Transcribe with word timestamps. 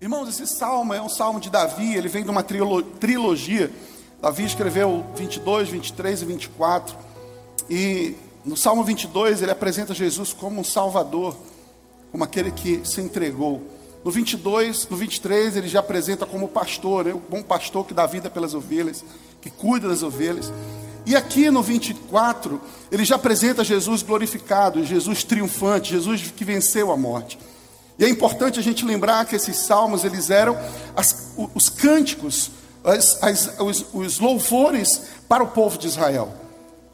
Irmãos, 0.00 0.28
esse 0.28 0.46
salmo 0.46 0.94
é 0.94 1.02
um 1.02 1.08
salmo 1.08 1.40
de 1.40 1.50
Davi, 1.50 1.96
ele 1.96 2.06
vem 2.06 2.22
de 2.22 2.30
uma 2.30 2.44
trilogia. 2.44 3.68
Davi 4.22 4.44
escreveu 4.44 5.04
22, 5.16 5.70
23 5.70 6.22
e 6.22 6.24
24. 6.24 6.96
E 7.68 8.14
no 8.44 8.56
salmo 8.56 8.84
22 8.84 9.42
ele 9.42 9.50
apresenta 9.50 9.92
Jesus 9.92 10.32
como 10.32 10.60
um 10.60 10.64
salvador, 10.64 11.36
como 12.12 12.22
aquele 12.22 12.52
que 12.52 12.80
se 12.84 13.00
entregou. 13.00 13.60
No 14.04 14.12
22, 14.12 14.88
no 14.88 14.96
23 14.96 15.56
ele 15.56 15.66
já 15.66 15.80
apresenta 15.80 16.24
como 16.24 16.46
pastor, 16.46 17.06
né? 17.06 17.12
o 17.12 17.18
bom 17.18 17.42
pastor 17.42 17.84
que 17.84 17.92
dá 17.92 18.06
vida 18.06 18.30
pelas 18.30 18.54
ovelhas, 18.54 19.04
que 19.40 19.50
cuida 19.50 19.88
das 19.88 20.04
ovelhas. 20.04 20.52
E 21.04 21.16
aqui 21.16 21.50
no 21.50 21.60
24, 21.60 22.60
ele 22.92 23.04
já 23.04 23.16
apresenta 23.16 23.64
Jesus 23.64 24.04
glorificado, 24.04 24.84
Jesus 24.84 25.24
triunfante, 25.24 25.90
Jesus 25.90 26.30
que 26.30 26.44
venceu 26.44 26.92
a 26.92 26.96
morte. 26.96 27.36
E 27.98 28.04
é 28.04 28.08
importante 28.08 28.60
a 28.60 28.62
gente 28.62 28.84
lembrar 28.84 29.24
que 29.24 29.34
esses 29.34 29.56
salmos 29.56 30.04
eles 30.04 30.30
eram 30.30 30.56
as, 30.94 31.32
os 31.54 31.68
cânticos, 31.68 32.50
as, 32.84 33.22
as, 33.22 33.50
os, 33.58 33.86
os 33.92 34.18
louvores 34.20 35.02
para 35.28 35.42
o 35.42 35.48
povo 35.48 35.76
de 35.76 35.88
Israel. 35.88 36.32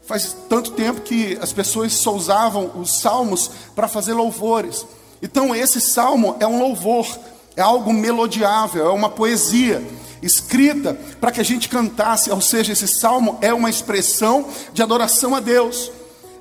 Faz 0.03 0.35
tanto 0.49 0.73
tempo 0.73 1.03
que 1.03 1.39
as 1.41 1.53
pessoas 1.53 1.93
só 1.93 2.15
usavam 2.15 2.73
os 2.81 3.01
salmos 3.01 3.51
para 3.75 3.87
fazer 3.87 4.15
louvores. 4.15 4.87
Então 5.23 5.55
esse 5.55 5.81
salmo 5.81 6.37
é 6.41 6.47
um 6.47 6.59
louvor, 6.59 7.07
é 7.55 7.61
algo 7.61 7.93
melodiável, 7.93 8.87
é 8.87 8.91
uma 8.91 9.11
poesia 9.11 9.83
escrita 10.23 10.99
para 11.21 11.31
que 11.31 11.41
a 11.41 11.45
gente 11.45 11.69
cantasse, 11.69 12.31
ou 12.31 12.41
seja, 12.41 12.73
esse 12.73 12.89
salmo 12.89 13.39
é 13.43 13.53
uma 13.53 13.69
expressão 13.69 14.49
de 14.73 14.83
adoração 14.83 15.35
a 15.35 15.41
Deus. 15.41 15.91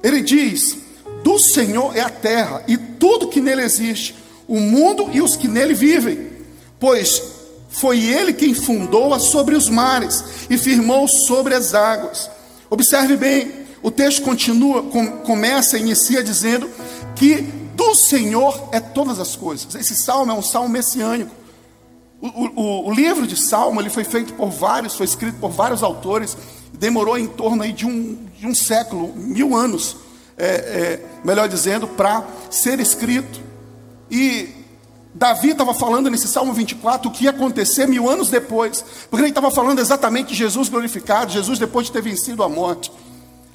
Ele 0.02 0.22
diz: 0.22 0.78
Do 1.24 1.38
Senhor 1.38 1.96
é 1.96 2.02
a 2.02 2.10
terra 2.10 2.64
e 2.68 2.78
tudo 2.78 3.28
que 3.28 3.42
nele 3.42 3.62
existe, 3.62 4.16
o 4.48 4.60
mundo 4.60 5.10
e 5.12 5.22
os 5.22 5.36
que 5.36 5.48
nele 5.48 5.74
vivem, 5.74 6.30
pois 6.80 7.22
foi 7.70 8.04
ele 8.04 8.34
quem 8.34 8.54
fundou-a 8.54 9.20
sobre 9.20 9.56
os 9.56 9.70
mares 9.70 10.24
e 10.50 10.58
firmou 10.58 11.08
sobre 11.08 11.56
as 11.56 11.74
águas. 11.74 12.30
Observe 12.70 13.18
bem, 13.18 13.52
o 13.82 13.90
texto 13.92 14.22
continua, 14.22 14.84
com, 14.84 15.08
começa, 15.20 15.78
inicia 15.78 16.24
dizendo 16.24 16.70
que 17.16 17.42
do 17.76 17.96
Senhor 17.96 18.70
é 18.72 18.80
todas 18.80 19.20
as 19.20 19.36
coisas. 19.36 19.74
Esse 19.76 19.96
salmo 19.96 20.32
é 20.32 20.36
um 20.36 20.42
salmo 20.42 20.70
messiânico. 20.70 21.32
O, 22.22 22.28
o, 22.28 22.88
o, 22.88 22.94
livro 22.94 23.28
de 23.28 23.36
Salmo 23.36 23.82
ele 23.82 23.90
foi 23.90 24.06
feito 24.06 24.34
por 24.36 24.50
vários, 24.50 24.96
foi 24.96 25.06
escrito 25.06 25.38
por 25.40 25.50
vários 25.50 25.84
autores, 25.84 26.38
demorou 26.72 27.18
em 27.18 27.28
torno 27.28 27.64
aí 27.64 27.74
de, 27.74 27.86
um, 27.86 28.18
de 28.40 28.48
um 28.48 28.56
século, 28.56 29.14
mil 29.14 29.54
anos, 29.54 29.98
é, 30.38 30.48
é, 30.48 31.06
melhor 31.26 31.50
dizendo, 31.50 31.86
para 31.86 32.26
ser 32.50 32.80
escrito. 32.80 33.42
E 34.14 34.48
Davi 35.12 35.50
estava 35.50 35.74
falando 35.74 36.08
nesse 36.08 36.28
Salmo 36.28 36.54
24 36.54 37.10
o 37.10 37.12
que 37.12 37.24
ia 37.24 37.32
acontecer 37.32 37.88
mil 37.88 38.08
anos 38.08 38.30
depois, 38.30 38.86
porque 39.10 39.24
ele 39.24 39.30
estava 39.30 39.50
falando 39.50 39.80
exatamente 39.80 40.28
de 40.28 40.36
Jesus 40.36 40.70
glorificado, 40.70 41.32
Jesus 41.32 41.58
depois 41.58 41.88
de 41.88 41.94
ter 41.94 42.04
vencido 42.04 42.44
a 42.44 42.48
morte. 42.48 42.92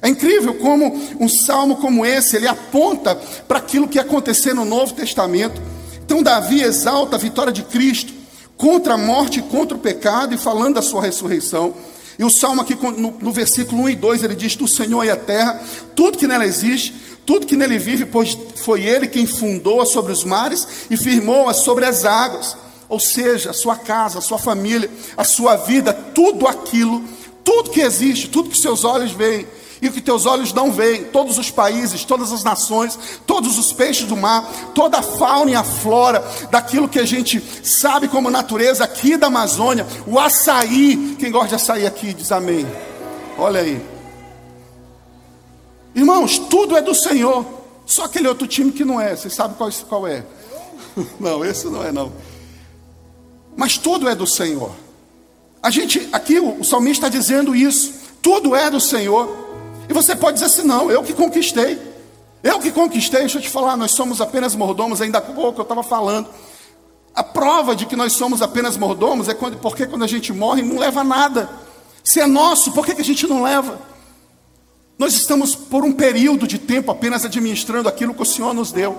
É 0.01 0.09
incrível 0.09 0.55
como 0.55 0.93
um 1.17 1.29
salmo 1.29 1.77
como 1.77 2.05
esse, 2.05 2.35
ele 2.35 2.45
aponta 2.45 3.15
para 3.47 3.59
aquilo 3.59 3.87
que 3.87 3.97
ia 3.97 4.01
acontecer 4.01 4.53
no 4.53 4.65
Novo 4.65 4.93
Testamento. 4.93 5.61
Então 6.03 6.21
Davi 6.21 6.61
exalta 6.61 7.15
a 7.15 7.19
vitória 7.19 7.53
de 7.53 7.63
Cristo 7.63 8.11
contra 8.57 8.95
a 8.95 8.97
morte 8.97 9.41
contra 9.41 9.77
o 9.77 9.79
pecado 9.79 10.35
e 10.35 10.37
falando 10.37 10.75
da 10.75 10.81
sua 10.81 11.01
ressurreição. 11.01 11.73
E 12.17 12.23
o 12.25 12.29
salmo 12.29 12.61
aqui 12.61 12.75
no, 12.75 13.11
no 13.11 13.31
versículo 13.31 13.83
1 13.83 13.89
e 13.91 13.95
2, 13.95 14.23
ele 14.23 14.35
diz: 14.35 14.57
"Do 14.57 14.67
Senhor 14.67 15.05
e 15.05 15.09
a 15.09 15.15
terra, 15.15 15.61
tudo 15.95 16.17
que 16.17 16.27
nela 16.27 16.45
existe, 16.45 16.93
tudo 17.25 17.45
que 17.45 17.55
nele 17.55 17.77
vive, 17.77 18.05
pois 18.05 18.37
foi 18.63 18.83
ele 18.83 19.07
quem 19.07 19.25
fundou-a 19.25 19.85
sobre 19.85 20.11
os 20.11 20.23
mares 20.23 20.67
e 20.89 20.97
firmou-a 20.97 21.53
sobre 21.53 21.85
as 21.85 22.05
águas. 22.05 22.57
Ou 22.87 22.99
seja, 22.99 23.51
a 23.51 23.53
sua 23.53 23.75
casa, 23.75 24.19
a 24.19 24.21
sua 24.21 24.39
família, 24.39 24.89
a 25.15 25.23
sua 25.23 25.55
vida, 25.55 25.93
tudo 25.93 26.47
aquilo, 26.47 27.03
tudo 27.43 27.69
que 27.69 27.81
existe, 27.81 28.29
tudo 28.29 28.49
que 28.49 28.57
seus 28.57 28.83
olhos 28.83 29.11
veem 29.11 29.45
e 29.81 29.87
o 29.87 29.91
que 29.91 30.01
teus 30.01 30.25
olhos 30.25 30.51
não 30.53 30.71
veem, 30.71 31.05
todos 31.05 31.37
os 31.37 31.49
países, 31.49 32.03
todas 32.03 32.31
as 32.31 32.43
nações, 32.43 32.97
todos 33.25 33.57
os 33.57 33.71
peixes 33.71 34.05
do 34.05 34.17
mar, 34.17 34.43
toda 34.75 34.97
a 34.99 35.01
fauna 35.01 35.51
e 35.51 35.55
a 35.55 35.63
flora, 35.63 36.23
daquilo 36.51 36.89
que 36.89 36.99
a 36.99 37.05
gente 37.05 37.41
sabe 37.63 38.07
como 38.07 38.29
natureza 38.29 38.83
aqui 38.83 39.15
da 39.15 39.27
Amazônia, 39.27 39.87
o 40.05 40.19
açaí, 40.19 41.15
quem 41.17 41.31
gosta 41.31 41.49
de 41.49 41.55
açaí 41.55 41.85
aqui 41.85 42.13
diz 42.13 42.31
amém. 42.31 42.67
Olha 43.37 43.61
aí. 43.61 43.98
Irmãos, 45.99 46.39
tudo 46.39 46.77
é 46.77 46.81
do 46.81 46.95
Senhor. 46.95 47.45
Só 47.85 48.05
aquele 48.05 48.29
outro 48.29 48.47
time 48.47 48.71
que 48.71 48.85
não 48.85 49.01
é. 49.01 49.17
Você 49.17 49.29
sabe 49.29 49.55
qual, 49.55 49.69
qual 49.89 50.07
é? 50.07 50.25
Não, 51.19 51.43
esse 51.43 51.67
não 51.67 51.83
é 51.83 51.91
não. 51.91 52.11
Mas 53.55 53.77
tudo 53.77 54.07
é 54.07 54.15
do 54.15 54.25
Senhor. 54.25 54.71
A 55.61 55.69
gente, 55.69 56.07
aqui 56.11 56.39
o, 56.39 56.61
o 56.61 56.63
salmista 56.63 57.05
está 57.05 57.09
dizendo 57.09 57.53
isso. 57.53 57.93
Tudo 58.21 58.55
é 58.55 58.69
do 58.69 58.79
Senhor. 58.79 59.29
E 59.89 59.93
você 59.93 60.15
pode 60.15 60.35
dizer 60.35 60.45
assim: 60.45 60.63
não, 60.63 60.89
eu 60.89 61.03
que 61.03 61.13
conquistei. 61.13 61.77
Eu 62.41 62.59
que 62.59 62.71
conquistei, 62.71 63.19
deixa 63.19 63.37
eu 63.37 63.41
te 63.41 63.49
falar, 63.49 63.75
nós 63.75 63.91
somos 63.91 64.21
apenas 64.21 64.55
mordomos, 64.55 65.01
ainda 65.01 65.17
há 65.17 65.21
pouco 65.21 65.59
eu 65.59 65.63
estava 65.63 65.83
falando. 65.83 66.29
A 67.13 67.23
prova 67.23 67.75
de 67.75 67.85
que 67.85 67.97
nós 67.97 68.13
somos 68.13 68.41
apenas 68.41 68.77
mordomos 68.77 69.27
é 69.27 69.33
quando, 69.33 69.57
porque 69.57 69.85
quando 69.85 70.03
a 70.03 70.07
gente 70.07 70.31
morre 70.31 70.61
não 70.61 70.79
leva 70.79 71.03
nada. 71.03 71.49
Se 72.03 72.21
é 72.21 72.25
nosso, 72.25 72.71
por 72.71 72.85
que, 72.85 72.95
que 72.95 73.01
a 73.01 73.05
gente 73.05 73.27
não 73.27 73.43
leva? 73.43 73.79
Nós 74.99 75.13
estamos 75.13 75.55
por 75.55 75.85
um 75.85 75.93
período 75.93 76.45
de 76.45 76.59
tempo 76.59 76.91
apenas 76.91 77.23
administrando 77.23 77.87
aquilo 77.87 78.13
que 78.13 78.21
o 78.21 78.25
Senhor 78.25 78.53
nos 78.53 78.73
deu. 78.73 78.97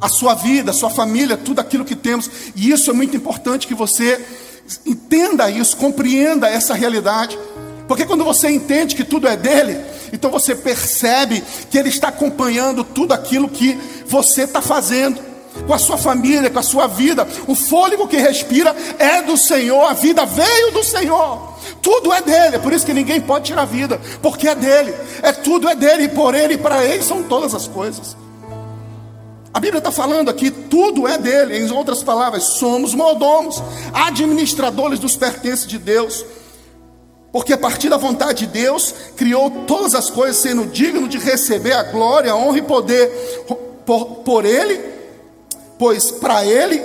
A 0.00 0.08
sua 0.08 0.32
vida, 0.32 0.70
a 0.70 0.74
sua 0.74 0.88
família, 0.88 1.36
tudo 1.36 1.60
aquilo 1.60 1.84
que 1.84 1.94
temos. 1.94 2.30
E 2.56 2.70
isso 2.70 2.90
é 2.90 2.94
muito 2.94 3.14
importante 3.14 3.66
que 3.66 3.74
você 3.74 4.24
entenda 4.86 5.50
isso, 5.50 5.76
compreenda 5.76 6.48
essa 6.48 6.72
realidade. 6.72 7.38
Porque 7.86 8.06
quando 8.06 8.24
você 8.24 8.48
entende 8.48 8.96
que 8.96 9.04
tudo 9.04 9.28
é 9.28 9.36
dele, 9.36 9.78
então 10.10 10.30
você 10.30 10.54
percebe 10.54 11.44
que 11.70 11.76
ele 11.76 11.90
está 11.90 12.08
acompanhando 12.08 12.82
tudo 12.82 13.12
aquilo 13.12 13.46
que 13.46 13.78
você 14.06 14.44
está 14.44 14.62
fazendo 14.62 15.20
com 15.66 15.74
a 15.74 15.78
sua 15.78 15.98
família, 15.98 16.48
com 16.48 16.58
a 16.58 16.62
sua 16.62 16.86
vida. 16.86 17.28
O 17.46 17.54
fôlego 17.54 18.08
que 18.08 18.16
respira 18.16 18.74
é 18.98 19.20
do 19.20 19.36
Senhor, 19.36 19.84
a 19.84 19.92
vida 19.92 20.24
veio 20.24 20.70
do 20.72 20.82
Senhor. 20.82 21.53
Tudo 21.84 22.14
é 22.14 22.22
dele, 22.22 22.56
é 22.56 22.58
por 22.58 22.72
isso 22.72 22.86
que 22.86 22.94
ninguém 22.94 23.20
pode 23.20 23.44
tirar 23.44 23.62
a 23.62 23.66
vida, 23.66 24.00
porque 24.22 24.48
é 24.48 24.54
dele, 24.54 24.94
é 25.22 25.32
tudo 25.32 25.68
é 25.68 25.74
dele, 25.74 26.04
e 26.04 26.08
por 26.08 26.34
ele 26.34 26.54
e 26.54 26.56
para 26.56 26.82
ele 26.82 27.02
são 27.02 27.22
todas 27.24 27.54
as 27.54 27.68
coisas. 27.68 28.16
A 29.52 29.60
Bíblia 29.60 29.80
está 29.80 29.92
falando 29.92 30.30
aqui, 30.30 30.50
tudo 30.50 31.06
é 31.06 31.18
dele, 31.18 31.58
em 31.58 31.70
outras 31.70 32.02
palavras, 32.02 32.54
somos 32.54 32.94
mordomos, 32.94 33.62
administradores 33.92 34.98
dos 34.98 35.14
pertences 35.14 35.66
de 35.66 35.78
Deus, 35.78 36.24
porque 37.30 37.52
a 37.52 37.58
partir 37.58 37.90
da 37.90 37.98
vontade 37.98 38.46
de 38.46 38.52
Deus, 38.62 38.94
criou 39.14 39.50
todas 39.66 39.94
as 39.94 40.08
coisas, 40.08 40.38
sendo 40.38 40.64
digno 40.64 41.06
de 41.06 41.18
receber 41.18 41.74
a 41.74 41.82
glória, 41.82 42.32
a 42.32 42.36
honra 42.36 42.58
e 42.58 42.62
poder 42.62 43.44
por, 43.84 44.06
por 44.24 44.46
ele, 44.46 44.80
pois 45.78 46.10
para 46.12 46.46
ele 46.46 46.82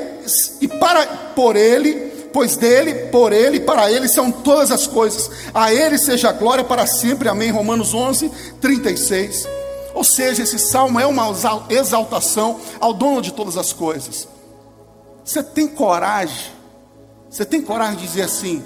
e 0.59 0.67
para 0.67 1.07
por 1.33 1.55
ele 1.55 2.08
pois 2.31 2.57
dele, 2.57 2.93
por 3.07 3.31
ele 3.33 3.59
para 3.59 3.91
ele 3.91 4.07
são 4.07 4.31
todas 4.31 4.71
as 4.71 4.87
coisas. 4.87 5.29
A 5.53 5.73
ele 5.73 5.97
seja 5.97 6.29
a 6.29 6.33
glória 6.33 6.63
para 6.63 6.85
sempre. 6.85 7.29
Amém. 7.29 7.51
Romanos 7.51 7.93
11, 7.93 8.31
36. 8.61 9.47
Ou 9.93 10.03
seja, 10.03 10.43
esse 10.43 10.59
salmo 10.59 10.99
é 10.99 11.05
uma 11.05 11.25
exaltação 11.69 12.59
ao 12.79 12.93
dono 12.93 13.21
de 13.21 13.33
todas 13.33 13.57
as 13.57 13.73
coisas. 13.73 14.27
Você 15.23 15.43
tem 15.43 15.67
coragem? 15.67 16.51
Você 17.29 17.45
tem 17.45 17.61
coragem 17.61 17.97
de 17.97 18.07
dizer 18.07 18.23
assim: 18.23 18.63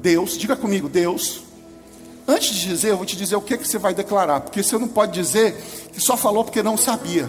Deus, 0.00 0.36
diga 0.36 0.56
comigo, 0.56 0.88
Deus. 0.88 1.42
Antes 2.26 2.54
de 2.54 2.68
dizer, 2.68 2.90
eu 2.90 2.96
vou 2.96 3.06
te 3.06 3.16
dizer 3.16 3.36
o 3.36 3.40
que, 3.40 3.58
que 3.58 3.66
você 3.66 3.78
vai 3.78 3.92
declarar, 3.92 4.40
porque 4.40 4.62
você 4.62 4.78
não 4.78 4.86
pode 4.86 5.12
dizer 5.12 5.54
que 5.92 6.00
só 6.00 6.16
falou 6.16 6.44
porque 6.44 6.62
não 6.62 6.76
sabia. 6.76 7.28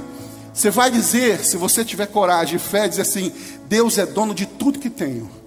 Você 0.53 0.69
vai 0.69 0.91
dizer, 0.91 1.43
se 1.43 1.57
você 1.57 1.83
tiver 1.83 2.07
coragem 2.07 2.57
e 2.57 2.59
fé, 2.59 2.87
dizer 2.87 3.01
assim: 3.01 3.31
Deus 3.67 3.97
é 3.97 4.05
dono 4.05 4.33
de 4.33 4.45
tudo 4.45 4.79
que 4.79 4.89
tenho. 4.89 5.40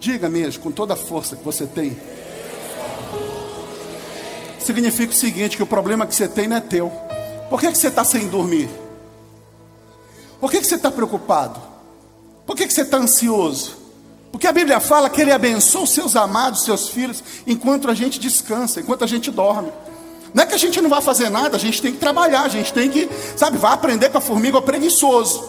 Diga 0.00 0.30
mesmo, 0.30 0.62
com 0.62 0.72
toda 0.72 0.94
a 0.94 0.96
força 0.96 1.36
que 1.36 1.44
você 1.44 1.66
tem. 1.66 1.94
Significa 4.58 5.12
o 5.12 5.16
seguinte: 5.16 5.58
que 5.58 5.62
o 5.62 5.66
problema 5.66 6.06
que 6.06 6.14
você 6.14 6.26
tem 6.26 6.48
não 6.48 6.56
é 6.56 6.60
teu. 6.60 6.90
Por 7.50 7.60
que, 7.60 7.70
que 7.70 7.76
você 7.76 7.88
está 7.88 8.02
sem 8.02 8.26
dormir? 8.26 8.70
Por 10.40 10.50
que, 10.50 10.58
que 10.58 10.66
você 10.66 10.76
está 10.76 10.90
preocupado? 10.90 11.60
Por 12.46 12.56
que, 12.56 12.66
que 12.66 12.72
você 12.72 12.80
está 12.80 12.96
ansioso? 12.96 13.76
Porque 14.32 14.46
a 14.46 14.52
Bíblia 14.52 14.80
fala 14.80 15.10
que 15.10 15.20
Ele 15.20 15.32
abençoa 15.32 15.82
os 15.82 15.90
seus 15.90 16.16
amados, 16.16 16.64
seus 16.64 16.88
filhos, 16.88 17.22
enquanto 17.46 17.90
a 17.90 17.94
gente 17.94 18.18
descansa, 18.18 18.80
enquanto 18.80 19.04
a 19.04 19.06
gente 19.06 19.30
dorme. 19.30 19.70
Não 20.32 20.44
é 20.44 20.46
que 20.46 20.54
a 20.54 20.58
gente 20.58 20.80
não 20.80 20.88
vai 20.88 21.02
fazer 21.02 21.28
nada, 21.28 21.56
a 21.56 21.60
gente 21.60 21.82
tem 21.82 21.92
que 21.92 21.98
trabalhar, 21.98 22.42
a 22.44 22.48
gente 22.48 22.72
tem 22.72 22.88
que, 22.88 23.06
sabe, 23.36 23.58
vai 23.58 23.74
aprender 23.74 24.08
com 24.08 24.16
a 24.16 24.20
formiga 24.22 24.62
preguiçoso. 24.62 25.46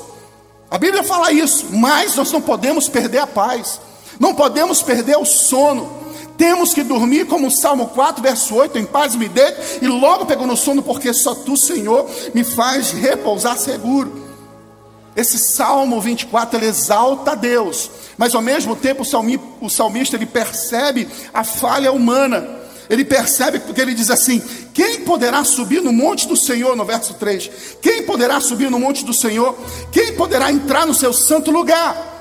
A 0.70 0.78
Bíblia 0.78 1.04
fala 1.04 1.32
isso, 1.32 1.68
mas 1.72 2.18
nós 2.18 2.30
não 2.34 2.42
podemos 2.42 2.90
perder 2.90 3.20
a 3.20 3.28
paz. 3.28 3.80
Não 4.22 4.36
podemos 4.36 4.84
perder 4.84 5.18
o 5.18 5.26
sono. 5.26 6.00
Temos 6.38 6.76
que 6.76 6.84
dormir 6.84 7.26
como 7.26 7.48
o 7.48 7.52
Salmo 7.52 7.88
4, 7.88 8.22
verso 8.22 8.54
8, 8.54 8.78
em 8.78 8.86
paz 8.86 9.16
me 9.16 9.28
deito, 9.28 9.60
e 9.82 9.88
logo 9.88 10.28
pego 10.28 10.46
no 10.46 10.56
sono, 10.56 10.84
porque 10.84 11.12
só 11.12 11.34
tu, 11.34 11.58
Senhor, 11.58 12.08
me 12.32 12.44
faz 12.44 12.92
repousar 12.92 13.58
seguro. 13.58 14.30
Esse 15.16 15.40
Salmo 15.40 16.00
24 16.00 16.60
ele 16.60 16.68
exalta 16.68 17.32
a 17.32 17.36
Deus, 17.36 17.90
mas 18.16 18.36
ao 18.36 18.44
mesmo 18.44 18.76
tempo 18.76 19.04
o 19.60 19.70
salmista 19.70 20.16
ele 20.16 20.28
percebe 20.28 21.08
a 21.34 21.44
falha 21.44 21.92
humana. 21.92 22.62
Ele 22.92 23.04
percebe 23.04 23.60
porque 23.60 23.82
ele 23.82 23.96
diz 23.96 24.12
assim: 24.12 24.42
Quem 24.72 25.02
poderá 25.02 25.44
subir 25.44 25.82
no 25.82 25.92
monte 25.92 26.28
do 26.28 26.38
Senhor, 26.38 26.76
no 26.76 26.86
verso 26.86 27.16
3? 27.16 27.50
Quem 27.82 28.04
poderá 28.04 28.40
subir 28.40 28.70
no 28.70 28.80
monte 28.80 29.04
do 29.04 29.14
Senhor? 29.14 29.58
Quem 29.92 30.14
poderá 30.14 30.52
entrar 30.52 30.86
no 30.86 30.94
seu 30.94 31.12
santo 31.12 31.50
lugar? 31.50 32.21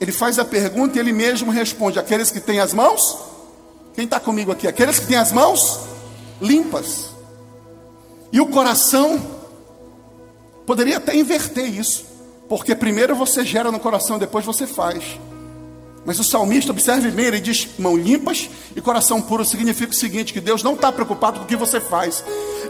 Ele 0.00 0.12
faz 0.12 0.38
a 0.38 0.44
pergunta 0.44 0.96
e 0.96 1.00
ele 1.00 1.12
mesmo 1.12 1.50
responde: 1.50 1.98
Aqueles 1.98 2.30
que 2.30 2.40
têm 2.40 2.60
as 2.60 2.72
mãos? 2.74 3.18
Quem 3.94 4.04
está 4.04 4.20
comigo 4.20 4.52
aqui? 4.52 4.68
Aqueles 4.68 4.98
que 4.98 5.06
têm 5.06 5.16
as 5.16 5.32
mãos 5.32 5.80
limpas. 6.40 7.10
E 8.30 8.40
o 8.40 8.46
coração 8.46 9.18
poderia 10.66 10.98
até 10.98 11.16
inverter 11.16 11.66
isso. 11.66 12.04
Porque 12.48 12.74
primeiro 12.74 13.14
você 13.14 13.44
gera 13.44 13.72
no 13.72 13.80
coração, 13.80 14.18
depois 14.18 14.44
você 14.44 14.66
faz. 14.66 15.18
Mas 16.04 16.20
o 16.20 16.24
salmista, 16.24 16.70
observe 16.70 17.10
bem, 17.10 17.26
ele 17.26 17.40
diz 17.40 17.68
mão 17.78 17.96
limpas 17.96 18.48
e 18.76 18.80
coração 18.80 19.20
puro. 19.20 19.44
Significa 19.44 19.90
o 19.90 19.94
seguinte: 19.94 20.32
que 20.32 20.40
Deus 20.40 20.62
não 20.62 20.74
está 20.74 20.92
preocupado 20.92 21.40
com 21.40 21.44
o 21.44 21.48
que 21.48 21.56
você 21.56 21.80
faz. 21.80 22.22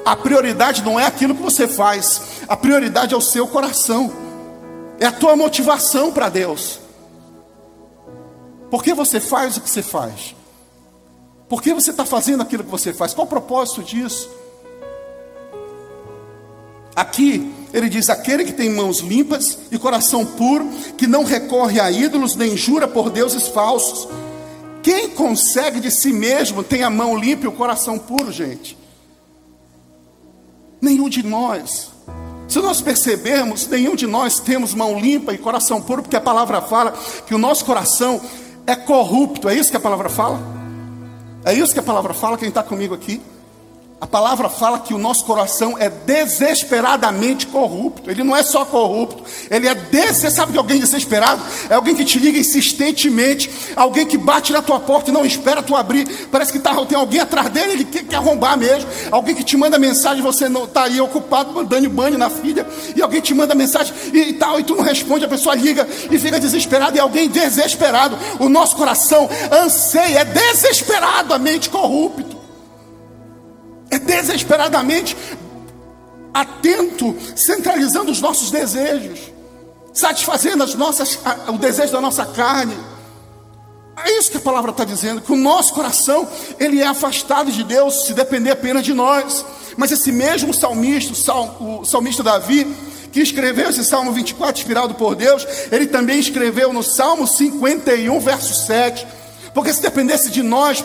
A 0.05 0.14
prioridade 0.14 0.82
não 0.82 0.99
é 0.99 1.05
aquilo 1.05 1.34
que 1.34 1.43
você 1.43 1.67
faz, 1.67 2.22
a 2.46 2.56
prioridade 2.56 3.12
é 3.12 3.17
o 3.17 3.20
seu 3.20 3.46
coração, 3.49 4.12
é 5.00 5.06
a 5.06 5.12
tua 5.12 5.34
motivação 5.34 6.12
para 6.12 6.29
Deus. 6.29 6.85
Por 8.70 8.82
que 8.82 8.94
você 8.94 9.20
faz 9.20 9.56
o 9.56 9.60
que 9.60 9.70
você 9.70 9.82
faz? 9.82 10.34
Por 11.48 11.62
que 11.62 11.72
você 11.72 11.90
está 11.90 12.04
fazendo 12.04 12.42
aquilo 12.42 12.64
que 12.64 12.70
você 12.70 12.92
faz? 12.92 13.14
Qual 13.14 13.26
o 13.26 13.30
propósito 13.30 13.82
disso? 13.82 14.28
Aqui 16.94 17.52
ele 17.72 17.88
diz: 17.88 18.08
aquele 18.08 18.44
que 18.44 18.52
tem 18.52 18.70
mãos 18.70 19.00
limpas 19.00 19.58
e 19.70 19.78
coração 19.78 20.24
puro, 20.24 20.68
que 20.96 21.06
não 21.06 21.24
recorre 21.24 21.78
a 21.78 21.90
ídolos 21.90 22.34
nem 22.34 22.56
jura 22.56 22.88
por 22.88 23.10
deuses 23.10 23.46
falsos. 23.48 24.08
Quem 24.82 25.10
consegue 25.10 25.80
de 25.80 25.90
si 25.90 26.12
mesmo 26.12 26.62
tem 26.62 26.82
a 26.82 26.90
mão 26.90 27.16
limpa 27.16 27.44
e 27.44 27.48
o 27.48 27.52
coração 27.52 27.98
puro, 27.98 28.32
gente? 28.32 28.78
Nenhum 30.80 31.08
de 31.08 31.22
nós. 31.22 31.90
Se 32.48 32.60
nós 32.60 32.80
percebermos, 32.80 33.66
nenhum 33.66 33.96
de 33.96 34.06
nós 34.06 34.38
temos 34.38 34.72
mão 34.72 34.98
limpa 34.98 35.34
e 35.34 35.38
coração 35.38 35.82
puro, 35.82 36.02
porque 36.02 36.16
a 36.16 36.20
palavra 36.20 36.62
fala 36.62 36.92
que 37.26 37.34
o 37.34 37.38
nosso 37.38 37.64
coração 37.64 38.20
é 38.66 38.74
corrupto. 38.74 39.48
É 39.48 39.54
isso 39.54 39.70
que 39.70 39.76
a 39.76 39.80
palavra 39.80 40.08
fala? 40.08 40.40
É 41.44 41.52
isso 41.52 41.72
que 41.72 41.80
a 41.80 41.82
palavra 41.82 42.12
fala, 42.12 42.36
quem 42.36 42.48
está 42.48 42.62
comigo 42.62 42.94
aqui? 42.94 43.22
A 43.98 44.06
palavra 44.06 44.50
fala 44.50 44.78
que 44.78 44.93
o 44.93 44.98
nosso 44.98 45.25
coração 45.25 45.78
é 45.78 45.88
desesperadamente 45.88 47.46
corrupto. 47.46 48.10
Ele 48.10 48.22
não 48.22 48.37
é 48.37 48.43
só 48.43 48.62
corrupto, 48.62 49.25
ele 49.50 49.66
é 49.66 49.75
des... 49.75 50.19
Você 50.19 50.31
sabe 50.31 50.52
de 50.52 50.58
alguém 50.58 50.78
desesperado? 50.78 51.43
É 51.70 51.75
alguém 51.75 51.94
que 51.94 52.04
te 52.04 52.19
liga 52.19 52.38
insistentemente, 52.38 53.50
alguém 53.75 54.04
que 54.04 54.19
bate 54.19 54.52
na 54.52 54.60
tua 54.60 54.78
porta 54.78 55.08
e 55.08 55.14
não 55.14 55.25
espera 55.25 55.62
tu 55.62 55.75
abrir. 55.75 56.06
Parece 56.31 56.52
que 56.52 56.58
tá, 56.58 56.75
tem 56.84 56.98
alguém 56.98 57.20
atrás 57.20 57.48
dele, 57.48 57.72
ele 57.72 57.84
quer, 57.84 58.04
quer 58.04 58.16
arrombar 58.16 58.58
mesmo. 58.58 58.87
Alguém 59.10 59.34
que 59.34 59.43
te 59.43 59.56
manda 59.56 59.78
mensagem, 59.78 60.22
você 60.22 60.46
não 60.46 60.64
está 60.64 60.84
aí 60.84 61.00
ocupado 61.00 61.64
dando 61.64 61.88
banho 61.88 62.19
na 62.19 62.28
filha, 62.28 62.66
e 62.94 63.00
alguém 63.00 63.22
te 63.22 63.32
manda 63.32 63.54
mensagem 63.54 63.94
e, 64.12 64.19
e 64.19 64.32
tal, 64.34 64.60
e 64.60 64.62
tu 64.62 64.76
não 64.76 64.84
responde, 64.84 65.25
a 65.25 65.28
pessoa 65.28 65.54
liga 65.54 65.88
e 66.10 66.19
fica 66.19 66.38
desesperado, 66.38 66.98
e 66.98 67.00
alguém 67.00 67.31
desesperado. 67.31 68.19
O 68.38 68.48
nosso 68.50 68.76
coração 68.76 69.26
anseia, 69.50 70.19
é 70.19 70.25
desesperadamente 70.25 71.70
corrupto 71.70 72.35
desesperadamente 74.06 75.17
atento, 76.32 77.17
centralizando 77.35 78.11
os 78.11 78.20
nossos 78.20 78.50
desejos, 78.50 79.20
satisfazendo 79.93 80.62
as 80.62 80.75
nossas, 80.75 81.19
o 81.49 81.58
desejo 81.58 81.93
da 81.93 82.00
nossa 82.00 82.26
carne. 82.26 82.76
É 84.05 84.19
isso 84.19 84.31
que 84.31 84.37
a 84.37 84.41
palavra 84.41 84.70
está 84.70 84.85
dizendo, 84.85 85.23
que 85.23 85.32
o 85.32 85.37
nosso 85.37 85.73
coração, 85.73 86.29
ele 86.58 86.82
é 86.82 86.87
afastado 86.87 87.50
de 87.50 87.64
Deus 87.64 88.05
se 88.05 88.12
depender 88.12 88.50
apenas 88.50 88.85
de 88.85 88.93
nós. 88.93 89.44
Mas 89.76 89.91
esse 89.91 90.12
mesmo 90.12 90.53
salmista, 90.53 91.32
o 91.35 91.85
salmista 91.85 92.23
Davi, 92.23 92.67
que 93.11 93.20
escreveu 93.20 93.70
esse 93.70 93.82
Salmo 93.82 94.12
24, 94.12 94.61
inspirado 94.61 94.94
por 94.94 95.14
Deus, 95.14 95.47
ele 95.73 95.87
também 95.87 96.19
escreveu 96.19 96.70
no 96.70 96.82
Salmo 96.82 97.26
51, 97.26 98.20
verso 98.20 98.55
7, 98.67 99.06
porque 99.56 99.73
se 99.73 99.81
dependesse 99.81 100.29
de 100.29 100.43
nós, 100.43 100.85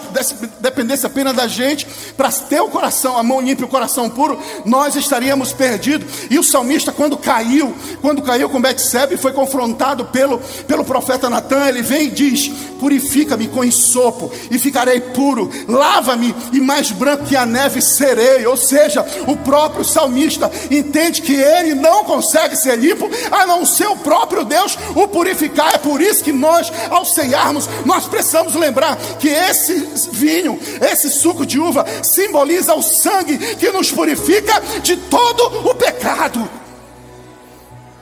dependesse 0.62 1.06
apenas 1.06 1.36
da 1.36 1.46
gente, 1.46 1.86
para 2.16 2.32
ter 2.32 2.62
o 2.62 2.70
coração, 2.70 3.18
a 3.18 3.22
mão 3.22 3.42
limpa 3.42 3.64
e 3.64 3.66
o 3.66 3.68
coração 3.68 4.10
puro, 4.10 4.40
nós 4.64 4.96
estaríamos 4.96 5.52
perdidos. 5.52 6.08
E 6.30 6.40
o 6.40 6.44
salmista, 6.44 6.90
quando 6.90 7.18
caiu, 7.18 7.76
quando 8.02 8.22
caiu 8.22 8.50
com 8.50 8.62
Betsebe, 8.62 9.18
foi 9.18 9.34
confrontado 9.34 10.06
pelo, 10.06 10.40
pelo 10.70 10.86
profeta 10.86 11.30
Natan, 11.30 11.68
ele 11.68 11.82
vem 11.82 12.04
e 12.04 12.12
diz: 12.12 12.48
Purifica-me 12.80 13.50
com 13.50 13.62
ensopo, 13.62 14.32
e 14.50 14.58
ficarei 14.58 15.02
puro, 15.02 15.52
lava-me, 15.68 16.34
e 16.54 16.62
mais 16.62 16.92
branco 16.92 17.26
que 17.26 17.36
a 17.36 17.46
neve 17.46 17.82
serei. 17.82 18.48
Ou 18.48 18.56
seja, 18.56 19.06
o 19.28 19.36
próprio 19.36 19.84
salmista 19.84 20.50
entende 20.72 21.22
que 21.22 21.34
ele 21.34 21.76
não 21.76 22.06
consegue 22.06 22.56
ser 22.56 22.78
limpo, 22.78 23.10
a 23.30 23.46
não 23.46 23.66
ser 23.66 23.88
o 23.88 23.98
próprio 23.98 24.46
Deus 24.46 24.78
o 24.96 25.10
purificar. 25.10 25.76
É 25.76 25.78
por 25.78 26.00
isso 26.00 26.24
que 26.24 26.32
nós, 26.32 26.72
ao 26.90 27.04
ceiarmos, 27.04 27.70
nós 27.86 28.08
precisamos 28.08 28.61
lembrar 28.62 28.98
que 29.19 29.28
esse 29.28 29.74
vinho, 30.12 30.60
esse 30.81 31.10
suco 31.10 31.46
de 31.46 31.60
uva, 31.60 31.86
simboliza 32.04 32.74
o 32.74 32.81
sangue 32.81 33.38
que 33.56 33.69
nos 33.72 33.92
purifica 33.92 34.62
de 34.81 34.96
todo 34.96 35.69
o 35.69 35.75
pecado. 35.75 36.50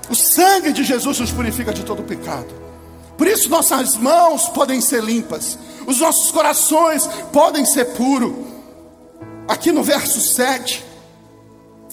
O 0.09 0.15
sangue 0.15 0.71
de 0.71 0.83
Jesus 0.83 1.19
nos 1.19 1.31
purifica 1.31 1.73
de 1.73 1.83
todo 1.83 2.01
o 2.01 2.05
pecado. 2.05 2.47
Por 3.17 3.27
isso 3.27 3.49
nossas 3.49 3.95
mãos 3.95 4.47
podem 4.49 4.79
ser 4.79 5.03
limpas, 5.03 5.57
os 5.85 5.99
nossos 5.99 6.31
corações 6.31 7.07
podem 7.33 7.65
ser 7.65 7.85
puros. 7.93 8.33
Aqui 9.47 9.71
no 9.71 9.83
verso 9.83 10.21
7 10.21 10.85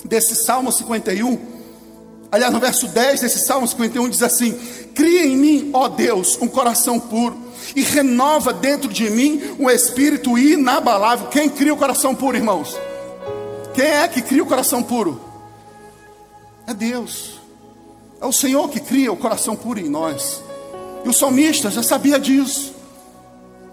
desse 0.05 0.37
Salmo 0.37 0.71
51, 0.71 1.56
aliás, 2.31 2.53
no 2.53 2.61
verso 2.61 2.89
10 2.89 3.21
desse 3.21 3.39
Salmo 3.41 3.67
51 3.67 4.09
diz 4.09 4.23
assim: 4.23 4.53
Cria 4.95 5.27
em 5.27 5.37
mim, 5.37 5.71
ó 5.73 5.89
Deus, 5.89 6.39
um 6.41 6.49
coração 6.49 6.99
puro 6.99 7.47
e 7.75 7.83
renova 7.83 8.53
dentro 8.53 8.89
de 8.89 9.11
mim 9.11 9.57
um 9.59 9.69
espírito 9.69 10.39
inabalável. 10.39 11.29
Quem 11.29 11.49
cria 11.49 11.75
o 11.75 11.77
coração 11.77 12.15
puro, 12.15 12.37
irmãos? 12.37 12.77
Quem 13.75 13.87
é 13.87 14.09
que 14.09 14.23
cria 14.23 14.43
o 14.43 14.47
coração 14.47 14.83
puro? 14.83 15.21
É 16.67 16.73
Deus. 16.73 17.41
É 18.21 18.27
o 18.27 18.33
Senhor 18.33 18.69
que 18.71 18.81
cria 18.81 19.13
o 19.13 19.17
coração 19.17 19.55
puro 19.55 19.79
em 19.79 19.89
nós. 19.89 20.43
E 21.05 21.09
o 21.09 21.13
salmista 21.13 21.71
já 21.71 21.83
sabia 21.83 22.19
disso. 22.19 22.75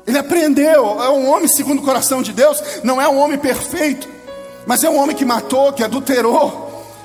Ele 0.06 0.18
aprendeu, 0.18 1.02
é 1.02 1.10
um 1.10 1.30
homem 1.30 1.48
segundo 1.48 1.80
o 1.80 1.86
coração 1.86 2.22
de 2.22 2.34
Deus, 2.34 2.62
não 2.84 3.02
é 3.02 3.08
um 3.08 3.18
homem 3.18 3.38
perfeito, 3.38 4.10
mas 4.68 4.84
é 4.84 4.90
um 4.90 4.98
homem 4.98 5.16
que 5.16 5.24
matou, 5.24 5.72
que 5.72 5.82
adulterou, 5.82 6.63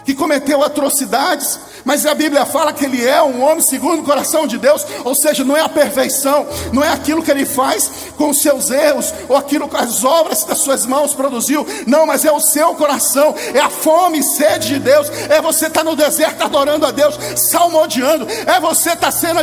que 0.09 0.15
cometeu 0.15 0.65
atrocidades, 0.65 1.61
mas 1.85 2.07
a 2.07 2.15
Bíblia 2.15 2.47
fala 2.47 2.73
que 2.73 2.83
ele 2.83 3.07
é 3.07 3.23
um 3.23 3.43
homem 3.43 3.61
segundo 3.61 4.01
o 4.01 4.05
coração 4.05 4.47
de 4.47 4.57
Deus, 4.57 4.87
ou 5.05 5.15
seja, 5.15 5.45
não 5.45 5.55
é 5.55 5.61
a 5.61 5.69
perfeição, 5.69 6.47
não 6.73 6.83
é 6.83 6.89
aquilo 6.89 7.23
que 7.23 7.31
ele 7.31 7.45
faz 7.45 7.91
com 8.17 8.31
os 8.31 8.41
seus 8.41 8.71
erros, 8.71 9.13
ou 9.29 9.37
aquilo 9.37 9.69
que 9.69 9.77
as 9.77 10.05
obras 10.05 10.45
das 10.45 10.61
suas 10.61 10.87
mãos 10.87 11.13
produziu, 11.13 11.67
não, 11.87 12.07
mas 12.07 12.25
é 12.25 12.33
o 12.33 12.41
seu 12.41 12.75
coração, 12.75 13.35
é 13.53 13.61
a 13.61 13.69
fome 13.69 14.21
e 14.21 14.23
sede 14.23 14.69
de 14.69 14.79
Deus, 14.79 15.11
é 15.29 15.43
você 15.43 15.67
estar 15.67 15.81
tá 15.81 15.85
no 15.85 15.95
deserto 15.95 16.43
adorando 16.43 16.87
a 16.87 16.91
Deus, 16.91 17.19
salmodiando, 17.37 18.27
é 18.47 18.59
você 18.61 18.93
estar 18.93 19.09
tá 19.09 19.11
sendo, 19.13 19.41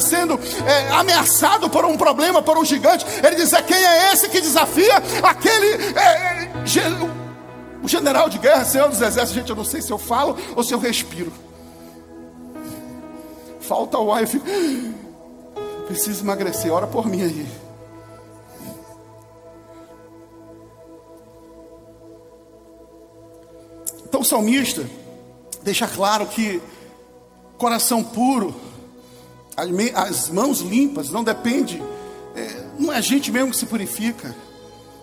sendo 0.00 0.40
é, 0.66 0.94
ameaçado 0.94 1.68
por 1.68 1.84
um 1.84 1.94
problema, 1.94 2.40
por 2.40 2.56
um 2.56 2.64
gigante. 2.64 3.04
Ele 3.22 3.36
diz: 3.36 3.52
é 3.52 3.60
quem 3.60 3.76
é 3.76 4.14
esse 4.14 4.30
que 4.30 4.40
desafia 4.40 4.94
aquele. 5.22 5.94
É, 5.94 6.00
é, 6.64 7.15
o 7.86 7.88
general 7.88 8.28
de 8.28 8.38
guerra, 8.38 8.64
senhor 8.64 8.88
dos 8.88 9.00
exércitos, 9.00 9.32
gente, 9.32 9.50
eu 9.50 9.56
não 9.56 9.64
sei 9.64 9.80
se 9.80 9.90
eu 9.90 9.98
falo 9.98 10.36
ou 10.54 10.62
se 10.62 10.74
eu 10.74 10.78
respiro 10.78 11.32
falta 13.66 13.98
o 13.98 14.12
ar, 14.12 14.22
eu 14.22 14.28
fico, 14.28 14.46
preciso 15.86 16.22
emagrecer, 16.24 16.72
ora 16.72 16.86
por 16.86 17.06
mim 17.08 17.22
aí. 17.22 17.46
Então 24.04 24.20
o 24.20 24.24
salmista 24.24 24.88
deixa 25.62 25.86
claro 25.88 26.26
que 26.26 26.62
coração 27.58 28.04
puro, 28.04 28.54
as 29.94 30.30
mãos 30.30 30.60
limpas, 30.60 31.10
não 31.10 31.24
depende, 31.24 31.82
é, 32.36 32.64
não 32.78 32.92
é 32.92 32.98
a 32.98 33.00
gente 33.00 33.32
mesmo 33.32 33.50
que 33.50 33.56
se 33.56 33.66
purifica, 33.66 34.34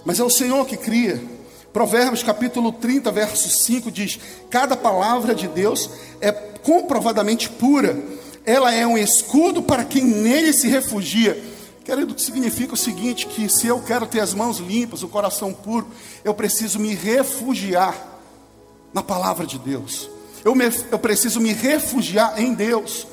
mas 0.06 0.20
é 0.20 0.24
o 0.24 0.30
Senhor 0.30 0.66
que 0.66 0.78
cria. 0.78 1.33
Provérbios 1.74 2.24
capítulo 2.24 2.72
30, 2.72 3.12
verso 3.12 3.50
5 3.50 3.92
diz: 3.92 4.20
Cada 4.50 4.78
palavra 4.78 5.36
de 5.36 5.48
Deus 5.48 5.90
é 6.22 6.32
comprovadamente 6.32 7.50
pura 7.50 7.98
ela 8.46 8.74
é 8.74 8.86
um 8.86 8.98
escudo 8.98 9.62
para 9.62 9.86
quem 9.86 10.04
nele 10.04 10.52
se 10.54 10.68
refugia. 10.68 11.42
Querido, 11.84 12.18
significa 12.20 12.74
o 12.74 12.78
seguinte: 12.78 13.26
que 13.26 13.50
se 13.50 13.68
eu 13.68 13.82
quero 13.82 14.06
ter 14.06 14.20
as 14.20 14.34
mãos 14.34 14.60
limpas, 14.60 15.04
o 15.04 15.08
coração 15.08 15.54
puro, 15.54 15.88
eu 16.24 16.34
preciso 16.34 16.80
me 16.80 16.94
refugiar 16.94 17.96
na 18.94 19.02
palavra 19.02 19.46
de 19.46 19.58
Deus. 19.58 20.10
eu, 20.44 20.54
me, 20.54 20.66
eu 20.92 21.00
preciso 21.00 21.40
me 21.40 21.54
refugiar 21.54 22.40
em 22.40 22.54
Deus. 22.54 23.08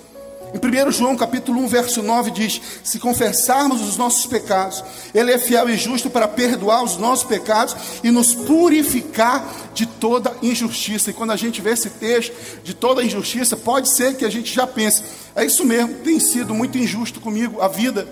Em 0.52 0.88
1 0.88 0.90
João 0.90 1.16
capítulo 1.16 1.60
1, 1.60 1.68
verso 1.68 2.02
9 2.02 2.30
diz: 2.32 2.60
Se 2.82 2.98
confessarmos 2.98 3.80
os 3.82 3.96
nossos 3.96 4.26
pecados, 4.26 4.82
Ele 5.14 5.32
é 5.32 5.38
fiel 5.38 5.68
e 5.70 5.76
justo 5.76 6.10
para 6.10 6.26
perdoar 6.26 6.82
os 6.82 6.96
nossos 6.96 7.24
pecados 7.24 7.76
e 8.02 8.10
nos 8.10 8.34
purificar 8.34 9.48
de 9.72 9.86
toda 9.86 10.36
injustiça. 10.42 11.10
E 11.10 11.14
quando 11.14 11.30
a 11.30 11.36
gente 11.36 11.60
vê 11.60 11.70
esse 11.70 11.90
texto 11.90 12.34
de 12.64 12.74
toda 12.74 13.04
injustiça, 13.04 13.56
pode 13.56 13.94
ser 13.94 14.16
que 14.16 14.24
a 14.24 14.30
gente 14.30 14.52
já 14.52 14.66
pense: 14.66 15.04
é 15.36 15.44
isso 15.44 15.64
mesmo, 15.64 15.94
tem 15.96 16.18
sido 16.18 16.52
muito 16.52 16.76
injusto 16.76 17.20
comigo 17.20 17.60
a 17.60 17.68
vida. 17.68 18.08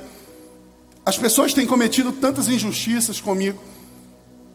As 1.04 1.18
pessoas 1.18 1.52
têm 1.52 1.66
cometido 1.66 2.12
tantas 2.12 2.48
injustiças 2.48 3.20
comigo. 3.20 3.58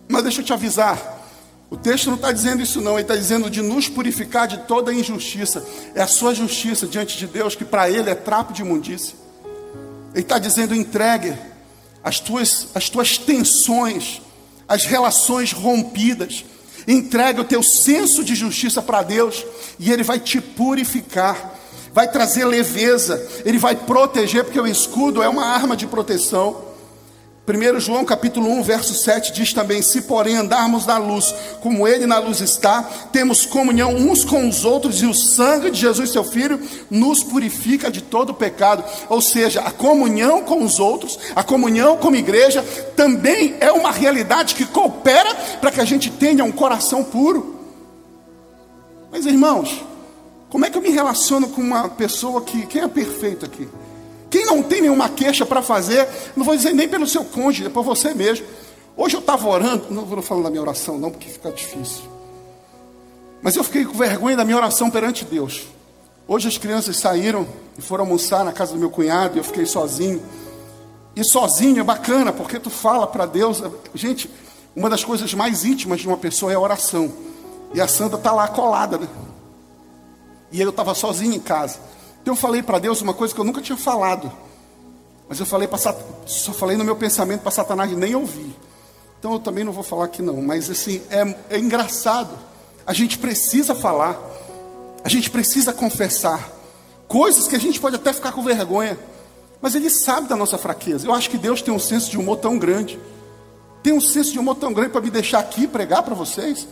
Mas 0.07 0.23
deixa 0.23 0.41
eu 0.41 0.45
te 0.45 0.53
avisar, 0.53 1.22
o 1.73 1.75
texto 1.75 2.05
não 2.05 2.17
está 2.17 2.31
dizendo 2.31 2.61
isso, 2.61 2.79
não, 2.79 2.91
ele 2.91 3.01
está 3.01 3.15
dizendo 3.15 3.49
de 3.49 3.59
nos 3.59 3.89
purificar 3.89 4.47
de 4.47 4.59
toda 4.59 4.93
injustiça. 4.93 5.65
É 5.95 6.03
a 6.03 6.07
sua 6.07 6.31
justiça 6.35 6.85
diante 6.85 7.17
de 7.17 7.25
Deus, 7.25 7.55
que 7.55 7.65
para 7.65 7.89
ele 7.89 8.11
é 8.11 8.13
trapo 8.13 8.53
de 8.53 8.61
imundícia. 8.61 9.15
Ele 10.13 10.21
está 10.21 10.37
dizendo: 10.37 10.75
entregue 10.75 11.33
as 12.03 12.19
tuas, 12.19 12.67
as 12.75 12.89
tuas 12.89 13.17
tensões, 13.17 14.21
as 14.67 14.85
relações 14.85 15.51
rompidas. 15.51 16.45
Entregue 16.87 17.41
o 17.41 17.43
teu 17.43 17.63
senso 17.63 18.23
de 18.23 18.35
justiça 18.35 18.79
para 18.79 19.01
Deus, 19.01 19.43
e 19.79 19.91
Ele 19.91 20.03
vai 20.03 20.19
te 20.19 20.39
purificar, 20.39 21.59
vai 21.91 22.07
trazer 22.07 22.45
leveza, 22.45 23.19
Ele 23.43 23.57
vai 23.57 23.75
proteger, 23.75 24.43
porque 24.43 24.61
o 24.61 24.67
escudo 24.67 25.23
é 25.23 25.27
uma 25.27 25.47
arma 25.47 25.75
de 25.75 25.87
proteção. 25.87 26.72
1 27.45 27.79
João 27.81 28.05
capítulo 28.05 28.49
1, 28.49 28.63
verso 28.63 28.93
7 28.93 29.33
diz 29.33 29.51
também: 29.51 29.81
Se 29.81 30.03
porém 30.03 30.37
andarmos 30.37 30.85
na 30.85 30.97
luz, 30.97 31.35
como 31.59 31.85
Ele 31.85 32.05
na 32.05 32.17
luz 32.17 32.39
está, 32.39 32.81
temos 33.11 33.45
comunhão 33.45 33.93
uns 33.93 34.23
com 34.23 34.47
os 34.47 34.63
outros, 34.63 35.01
e 35.01 35.05
o 35.05 35.13
sangue 35.13 35.69
de 35.69 35.77
Jesus, 35.77 36.09
seu 36.09 36.23
Filho, 36.23 36.57
nos 36.89 37.21
purifica 37.21 37.91
de 37.91 38.01
todo 38.01 38.33
pecado. 38.33 38.81
Ou 39.09 39.19
seja, 39.21 39.59
a 39.59 39.71
comunhão 39.71 40.43
com 40.43 40.63
os 40.63 40.79
outros, 40.79 41.19
a 41.35 41.43
comunhão 41.43 41.97
como 41.97 42.15
igreja, 42.15 42.63
também 42.95 43.57
é 43.59 43.73
uma 43.73 43.91
realidade 43.91 44.55
que 44.55 44.65
coopera 44.65 45.35
para 45.59 45.69
que 45.69 45.81
a 45.81 45.85
gente 45.85 46.09
tenha 46.09 46.45
um 46.45 46.51
coração 46.51 47.03
puro. 47.03 47.59
Mas 49.11 49.25
irmãos, 49.25 49.83
como 50.49 50.65
é 50.65 50.69
que 50.69 50.77
eu 50.77 50.81
me 50.81 50.91
relaciono 50.91 51.49
com 51.49 51.59
uma 51.59 51.89
pessoa 51.89 52.41
que. 52.41 52.65
Quem 52.67 52.83
é 52.83 52.87
perfeito 52.87 53.45
aqui? 53.45 53.67
Quem 54.33 54.47
não 54.47 54.63
tem 54.63 54.81
nenhuma 54.81 55.09
queixa 55.09 55.45
para 55.45 55.61
fazer, 55.61 56.09
não 56.35 56.43
vou 56.43 56.55
dizer 56.55 56.73
nem 56.73 56.89
pelo 56.89 57.05
seu 57.05 57.23
cônjuge, 57.23 57.67
é 57.67 57.69
por 57.69 57.83
você 57.83 58.15
mesmo. 58.15 58.43
Hoje 58.97 59.15
eu 59.15 59.19
estava 59.19 59.47
orando, 59.47 59.85
não 59.91 60.05
vou 60.05 60.23
falar 60.23 60.41
da 60.41 60.49
minha 60.49 60.63
oração, 60.63 60.97
não, 60.97 61.11
porque 61.11 61.29
fica 61.29 61.51
difícil. 61.51 62.01
Mas 63.43 63.55
eu 63.55 63.63
fiquei 63.63 63.85
com 63.85 63.93
vergonha 63.95 64.35
da 64.35 64.43
minha 64.43 64.57
oração 64.57 64.89
perante 64.89 65.23
Deus. 65.23 65.67
Hoje 66.27 66.47
as 66.47 66.57
crianças 66.57 66.97
saíram 66.97 67.45
e 67.77 67.81
foram 67.83 68.05
almoçar 68.05 68.43
na 68.43 68.51
casa 68.51 68.73
do 68.73 68.79
meu 68.79 68.89
cunhado 68.89 69.35
e 69.35 69.37
eu 69.37 69.43
fiquei 69.43 69.67
sozinho. 69.67 70.19
E 71.15 71.23
sozinho 71.23 71.81
é 71.81 71.83
bacana, 71.83 72.33
porque 72.33 72.59
tu 72.59 72.71
fala 72.71 73.05
para 73.05 73.27
Deus. 73.27 73.61
Gente, 73.93 74.27
uma 74.75 74.89
das 74.89 75.03
coisas 75.03 75.31
mais 75.35 75.63
íntimas 75.63 75.99
de 75.99 76.07
uma 76.07 76.17
pessoa 76.17 76.51
é 76.51 76.55
a 76.55 76.59
oração. 76.59 77.13
E 77.71 77.79
a 77.79 77.87
Santa 77.87 78.15
está 78.15 78.31
lá 78.31 78.47
colada, 78.47 78.97
né? 78.97 79.07
E 80.51 80.59
eu 80.59 80.71
estava 80.71 80.95
sozinho 80.95 81.35
em 81.35 81.39
casa. 81.39 81.92
Então 82.23 82.33
eu 82.33 82.37
falei 82.37 82.63
para 82.63 82.79
Deus 82.79 83.01
uma 83.01 83.13
coisa 83.13 83.33
que 83.35 83.39
eu 83.39 83.43
nunca 83.43 83.61
tinha 83.61 83.77
falado. 83.77 84.31
Mas 85.27 85.41
eu 85.41 85.45
falei 85.45 85.67
para 85.67 85.77
só 86.25 86.53
falei 86.53 86.77
no 86.77 86.85
meu 86.85 86.95
pensamento 86.95 87.41
para 87.41 87.51
Satanás 87.51 87.91
nem 87.91 88.15
ouvir. 88.15 88.55
Então 89.19 89.33
eu 89.33 89.39
também 89.39 89.65
não 89.65 89.73
vou 89.73 89.83
falar 89.83 90.05
aqui 90.05 90.21
não, 90.21 90.41
mas 90.41 90.69
assim, 90.69 91.01
é, 91.09 91.55
é 91.55 91.59
engraçado. 91.59 92.31
A 92.87 92.93
gente 92.93 93.17
precisa 93.17 93.75
falar. 93.75 94.17
A 95.03 95.09
gente 95.09 95.29
precisa 95.29 95.73
confessar 95.73 96.49
coisas 97.09 97.45
que 97.45 97.57
a 97.57 97.59
gente 97.59 97.77
pode 97.77 97.97
até 97.97 98.13
ficar 98.13 98.31
com 98.31 98.41
vergonha, 98.41 98.97
mas 99.61 99.75
ele 99.75 99.89
sabe 99.89 100.29
da 100.29 100.35
nossa 100.37 100.57
fraqueza. 100.57 101.05
Eu 101.05 101.13
acho 101.13 101.29
que 101.29 101.37
Deus 101.37 101.61
tem 101.61 101.73
um 101.73 101.79
senso 101.79 102.09
de 102.09 102.17
humor 102.17 102.37
tão 102.37 102.57
grande. 102.57 102.97
Tem 103.81 103.91
um 103.91 103.99
senso 103.99 104.31
de 104.31 104.39
humor 104.39 104.55
tão 104.55 104.71
grande 104.71 104.91
para 104.91 105.01
me 105.01 105.09
deixar 105.09 105.39
aqui 105.39 105.67
pregar 105.67 106.03
para 106.03 106.15
vocês. 106.15 106.65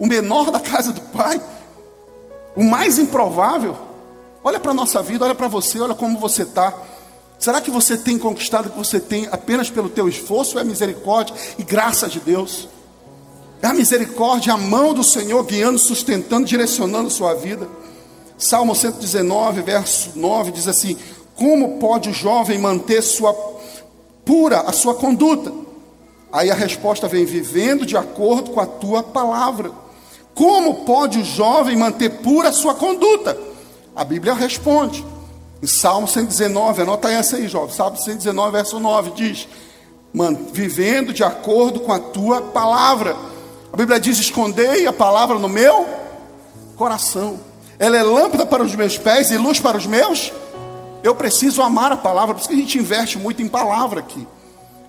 O 0.00 0.06
menor 0.06 0.50
da 0.50 0.58
casa 0.58 0.92
do 0.92 1.00
Pai, 1.00 1.40
o 2.56 2.64
mais 2.64 2.98
improvável. 2.98 3.76
Olha 4.46 4.60
para 4.60 4.70
a 4.70 4.74
nossa 4.74 5.02
vida, 5.02 5.24
olha 5.24 5.34
para 5.34 5.48
você, 5.48 5.80
olha 5.80 5.92
como 5.92 6.20
você 6.20 6.42
está. 6.44 6.72
Será 7.36 7.60
que 7.60 7.68
você 7.68 7.96
tem 7.96 8.16
conquistado 8.16 8.66
o 8.66 8.70
que 8.70 8.78
você 8.78 9.00
tem 9.00 9.26
apenas 9.32 9.68
pelo 9.68 9.88
teu 9.88 10.08
esforço 10.08 10.54
ou 10.54 10.60
é 10.60 10.64
misericórdia 10.64 11.34
e 11.58 11.64
graça 11.64 12.08
de 12.08 12.20
Deus? 12.20 12.68
É 13.60 13.66
a 13.66 13.74
misericórdia, 13.74 14.52
a 14.52 14.56
mão 14.56 14.94
do 14.94 15.02
Senhor 15.02 15.42
guiando, 15.42 15.80
sustentando, 15.80 16.46
direcionando 16.46 17.10
sua 17.10 17.34
vida. 17.34 17.68
Salmo 18.38 18.72
119, 18.72 19.62
verso 19.62 20.12
9 20.14 20.52
diz 20.52 20.68
assim: 20.68 20.96
Como 21.34 21.80
pode 21.80 22.10
o 22.10 22.14
jovem 22.14 22.56
manter 22.56 23.02
sua 23.02 23.34
pura 24.24 24.60
a 24.60 24.70
sua 24.70 24.94
conduta? 24.94 25.52
Aí 26.30 26.52
a 26.52 26.54
resposta 26.54 27.08
vem 27.08 27.24
vivendo 27.24 27.84
de 27.84 27.96
acordo 27.96 28.52
com 28.52 28.60
a 28.60 28.66
tua 28.66 29.02
palavra. 29.02 29.72
Como 30.36 30.84
pode 30.84 31.18
o 31.18 31.24
jovem 31.24 31.74
manter 31.74 32.10
pura 32.20 32.50
a 32.50 32.52
sua 32.52 32.76
conduta? 32.76 33.55
A 33.96 34.04
Bíblia 34.04 34.34
responde. 34.34 35.02
Em 35.62 35.66
Salmo 35.66 36.06
119, 36.06 36.82
anota 36.82 37.10
essa 37.10 37.36
aí, 37.36 37.48
jovem. 37.48 37.74
Salmo 37.74 37.96
119, 37.96 38.52
verso 38.52 38.78
9 38.78 39.12
diz: 39.12 39.48
Vivendo 40.52 41.14
de 41.14 41.24
acordo 41.24 41.80
com 41.80 41.92
a 41.92 41.98
tua 41.98 42.42
palavra. 42.42 43.16
A 43.72 43.76
Bíblia 43.76 43.98
diz: 43.98 44.18
Escondei 44.18 44.86
a 44.86 44.92
palavra 44.92 45.38
no 45.38 45.48
meu 45.48 45.86
coração. 46.76 47.40
Ela 47.78 47.96
é 47.96 48.02
lâmpada 48.02 48.44
para 48.44 48.62
os 48.62 48.74
meus 48.74 48.98
pés 48.98 49.30
e 49.30 49.38
luz 49.38 49.58
para 49.58 49.78
os 49.78 49.86
meus. 49.86 50.30
Eu 51.02 51.14
preciso 51.14 51.62
amar 51.62 51.90
a 51.90 51.96
palavra, 51.96 52.34
por 52.34 52.40
isso 52.40 52.48
que 52.48 52.54
a 52.54 52.58
gente 52.58 52.78
investe 52.78 53.18
muito 53.18 53.40
em 53.40 53.48
palavra 53.48 54.00
aqui. 54.00 54.26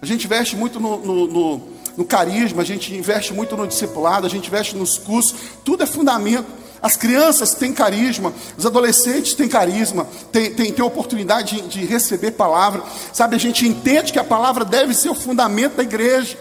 A 0.02 0.06
gente 0.06 0.26
investe 0.26 0.56
muito 0.56 0.80
no, 0.80 0.98
no, 0.98 1.28
no, 1.28 1.62
no 1.98 2.06
carisma, 2.06 2.62
a 2.62 2.66
gente 2.66 2.94
investe 2.94 3.34
muito 3.34 3.58
no 3.58 3.68
discipulado, 3.68 4.28
a 4.28 4.30
gente 4.30 4.48
investe 4.48 4.76
nos 4.76 5.00
cursos, 5.00 5.34
tudo 5.66 5.84
é 5.84 5.88
fundamento. 5.88 6.46
As 6.80 6.96
crianças 6.96 7.56
têm 7.56 7.74
carisma, 7.74 8.32
os 8.56 8.64
adolescentes 8.64 9.34
têm 9.34 9.50
carisma, 9.50 10.08
têm, 10.32 10.54
têm, 10.54 10.72
têm 10.72 10.86
oportunidade 10.86 11.60
de, 11.60 11.68
de 11.68 11.86
receber 11.86 12.32
palavra. 12.32 12.84
Sabe, 13.12 13.36
a 13.36 13.40
gente 13.40 13.68
entende 13.68 14.14
que 14.14 14.20
a 14.20 14.24
palavra 14.24 14.64
deve 14.64 14.94
ser 14.94 15.10
o 15.10 15.16
fundamento 15.16 15.78
da 15.78 15.84
igreja. 15.84 16.38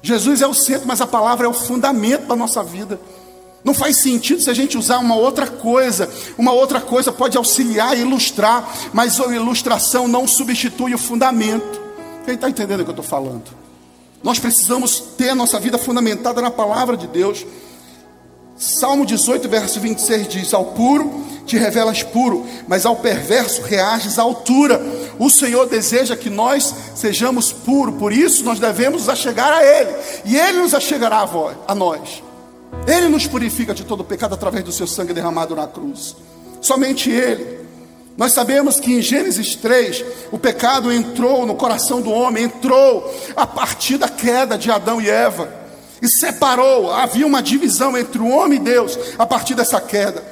Jesus 0.00 0.40
é 0.40 0.46
o 0.46 0.54
centro, 0.54 0.86
mas 0.86 1.02
a 1.02 1.06
palavra 1.06 1.46
é 1.46 1.48
o 1.48 1.52
fundamento 1.52 2.26
da 2.26 2.34
nossa 2.34 2.62
vida. 2.62 2.98
Não 3.62 3.74
faz 3.74 3.98
sentido 3.98 4.40
se 4.40 4.48
a 4.48 4.54
gente 4.54 4.78
usar 4.78 4.98
uma 4.98 5.16
outra 5.16 5.46
coisa. 5.46 6.08
Uma 6.36 6.52
outra 6.52 6.80
coisa 6.80 7.12
pode 7.12 7.36
auxiliar 7.36 7.96
e 7.96 8.00
ilustrar, 8.00 8.66
mas 8.92 9.20
a 9.20 9.34
ilustração 9.34 10.08
não 10.08 10.26
substitui 10.26 10.94
o 10.94 10.98
fundamento. 10.98 11.82
Quem 12.24 12.34
está 12.34 12.48
entendendo 12.48 12.80
o 12.80 12.84
que 12.84 12.90
eu 12.90 12.92
estou 12.92 13.04
falando? 13.04 13.63
Nós 14.24 14.38
precisamos 14.38 14.98
ter 15.18 15.28
a 15.28 15.34
nossa 15.34 15.60
vida 15.60 15.76
fundamentada 15.76 16.40
na 16.40 16.50
palavra 16.50 16.96
de 16.96 17.06
Deus. 17.06 17.44
Salmo 18.56 19.04
18, 19.04 19.46
verso 19.50 19.78
26 19.78 20.28
diz: 20.28 20.54
Ao 20.54 20.64
puro 20.64 21.22
te 21.44 21.58
revelas 21.58 22.02
puro, 22.02 22.46
mas 22.66 22.86
ao 22.86 22.96
perverso 22.96 23.60
reages 23.60 24.18
à 24.18 24.22
altura. 24.22 24.80
O 25.18 25.28
Senhor 25.28 25.68
deseja 25.68 26.16
que 26.16 26.30
nós 26.30 26.74
sejamos 26.94 27.52
puros, 27.52 27.96
por 27.96 28.14
isso 28.14 28.42
nós 28.44 28.58
devemos 28.58 29.10
achegar 29.10 29.52
a 29.52 29.62
Ele, 29.62 29.94
e 30.24 30.38
Ele 30.38 30.58
nos 30.58 30.72
achegará 30.72 31.28
a 31.68 31.74
nós. 31.74 32.22
Ele 32.86 33.08
nos 33.08 33.26
purifica 33.26 33.74
de 33.74 33.84
todo 33.84 34.02
pecado 34.02 34.34
através 34.34 34.64
do 34.64 34.72
seu 34.72 34.86
sangue 34.86 35.12
derramado 35.12 35.54
na 35.54 35.66
cruz. 35.66 36.16
Somente 36.62 37.10
Ele. 37.10 37.63
Nós 38.16 38.32
sabemos 38.32 38.78
que 38.78 38.92
em 38.92 39.02
Gênesis 39.02 39.56
3, 39.56 40.04
o 40.30 40.38
pecado 40.38 40.92
entrou 40.92 41.44
no 41.44 41.56
coração 41.56 42.00
do 42.00 42.10
homem, 42.10 42.44
entrou 42.44 43.12
a 43.34 43.46
partir 43.46 43.98
da 43.98 44.08
queda 44.08 44.56
de 44.56 44.70
Adão 44.70 45.00
e 45.00 45.10
Eva 45.10 45.64
e 46.00 46.08
separou, 46.08 46.92
havia 46.92 47.26
uma 47.26 47.42
divisão 47.42 47.96
entre 47.96 48.20
o 48.20 48.28
homem 48.28 48.58
e 48.58 48.62
Deus 48.62 48.96
a 49.18 49.26
partir 49.26 49.54
dessa 49.54 49.80
queda. 49.80 50.22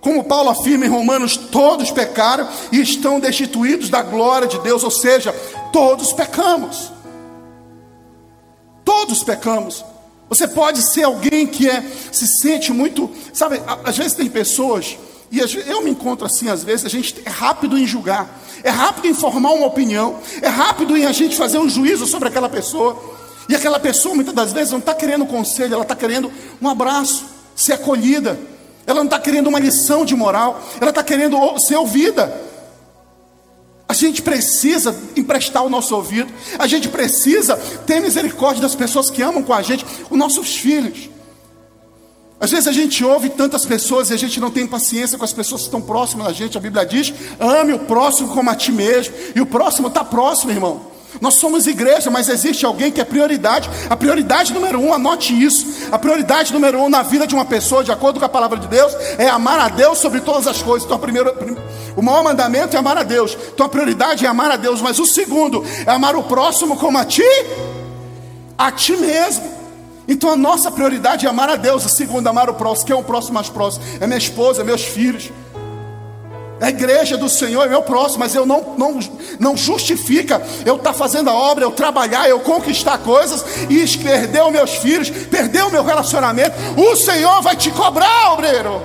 Como 0.00 0.24
Paulo 0.24 0.50
afirma 0.50 0.84
em 0.84 0.90
Romanos, 0.90 1.36
todos 1.36 1.90
pecaram 1.90 2.46
e 2.70 2.80
estão 2.80 3.18
destituídos 3.18 3.88
da 3.88 4.02
glória 4.02 4.46
de 4.46 4.58
Deus, 4.58 4.84
ou 4.84 4.90
seja, 4.90 5.32
todos 5.72 6.12
pecamos. 6.12 6.92
Todos 8.84 9.24
pecamos. 9.24 9.82
Você 10.28 10.46
pode 10.46 10.82
ser 10.92 11.04
alguém 11.04 11.46
que 11.46 11.68
é, 11.68 11.82
se 12.12 12.26
sente 12.26 12.70
muito, 12.70 13.10
sabe, 13.32 13.62
às 13.82 13.96
vezes 13.96 14.12
tem 14.12 14.28
pessoas, 14.28 14.98
e 15.34 15.70
eu 15.70 15.82
me 15.82 15.90
encontro 15.90 16.26
assim 16.26 16.48
às 16.48 16.62
vezes, 16.62 16.86
a 16.86 16.88
gente 16.88 17.20
é 17.24 17.30
rápido 17.30 17.76
em 17.76 17.86
julgar, 17.86 18.40
é 18.62 18.70
rápido 18.70 19.06
em 19.06 19.14
formar 19.14 19.50
uma 19.52 19.66
opinião, 19.66 20.20
é 20.40 20.48
rápido 20.48 20.96
em 20.96 21.06
a 21.06 21.12
gente 21.12 21.36
fazer 21.36 21.58
um 21.58 21.68
juízo 21.68 22.06
sobre 22.06 22.28
aquela 22.28 22.48
pessoa. 22.48 23.14
E 23.48 23.54
aquela 23.54 23.80
pessoa 23.80 24.14
muitas 24.14 24.32
das 24.32 24.52
vezes 24.52 24.70
não 24.70 24.78
está 24.78 24.94
querendo 24.94 25.26
conselho, 25.26 25.74
ela 25.74 25.82
está 25.82 25.96
querendo 25.96 26.32
um 26.62 26.68
abraço, 26.68 27.24
ser 27.54 27.74
acolhida. 27.74 28.38
Ela 28.86 29.00
não 29.00 29.06
está 29.06 29.18
querendo 29.18 29.48
uma 29.48 29.58
lição 29.58 30.04
de 30.04 30.14
moral, 30.14 30.62
ela 30.80 30.90
está 30.90 31.02
querendo 31.02 31.36
ser 31.58 31.76
ouvida. 31.76 32.32
A 33.88 33.92
gente 33.92 34.22
precisa 34.22 34.96
emprestar 35.16 35.64
o 35.64 35.68
nosso 35.68 35.94
ouvido, 35.94 36.32
a 36.58 36.66
gente 36.66 36.88
precisa 36.88 37.56
ter 37.86 38.00
misericórdia 38.00 38.62
das 38.62 38.74
pessoas 38.74 39.10
que 39.10 39.20
amam 39.20 39.42
com 39.42 39.52
a 39.52 39.62
gente, 39.62 39.84
os 40.08 40.18
nossos 40.18 40.56
filhos. 40.56 41.10
Às 42.40 42.50
vezes 42.50 42.66
a 42.66 42.72
gente 42.72 43.04
ouve 43.04 43.30
tantas 43.30 43.64
pessoas 43.64 44.10
e 44.10 44.14
a 44.14 44.16
gente 44.16 44.40
não 44.40 44.50
tem 44.50 44.66
paciência 44.66 45.16
com 45.16 45.24
as 45.24 45.32
pessoas 45.32 45.62
que 45.62 45.68
estão 45.68 45.80
próximas 45.80 46.26
da 46.26 46.32
gente. 46.32 46.58
A 46.58 46.60
Bíblia 46.60 46.84
diz: 46.84 47.12
ame 47.38 47.72
o 47.72 47.78
próximo 47.80 48.28
como 48.28 48.50
a 48.50 48.54
ti 48.54 48.72
mesmo. 48.72 49.14
E 49.34 49.40
o 49.40 49.46
próximo 49.46 49.88
está 49.88 50.04
próximo, 50.04 50.50
irmão. 50.50 50.94
Nós 51.20 51.34
somos 51.34 51.66
igreja, 51.66 52.10
mas 52.10 52.28
existe 52.28 52.66
alguém 52.66 52.90
que 52.90 53.00
é 53.00 53.04
prioridade. 53.04 53.70
A 53.88 53.96
prioridade 53.96 54.52
número 54.52 54.80
um, 54.80 54.92
anote 54.92 55.32
isso. 55.32 55.88
A 55.92 55.98
prioridade 55.98 56.52
número 56.52 56.80
um 56.82 56.88
na 56.88 57.02
vida 57.02 57.26
de 57.26 57.34
uma 57.34 57.44
pessoa, 57.44 57.84
de 57.84 57.92
acordo 57.92 58.18
com 58.18 58.26
a 58.26 58.28
palavra 58.28 58.58
de 58.58 58.66
Deus, 58.66 58.92
é 59.18 59.28
amar 59.28 59.60
a 59.60 59.68
Deus 59.68 59.98
sobre 59.98 60.20
todas 60.20 60.46
as 60.46 60.60
coisas. 60.60 60.84
Então, 60.84 60.98
primeiro, 60.98 61.32
o 61.96 62.02
maior 62.02 62.24
mandamento 62.24 62.76
é 62.76 62.78
amar 62.78 62.98
a 62.98 63.02
Deus. 63.02 63.36
Então, 63.54 63.66
a 63.66 63.68
prioridade 63.68 64.24
é 64.24 64.28
amar 64.28 64.50
a 64.50 64.56
Deus. 64.56 64.80
Mas 64.80 64.98
o 64.98 65.06
segundo 65.06 65.64
é 65.86 65.90
amar 65.90 66.16
o 66.16 66.24
próximo 66.24 66.76
como 66.76 66.98
a 66.98 67.04
ti, 67.04 67.22
a 68.58 68.72
ti 68.72 68.96
mesmo. 68.96 69.63
Então 70.06 70.30
a 70.30 70.36
nossa 70.36 70.70
prioridade 70.70 71.26
é 71.26 71.28
amar 71.28 71.48
a 71.48 71.56
Deus, 71.56 71.86
a 71.86 71.88
segunda, 71.88 72.30
amar 72.30 72.50
o 72.50 72.54
próximo. 72.54 72.86
Quem 72.86 72.96
é 72.96 72.98
o 72.98 73.02
próximo 73.02 73.34
mais 73.34 73.48
próximo? 73.48 73.84
É 74.00 74.06
minha 74.06 74.18
esposa, 74.18 74.60
é 74.60 74.64
meus 74.64 74.84
filhos. 74.84 75.30
É 76.60 76.66
a 76.66 76.70
igreja 76.70 77.16
do 77.16 77.28
Senhor 77.28 77.64
é 77.64 77.68
meu 77.68 77.82
próximo, 77.82 78.20
mas 78.20 78.34
eu 78.34 78.46
não, 78.46 78.74
não, 78.78 78.98
não 79.40 79.56
justifica 79.56 80.40
eu 80.64 80.76
estar 80.76 80.92
tá 80.92 80.98
fazendo 80.98 81.28
a 81.28 81.34
obra, 81.34 81.64
eu 81.64 81.72
trabalhar, 81.72 82.28
eu 82.28 82.40
conquistar 82.40 82.98
coisas 82.98 83.44
e 83.68 83.98
perder 83.98 84.42
os 84.42 84.52
meus 84.52 84.70
filhos, 84.76 85.10
perder 85.10 85.64
o 85.64 85.70
meu 85.70 85.82
relacionamento. 85.82 86.56
O 86.76 86.96
Senhor 86.96 87.42
vai 87.42 87.56
te 87.56 87.70
cobrar, 87.70 88.32
obreiro. 88.32 88.82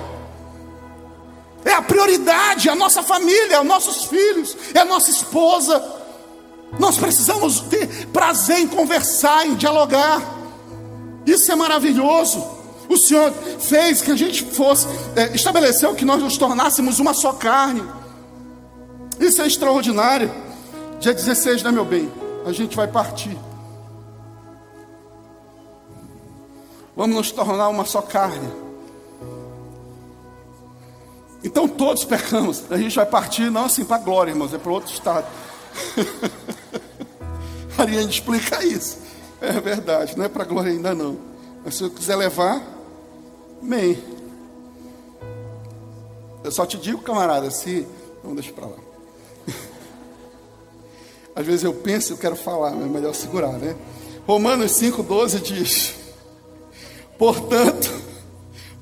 É 1.64 1.72
a 1.72 1.82
prioridade, 1.82 2.68
a 2.68 2.74
nossa 2.74 3.02
família, 3.02 3.60
os 3.60 3.66
nossos 3.66 4.04
filhos, 4.06 4.56
é 4.74 4.80
a 4.80 4.84
nossa 4.84 5.10
esposa. 5.10 5.82
Nós 6.78 6.96
precisamos 6.96 7.60
ter 7.60 8.06
prazer 8.12 8.58
em 8.58 8.66
conversar, 8.66 9.46
em 9.46 9.54
dialogar. 9.54 10.39
Isso 11.26 11.50
é 11.50 11.56
maravilhoso. 11.56 12.44
O 12.88 12.96
Senhor 12.96 13.32
fez 13.32 14.00
que 14.02 14.10
a 14.10 14.16
gente 14.16 14.44
fosse, 14.44 14.86
é, 15.14 15.34
estabeleceu 15.34 15.94
que 15.94 16.04
nós 16.04 16.20
nos 16.22 16.36
tornássemos 16.36 16.98
uma 16.98 17.14
só 17.14 17.32
carne. 17.32 17.82
Isso 19.18 19.40
é 19.40 19.46
extraordinário. 19.46 20.30
Dia 20.98 21.14
16, 21.14 21.62
né, 21.62 21.70
meu 21.70 21.84
bem? 21.84 22.10
A 22.44 22.52
gente 22.52 22.74
vai 22.74 22.88
partir. 22.88 23.36
Vamos 26.96 27.16
nos 27.16 27.30
tornar 27.30 27.68
uma 27.68 27.84
só 27.84 28.02
carne. 28.02 28.50
Então 31.42 31.66
todos 31.68 32.04
pecamos. 32.04 32.64
A 32.70 32.76
gente 32.76 32.96
vai 32.96 33.06
partir, 33.06 33.50
não 33.50 33.66
assim 33.66 33.84
para 33.84 33.96
a 33.96 34.00
glória, 34.00 34.30
irmãos, 34.32 34.52
é 34.52 34.58
para 34.58 34.72
outro 34.72 34.92
estado. 34.92 35.26
Ariane 37.78 38.10
explica 38.10 38.64
isso. 38.64 38.99
É 39.40 39.52
verdade, 39.60 40.16
não 40.18 40.24
é 40.24 40.28
para 40.28 40.44
glória 40.44 40.70
ainda 40.70 40.94
não. 40.94 41.16
Mas 41.64 41.76
se 41.76 41.84
eu 41.84 41.90
quiser 41.90 42.16
levar, 42.16 42.62
amém. 43.62 44.02
Eu 46.42 46.50
só 46.50 46.66
te 46.66 46.76
digo, 46.76 47.00
camarada, 47.02 47.50
se. 47.50 47.86
Não, 48.22 48.34
deixa 48.34 48.52
para 48.52 48.66
lá. 48.66 48.76
Às 51.34 51.46
vezes 51.46 51.64
eu 51.64 51.72
penso, 51.72 52.12
eu 52.12 52.18
quero 52.18 52.36
falar, 52.36 52.72
mas 52.72 52.84
é 52.84 52.88
melhor 52.88 53.14
segurar, 53.14 53.52
né? 53.52 53.76
Romanos 54.26 54.72
5,12 54.72 55.40
diz: 55.42 55.94
Portanto, 57.18 57.90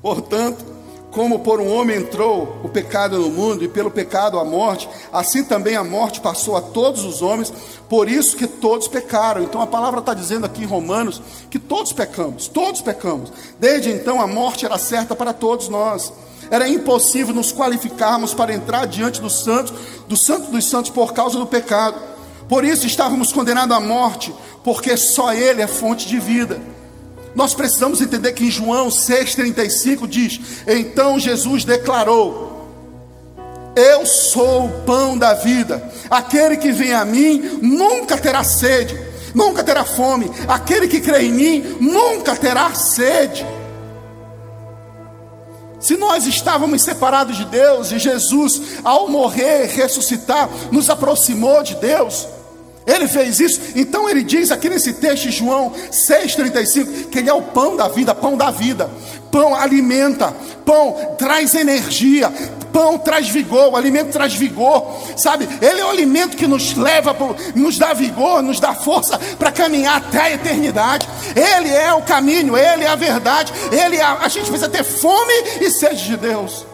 portanto, 0.01 0.63
como 1.11 1.39
por 1.39 1.59
um 1.59 1.73
homem 1.73 1.97
entrou 1.97 2.59
o 2.63 2.69
pecado 2.69 3.17
no 3.17 3.29
mundo 3.29 3.63
e 3.63 3.67
pelo 3.67 3.89
pecado 3.89 4.37
a 4.37 4.45
morte, 4.45 4.87
assim 5.11 5.43
também 5.43 5.75
a 5.75 5.83
morte 5.83 6.21
passou 6.21 6.55
a 6.55 6.61
todos 6.61 7.03
os 7.03 7.21
homens, 7.21 7.51
por 7.87 8.07
isso 8.07 8.37
que 8.37 8.45
todos 8.47 8.87
pecaram. 8.87 9.43
Então 9.43 9.61
a 9.61 9.67
palavra 9.67 9.99
está 9.99 10.13
dizendo 10.13 10.45
aqui 10.45 10.63
em 10.63 10.67
Romanos 10.67 11.21
que 11.49 11.57
todos 11.57 11.91
pecamos, 11.91 12.47
todos 12.47 12.81
pecamos. 12.81 13.31
Desde 13.59 13.89
então 13.91 14.21
a 14.21 14.27
morte 14.27 14.65
era 14.65 14.77
certa 14.77 15.15
para 15.15 15.33
todos 15.33 15.67
nós. 15.67 16.13
Era 16.51 16.67
impossível 16.67 17.33
nos 17.33 17.51
qualificarmos 17.51 18.33
para 18.33 18.53
entrar 18.53 18.85
diante 18.85 19.21
do 19.21 19.29
santo, 19.29 19.73
do 20.07 20.17
santo 20.17 20.51
dos 20.51 20.69
santos 20.69 20.91
por 20.91 21.13
causa 21.13 21.37
do 21.37 21.45
pecado. 21.45 21.99
Por 22.47 22.65
isso 22.65 22.87
estávamos 22.87 23.31
condenados 23.31 23.75
à 23.75 23.79
morte, 23.79 24.33
porque 24.63 24.97
só 24.97 25.33
ele 25.33 25.61
é 25.61 25.67
fonte 25.67 26.07
de 26.07 26.19
vida. 26.19 26.59
Nós 27.35 27.53
precisamos 27.53 28.01
entender 28.01 28.33
que 28.33 28.45
em 28.45 28.51
João 28.51 28.89
6,35 28.89 30.07
diz: 30.07 30.39
Então 30.67 31.19
Jesus 31.19 31.63
declarou: 31.63 32.67
Eu 33.75 34.05
sou 34.05 34.65
o 34.65 34.81
pão 34.83 35.17
da 35.17 35.33
vida, 35.33 35.83
aquele 36.09 36.57
que 36.57 36.71
vem 36.71 36.93
a 36.93 37.05
mim 37.05 37.59
nunca 37.61 38.17
terá 38.17 38.43
sede, 38.43 38.99
nunca 39.33 39.63
terá 39.63 39.85
fome, 39.85 40.29
aquele 40.47 40.87
que 40.87 40.99
crê 40.99 41.23
em 41.23 41.31
mim 41.31 41.77
nunca 41.79 42.35
terá 42.35 42.73
sede. 42.73 43.45
Se 45.79 45.95
nós 45.95 46.25
estávamos 46.25 46.81
separados 46.81 47.37
de 47.37 47.45
Deus 47.45 47.91
e 47.91 47.99
Jesus, 47.99 48.79
ao 48.83 49.07
morrer, 49.07 49.67
ressuscitar, 49.67 50.49
nos 50.71 50.89
aproximou 50.89 51.63
de 51.63 51.75
Deus, 51.75 52.27
ele 52.89 53.07
fez 53.07 53.39
isso, 53.39 53.61
então 53.75 54.09
ele 54.09 54.23
diz 54.23 54.51
aqui 54.51 54.67
nesse 54.67 54.93
texto, 54.93 55.29
João 55.29 55.71
6,35, 55.91 57.09
que 57.09 57.19
ele 57.19 57.29
é 57.29 57.33
o 57.33 57.41
pão 57.41 57.75
da 57.75 57.87
vida, 57.87 58.15
pão 58.15 58.35
da 58.35 58.49
vida. 58.49 58.89
Pão 59.31 59.53
alimenta, 59.53 60.33
pão 60.65 61.15
traz 61.15 61.53
energia, 61.53 62.33
pão 62.73 62.97
traz 62.97 63.29
vigor, 63.29 63.73
o 63.73 63.75
alimento 63.75 64.11
traz 64.11 64.33
vigor, 64.33 64.91
sabe? 65.15 65.47
Ele 65.61 65.81
é 65.81 65.85
o 65.85 65.89
alimento 65.89 66.35
que 66.35 66.47
nos 66.47 66.75
leva, 66.75 67.15
nos 67.53 67.77
dá 67.77 67.93
vigor, 67.93 68.41
nos 68.41 68.59
dá 68.59 68.73
força 68.73 69.19
para 69.37 69.51
caminhar 69.51 69.97
até 69.97 70.19
a 70.19 70.31
eternidade. 70.31 71.07
Ele 71.35 71.69
é 71.69 71.93
o 71.93 72.01
caminho, 72.01 72.57
ele 72.57 72.85
é 72.85 72.87
a 72.87 72.95
verdade, 72.95 73.53
ele 73.71 73.97
é 73.97 74.01
a, 74.01 74.13
a 74.13 74.27
gente 74.27 74.49
precisa 74.49 74.67
ter 74.67 74.83
fome 74.83 75.33
e 75.61 75.69
sede 75.69 76.05
de 76.05 76.17
Deus. 76.17 76.65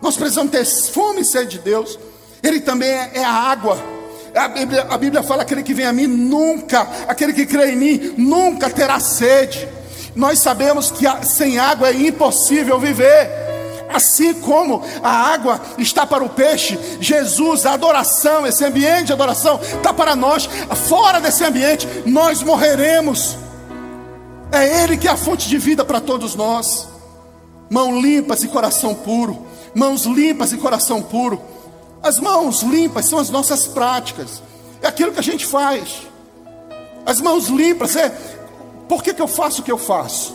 Nós 0.00 0.16
precisamos 0.16 0.50
ter 0.50 0.64
fome 0.64 1.20
e 1.20 1.24
sede 1.26 1.58
de 1.58 1.58
Deus. 1.58 1.98
Ele 2.42 2.60
também 2.60 2.88
é, 2.88 3.10
é 3.16 3.24
a 3.24 3.32
água. 3.32 3.99
A 4.34 4.48
Bíblia, 4.48 4.86
a 4.88 4.98
Bíblia 4.98 5.22
fala: 5.22 5.42
aquele 5.42 5.62
que 5.62 5.74
vem 5.74 5.86
a 5.86 5.92
mim 5.92 6.06
nunca, 6.06 6.86
aquele 7.08 7.32
que 7.32 7.46
crê 7.46 7.72
em 7.72 7.76
mim 7.76 8.14
nunca 8.16 8.70
terá 8.70 9.00
sede. 9.00 9.68
Nós 10.14 10.40
sabemos 10.40 10.90
que 10.90 11.06
sem 11.26 11.58
água 11.58 11.88
é 11.88 11.94
impossível 11.94 12.78
viver. 12.78 13.30
Assim 13.92 14.34
como 14.34 14.82
a 15.02 15.10
água 15.10 15.60
está 15.76 16.06
para 16.06 16.22
o 16.22 16.28
peixe, 16.28 16.78
Jesus, 17.00 17.66
a 17.66 17.72
adoração, 17.72 18.46
esse 18.46 18.64
ambiente 18.64 19.06
de 19.06 19.12
adoração 19.12 19.60
está 19.60 19.92
para 19.92 20.14
nós. 20.14 20.48
Fora 20.88 21.20
desse 21.20 21.44
ambiente, 21.44 21.88
nós 22.06 22.42
morreremos. 22.42 23.36
É 24.52 24.82
Ele 24.82 24.96
que 24.96 25.08
é 25.08 25.10
a 25.10 25.16
fonte 25.16 25.48
de 25.48 25.58
vida 25.58 25.84
para 25.84 26.00
todos 26.00 26.36
nós. 26.36 26.88
Mão 27.68 28.00
limpas 28.00 28.42
e 28.42 28.48
coração 28.48 28.94
puro. 28.94 29.46
Mãos 29.74 30.04
limpas 30.04 30.52
e 30.52 30.56
coração 30.56 31.02
puro. 31.02 31.40
As 32.02 32.18
mãos 32.18 32.62
limpas 32.62 33.06
são 33.06 33.18
as 33.18 33.30
nossas 33.30 33.66
práticas, 33.66 34.42
é 34.80 34.86
aquilo 34.86 35.12
que 35.12 35.18
a 35.18 35.22
gente 35.22 35.44
faz. 35.44 36.08
As 37.04 37.20
mãos 37.20 37.48
limpas 37.48 37.96
é 37.96 38.08
por 38.88 39.02
que, 39.02 39.14
que 39.14 39.22
eu 39.22 39.28
faço 39.28 39.60
o 39.60 39.64
que 39.64 39.70
eu 39.70 39.78
faço? 39.78 40.34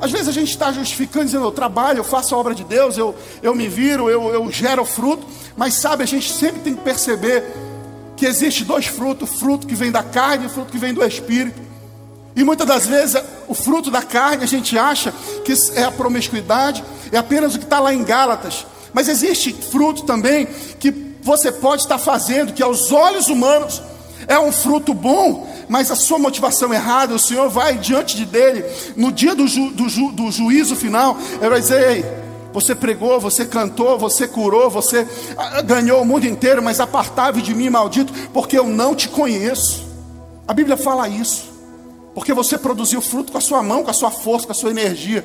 Às 0.00 0.10
vezes 0.10 0.28
a 0.28 0.32
gente 0.32 0.50
está 0.50 0.70
justificando, 0.70 1.24
dizendo, 1.24 1.44
eu 1.44 1.52
trabalho, 1.52 1.98
eu 1.98 2.04
faço 2.04 2.34
a 2.34 2.38
obra 2.38 2.54
de 2.54 2.62
Deus, 2.62 2.98
eu, 2.98 3.14
eu 3.42 3.54
me 3.54 3.68
viro, 3.68 4.10
eu, 4.10 4.28
eu 4.28 4.50
gero 4.52 4.84
fruto, 4.84 5.26
mas 5.56 5.74
sabe, 5.74 6.02
a 6.02 6.06
gente 6.06 6.30
sempre 6.30 6.60
tem 6.60 6.74
que 6.74 6.82
perceber 6.82 7.42
que 8.16 8.26
existe 8.26 8.64
dois 8.64 8.86
frutos, 8.86 9.30
o 9.30 9.38
fruto 9.38 9.66
que 9.66 9.74
vem 9.74 9.90
da 9.90 10.02
carne 10.02 10.44
e 10.44 10.46
o 10.46 10.50
fruto 10.50 10.70
que 10.70 10.78
vem 10.78 10.92
do 10.92 11.02
Espírito. 11.04 11.60
E 12.36 12.44
muitas 12.44 12.66
das 12.66 12.86
vezes 12.86 13.20
o 13.48 13.54
fruto 13.54 13.90
da 13.90 14.02
carne 14.02 14.44
a 14.44 14.46
gente 14.46 14.78
acha 14.78 15.12
que 15.44 15.54
é 15.74 15.84
a 15.84 15.90
promiscuidade, 15.90 16.84
é 17.10 17.16
apenas 17.16 17.54
o 17.54 17.58
que 17.58 17.64
está 17.64 17.80
lá 17.80 17.94
em 17.94 18.04
Gálatas. 18.04 18.66
Mas 18.94 19.08
existe 19.08 19.52
fruto 19.52 20.04
também 20.04 20.46
que 20.78 20.92
você 21.20 21.50
pode 21.50 21.82
estar 21.82 21.98
fazendo, 21.98 22.52
que 22.52 22.62
aos 22.62 22.92
olhos 22.92 23.28
humanos 23.28 23.82
é 24.28 24.38
um 24.38 24.52
fruto 24.52 24.94
bom, 24.94 25.46
mas 25.68 25.90
a 25.90 25.96
sua 25.96 26.18
motivação 26.18 26.72
errada, 26.72 27.14
o 27.14 27.18
Senhor 27.18 27.48
vai 27.50 27.76
diante 27.76 28.16
de 28.16 28.24
dele, 28.24 28.64
no 28.94 29.10
dia 29.10 29.34
do, 29.34 29.48
ju, 29.48 29.70
do, 29.70 29.88
ju, 29.88 30.12
do 30.12 30.30
juízo 30.30 30.76
final, 30.76 31.18
ele 31.40 31.50
vai 31.50 31.60
dizer: 31.60 31.90
Ei, 31.90 32.04
você 32.52 32.74
pregou, 32.74 33.18
você 33.18 33.44
cantou, 33.44 33.98
você 33.98 34.28
curou, 34.28 34.70
você 34.70 35.06
ah, 35.36 35.60
ganhou 35.62 36.00
o 36.00 36.04
mundo 36.04 36.26
inteiro, 36.26 36.62
mas 36.62 36.78
apartável 36.78 37.42
de 37.42 37.54
mim, 37.54 37.68
maldito, 37.68 38.12
porque 38.32 38.56
eu 38.56 38.68
não 38.68 38.94
te 38.94 39.08
conheço. 39.08 39.84
A 40.46 40.52
Bíblia 40.54 40.76
fala 40.76 41.08
isso, 41.08 41.50
porque 42.14 42.32
você 42.32 42.56
produziu 42.56 43.00
fruto 43.00 43.32
com 43.32 43.38
a 43.38 43.40
sua 43.40 43.62
mão, 43.62 43.82
com 43.82 43.90
a 43.90 43.94
sua 43.94 44.10
força, 44.10 44.46
com 44.46 44.52
a 44.52 44.54
sua 44.54 44.70
energia 44.70 45.24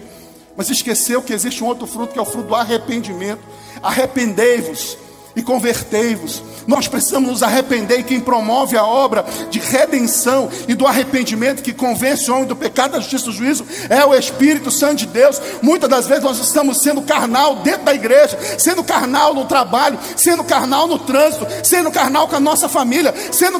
mas 0.59 0.69
esqueceu 0.69 1.21
que 1.21 1.31
existe 1.31 1.63
um 1.63 1.67
outro 1.67 1.87
fruto 1.87 2.11
que 2.11 2.19
é 2.19 2.21
o 2.21 2.25
fruto 2.25 2.49
do 2.49 2.53
arrependimento. 2.53 3.39
Arrependei-vos 3.81 4.97
e 5.39 5.41
convertei-vos. 5.41 6.43
Nós 6.67 6.87
precisamos 6.87 7.29
nos 7.29 7.43
arrepender 7.43 8.01
e 8.01 8.03
quem 8.03 8.19
promove 8.19 8.77
a 8.77 8.85
obra 8.85 9.25
de 9.49 9.57
redenção 9.57 10.49
e 10.67 10.75
do 10.75 10.85
arrependimento 10.85 11.63
que 11.63 11.73
convence 11.73 12.29
o 12.29 12.35
homem 12.35 12.45
do 12.45 12.55
pecado, 12.55 12.91
da 12.91 12.99
justiça 12.99 13.23
e 13.23 13.27
do 13.27 13.31
juízo 13.31 13.65
é 13.89 14.05
o 14.05 14.13
Espírito 14.13 14.69
Santo 14.69 14.97
de 14.97 15.07
Deus. 15.07 15.41
Muitas 15.63 15.89
das 15.89 16.07
vezes 16.07 16.23
nós 16.23 16.37
estamos 16.37 16.83
sendo 16.83 17.01
carnal 17.01 17.55
dentro 17.57 17.85
da 17.85 17.93
igreja, 17.93 18.37
sendo 18.59 18.83
carnal 18.83 19.33
no 19.33 19.45
trabalho, 19.45 19.97
sendo 20.15 20.43
carnal 20.43 20.85
no 20.85 20.99
trânsito, 20.99 21.47
sendo 21.63 21.89
carnal 21.89 22.27
com 22.27 22.35
a 22.35 22.39
nossa 22.39 22.69
família, 22.69 23.15
sendo 23.31 23.59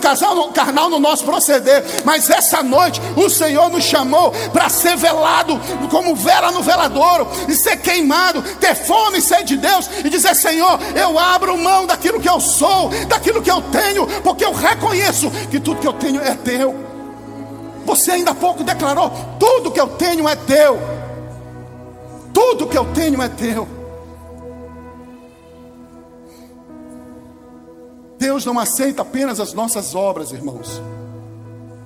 carnal 0.53 0.89
no 0.89 0.99
nosso 0.99 1.23
proceder. 1.23 1.83
Mas 2.03 2.29
essa 2.29 2.61
noite 2.61 3.01
o 3.15 3.29
Senhor 3.29 3.69
nos 3.69 3.85
chamou 3.85 4.31
para 4.51 4.69
ser 4.69 4.97
velado 4.97 5.59
como 5.89 6.15
vela 6.15 6.51
no 6.51 6.61
veladouro 6.61 7.27
e 7.47 7.55
ser 7.55 7.77
queimado, 7.77 8.43
ter 8.59 8.75
fome 8.75 9.17
e 9.17 9.21
sede 9.21 9.55
de 9.55 9.57
Deus 9.57 9.89
e 10.03 10.09
dizer: 10.09 10.35
Senhor, 10.35 10.77
eu 10.95 11.17
abro 11.17 11.57
mão 11.57 11.68
daquilo 11.85 12.19
que 12.19 12.29
eu 12.29 12.39
sou, 12.39 12.89
daquilo 13.07 13.41
que 13.41 13.51
eu 13.51 13.61
tenho, 13.63 14.05
porque 14.21 14.45
eu 14.45 14.53
reconheço 14.53 15.29
que 15.49 15.59
tudo 15.59 15.79
que 15.79 15.87
eu 15.87 15.93
tenho 15.93 16.21
é 16.21 16.35
teu. 16.35 16.75
Você 17.85 18.11
ainda 18.11 18.31
há 18.31 18.35
pouco 18.35 18.63
declarou: 18.63 19.11
tudo 19.39 19.71
que 19.71 19.79
eu 19.79 19.87
tenho 19.87 20.27
é 20.27 20.35
teu. 20.35 20.79
Tudo 22.33 22.67
que 22.67 22.77
eu 22.77 22.85
tenho 22.93 23.21
é 23.21 23.27
teu. 23.27 23.67
Deus 28.17 28.45
não 28.45 28.59
aceita 28.59 29.01
apenas 29.01 29.39
as 29.39 29.53
nossas 29.53 29.95
obras, 29.95 30.31
irmãos. 30.31 30.81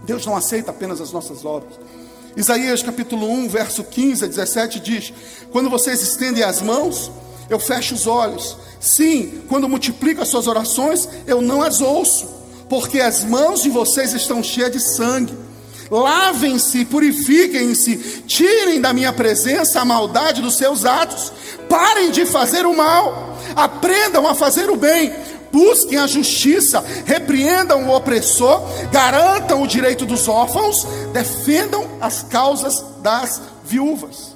Deus 0.03 0.25
não 0.25 0.35
aceita 0.35 0.71
apenas 0.71 0.99
as 0.99 1.11
nossas 1.11 1.45
obras. 1.45 1.79
Isaías 2.35 2.81
capítulo 2.81 3.29
1, 3.29 3.47
verso 3.47 3.83
15 3.83 4.25
a 4.25 4.27
17 4.27 4.79
diz: 4.79 5.13
Quando 5.51 5.69
vocês 5.69 6.01
estendem 6.01 6.43
as 6.43 6.61
mãos, 6.61 7.11
eu 7.49 7.59
fecho 7.59 7.93
os 7.95 8.07
olhos. 8.07 8.57
Sim, 8.79 9.43
quando 9.47 9.69
multiplico 9.69 10.21
as 10.21 10.27
suas 10.27 10.47
orações, 10.47 11.07
eu 11.25 11.41
não 11.41 11.61
as 11.61 11.81
ouço, 11.81 12.27
porque 12.69 12.99
as 12.99 13.23
mãos 13.23 13.61
de 13.63 13.69
vocês 13.69 14.13
estão 14.13 14.43
cheias 14.43 14.71
de 14.71 14.79
sangue. 14.79 15.33
Lavem-se, 15.89 16.85
purifiquem-se, 16.85 18.23
tirem 18.25 18.81
da 18.81 18.93
minha 18.93 19.13
presença 19.13 19.79
a 19.79 19.85
maldade 19.85 20.41
dos 20.41 20.57
seus 20.57 20.85
atos, 20.85 21.31
parem 21.69 22.11
de 22.11 22.25
fazer 22.25 22.65
o 22.65 22.75
mal, 22.75 23.37
aprendam 23.55 24.27
a 24.27 24.33
fazer 24.33 24.69
o 24.69 24.75
bem, 24.75 25.13
busquem 25.51 25.99
a 25.99 26.07
justiça, 26.07 26.83
repreendam 27.05 27.87
o 27.87 27.95
opressor, 27.95 28.61
garantam 28.91 29.61
o 29.61 29.67
direito 29.67 30.05
dos 30.05 30.27
órfãos, 30.27 30.83
defendam 31.13 31.87
as 32.01 32.23
causas 32.23 32.83
das 33.03 33.39
viúvas. 33.63 34.32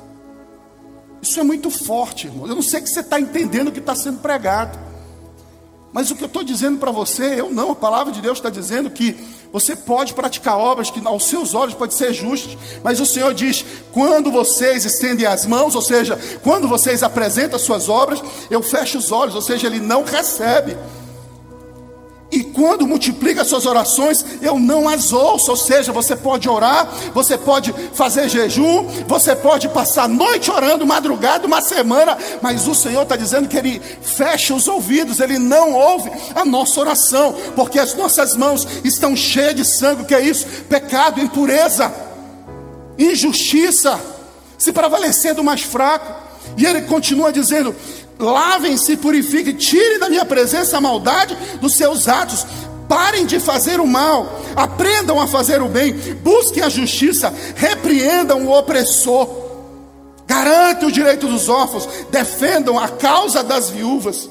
Isso 1.28 1.42
é 1.42 1.44
muito 1.44 1.70
forte, 1.70 2.28
irmão. 2.28 2.48
Eu 2.48 2.56
não 2.56 2.62
sei 2.62 2.80
que 2.80 2.88
você 2.90 3.02
está 3.02 3.20
entendendo 3.20 3.68
o 3.68 3.72
que 3.72 3.80
está 3.80 3.94
sendo 3.94 4.20
pregado. 4.20 4.80
Mas 5.92 6.10
o 6.10 6.16
que 6.16 6.24
eu 6.24 6.28
estou 6.28 6.42
dizendo 6.42 6.80
para 6.80 6.90
você, 6.90 7.40
eu 7.40 7.50
não, 7.50 7.72
a 7.72 7.76
palavra 7.76 8.14
de 8.14 8.22
Deus 8.22 8.38
está 8.38 8.50
dizendo 8.50 8.90
que 8.90 9.14
você 9.52 9.76
pode 9.76 10.14
praticar 10.14 10.58
obras 10.58 10.90
que 10.90 11.06
aos 11.06 11.26
seus 11.26 11.54
olhos 11.54 11.74
pode 11.74 11.96
ser 11.96 12.14
justas, 12.14 12.58
mas 12.82 13.02
o 13.02 13.06
Senhor 13.06 13.34
diz: 13.34 13.66
quando 13.92 14.32
vocês 14.32 14.86
estendem 14.86 15.26
as 15.26 15.46
mãos, 15.46 15.76
ou 15.76 15.82
seja, 15.82 16.18
quando 16.44 16.68
vocês 16.68 17.04
apresentam 17.04 17.58
as 17.58 17.64
suas 17.64 17.90
obras, 17.90 18.22
eu 18.50 18.62
fecho 18.62 18.98
os 18.98 19.12
olhos, 19.12 19.36
ou 19.36 19.42
seja, 19.42 19.68
ele 19.68 19.80
não 19.80 20.04
recebe. 20.04 20.78
E 22.30 22.44
quando 22.44 22.86
multiplica 22.86 23.46
suas 23.46 23.66
orações, 23.66 24.24
eu 24.42 24.60
não 24.60 24.90
as 24.90 25.14
ouço. 25.14 25.50
Ou 25.50 25.58
seja, 25.58 25.94
você 25.94 26.16
pode 26.16 26.50
orar, 26.50 26.88
você 27.14 27.38
pode 27.38 27.74
fazer 27.94 28.28
jejum, 28.28 28.84
você 29.08 29.34
pode 29.36 29.70
passar 29.70 30.10
noite 30.10 30.52
orando, 30.52 30.86
madrugada, 30.86 31.48
uma 31.48 31.62
semana, 31.62 32.18
mas 32.42 32.68
o 32.68 32.76
Senhor 32.76 33.04
está 33.04 33.16
dizendo 33.16 33.48
que 33.48 33.58
Ele 33.58 33.82
fecha 34.02 34.54
os 34.54 34.68
ouvidos, 34.68 35.22
Ele 35.22 35.40
não 35.40 35.72
ouve 35.72 36.12
a 36.36 36.44
nossa 36.44 36.82
oração, 36.82 37.34
porque 37.56 37.80
as 37.80 37.94
nossas 37.96 38.36
mãos 38.36 38.68
estão 38.84 39.16
cheias 39.16 39.56
de 39.56 39.64
sangue. 39.66 40.04
Que 40.04 40.16
é 40.16 40.22
isso? 40.22 40.46
Pecado, 40.68 41.22
impureza, 41.22 41.94
injustiça, 43.00 44.00
se 44.58 44.74
prevalecer 44.74 45.34
do 45.34 45.44
mais 45.44 45.62
fraco. 45.62 46.28
E 46.58 46.66
ele 46.66 46.82
continua 46.84 47.32
dizendo: 47.32 47.76
lavem-se, 48.20 48.98
purifiquem, 48.98 49.54
tirem 49.54 50.00
da 50.00 50.10
minha 50.10 50.26
presença 50.26 50.78
a 50.78 50.82
maldade 50.82 51.36
dos 51.62 51.76
seus 51.76 52.08
atos. 52.08 52.46
Parem 52.88 53.26
de 53.26 53.40
fazer 53.40 53.82
o 53.82 53.88
mal, 53.88 54.40
aprendam 54.56 55.20
a 55.20 55.28
fazer 55.28 55.62
o 55.62 55.68
bem, 55.68 55.94
busquem 56.24 56.64
a 56.64 56.70
justiça, 56.70 57.34
repreendam 57.56 58.46
o 58.46 58.58
opressor, 58.58 59.28
garantam 60.26 60.88
o 60.88 60.92
direito 60.92 61.28
dos 61.28 61.50
órfãos, 61.50 61.86
defendam 62.10 62.80
a 62.80 62.88
causa 62.88 63.44
das 63.44 63.70
viúvas. 63.70 64.30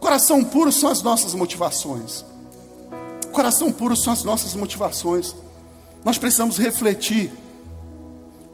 Coração 0.00 0.42
puro 0.42 0.72
são 0.72 0.90
as 0.90 1.02
nossas 1.02 1.34
motivações. 1.34 2.24
Coração 3.30 3.70
puro 3.70 3.94
são 3.94 4.12
as 4.12 4.24
nossas 4.24 4.54
motivações. 4.54 5.34
Nós 6.02 6.16
precisamos 6.16 6.56
refletir 6.56 7.30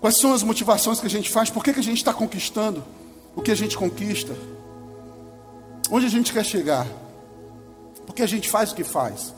quais 0.01 0.17
são 0.17 0.35
as 0.35 0.43
motivações 0.43 0.99
que 0.99 1.07
a 1.07 1.11
gente 1.11 1.31
faz, 1.31 1.49
por 1.49 1.63
que, 1.63 1.73
que 1.73 1.81
a 1.81 1.83
gente 1.83 1.99
está 1.99 2.13
conquistando 2.13 2.83
o 3.39 3.41
que 3.41 3.53
a 3.53 3.55
gente 3.55 3.79
conquista, 3.79 4.37
onde 5.89 6.07
a 6.07 6.09
gente 6.09 6.33
quer 6.33 6.45
chegar, 6.45 6.85
porque 8.05 8.21
a 8.21 8.27
gente 8.27 8.51
faz 8.51 8.73
o 8.73 8.75
que 8.75 8.83
faz, 8.83 9.33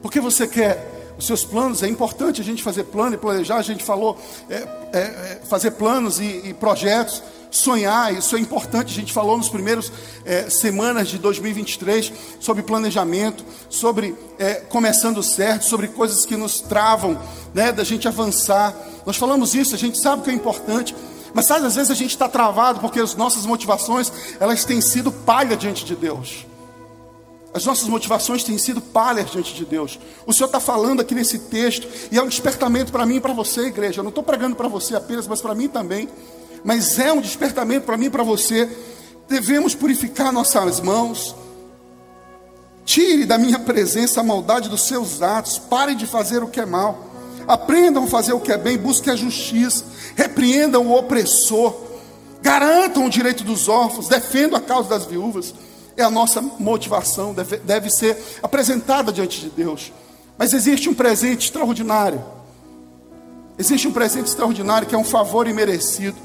porque 0.00 0.18
você 0.18 0.48
quer 0.48 1.12
os 1.18 1.26
seus 1.26 1.44
planos, 1.44 1.82
é 1.82 1.88
importante 1.88 2.40
a 2.40 2.44
gente 2.44 2.62
fazer 2.62 2.84
plano 2.84 3.16
e 3.16 3.18
planejar, 3.18 3.56
a 3.56 3.62
gente 3.62 3.84
falou 3.84 4.18
é, 4.48 4.54
é, 4.54 4.98
é, 4.98 5.40
fazer 5.44 5.72
planos 5.72 6.18
e, 6.18 6.40
e, 6.46 6.54
projetos, 6.54 7.22
sonhar, 7.50 8.12
isso 8.14 8.34
é 8.34 8.40
importante, 8.40 8.92
a 8.92 8.94
gente 8.96 9.12
falou 9.12 9.36
nos 9.36 9.50
primeiros 9.50 9.92
é, 10.24 10.48
semanas 10.48 11.08
de 11.08 11.18
2023 11.18 12.12
sobre 12.40 12.62
planejamento, 12.62 13.44
sobre 13.68 14.16
é, 14.38 14.54
começando 14.54 15.22
certo, 15.22 15.66
sobre 15.66 15.88
coisas 15.88 16.24
que 16.24 16.34
nos 16.34 16.62
travam, 16.62 17.20
né, 17.52 17.70
da 17.70 17.84
gente 17.84 18.08
avançar, 18.08 18.74
nós 19.04 19.18
falamos 19.18 19.54
isso, 19.54 19.74
a 19.74 19.78
gente 19.78 20.00
sabe 20.00 20.22
que 20.22 20.30
é 20.30 20.32
importante, 20.32 20.96
mas 21.34 21.46
sabe, 21.46 21.66
às 21.66 21.74
vezes 21.74 21.90
a 21.90 21.94
gente 21.94 22.12
está 22.12 22.28
travado 22.28 22.78
porque 22.78 23.00
as 23.00 23.16
nossas 23.16 23.44
motivações, 23.44 24.10
elas 24.38 24.64
têm 24.64 24.80
sido 24.80 25.10
palha 25.10 25.56
diante 25.56 25.84
de 25.84 25.96
Deus. 25.96 26.46
As 27.54 27.64
nossas 27.64 27.88
motivações 27.88 28.42
têm 28.42 28.58
sido 28.58 28.80
palhas 28.80 29.30
diante 29.30 29.54
de 29.54 29.64
Deus. 29.64 29.98
O 30.26 30.32
Senhor 30.32 30.46
está 30.46 30.58
falando 30.58 31.00
aqui 31.00 31.14
nesse 31.14 31.38
texto, 31.38 31.86
e 32.10 32.18
é 32.18 32.22
um 32.22 32.26
despertamento 32.26 32.90
para 32.90 33.06
mim 33.06 33.16
e 33.16 33.20
para 33.20 33.32
você, 33.32 33.66
igreja. 33.66 34.00
Eu 34.00 34.02
não 34.02 34.08
estou 34.08 34.24
pregando 34.24 34.56
para 34.56 34.66
você 34.66 34.96
apenas, 34.96 35.28
mas 35.28 35.40
para 35.40 35.54
mim 35.54 35.68
também. 35.68 36.08
Mas 36.64 36.98
é 36.98 37.12
um 37.12 37.20
despertamento 37.20 37.86
para 37.86 37.96
mim 37.96 38.06
e 38.06 38.10
para 38.10 38.24
você. 38.24 38.68
Devemos 39.28 39.72
purificar 39.72 40.32
nossas 40.32 40.80
mãos. 40.80 41.36
Tire 42.84 43.24
da 43.24 43.38
minha 43.38 43.60
presença 43.60 44.20
a 44.20 44.24
maldade 44.24 44.68
dos 44.68 44.82
seus 44.82 45.22
atos. 45.22 45.56
Pare 45.56 45.94
de 45.94 46.06
fazer 46.06 46.42
o 46.42 46.48
que 46.48 46.58
é 46.58 46.66
mal. 46.66 47.13
Aprendam 47.46 48.04
a 48.04 48.06
fazer 48.06 48.32
o 48.32 48.40
que 48.40 48.52
é 48.52 48.58
bem, 48.58 48.78
busquem 48.78 49.12
a 49.12 49.16
justiça, 49.16 49.84
repreendam 50.16 50.86
o 50.86 50.96
opressor, 50.96 51.74
garantam 52.40 53.06
o 53.06 53.10
direito 53.10 53.44
dos 53.44 53.68
órfãos, 53.68 54.08
defendam 54.08 54.58
a 54.58 54.62
causa 54.62 54.88
das 54.88 55.04
viúvas. 55.04 55.54
É 55.96 56.02
a 56.02 56.10
nossa 56.10 56.42
motivação, 56.42 57.32
deve, 57.32 57.58
deve 57.58 57.90
ser 57.90 58.16
apresentada 58.42 59.12
diante 59.12 59.40
de 59.40 59.50
Deus. 59.50 59.92
Mas 60.36 60.52
existe 60.52 60.88
um 60.88 60.94
presente 60.94 61.44
extraordinário. 61.44 62.24
Existe 63.56 63.86
um 63.86 63.92
presente 63.92 64.26
extraordinário 64.26 64.88
que 64.88 64.94
é 64.94 64.98
um 64.98 65.04
favor 65.04 65.46
imerecido. 65.46 66.16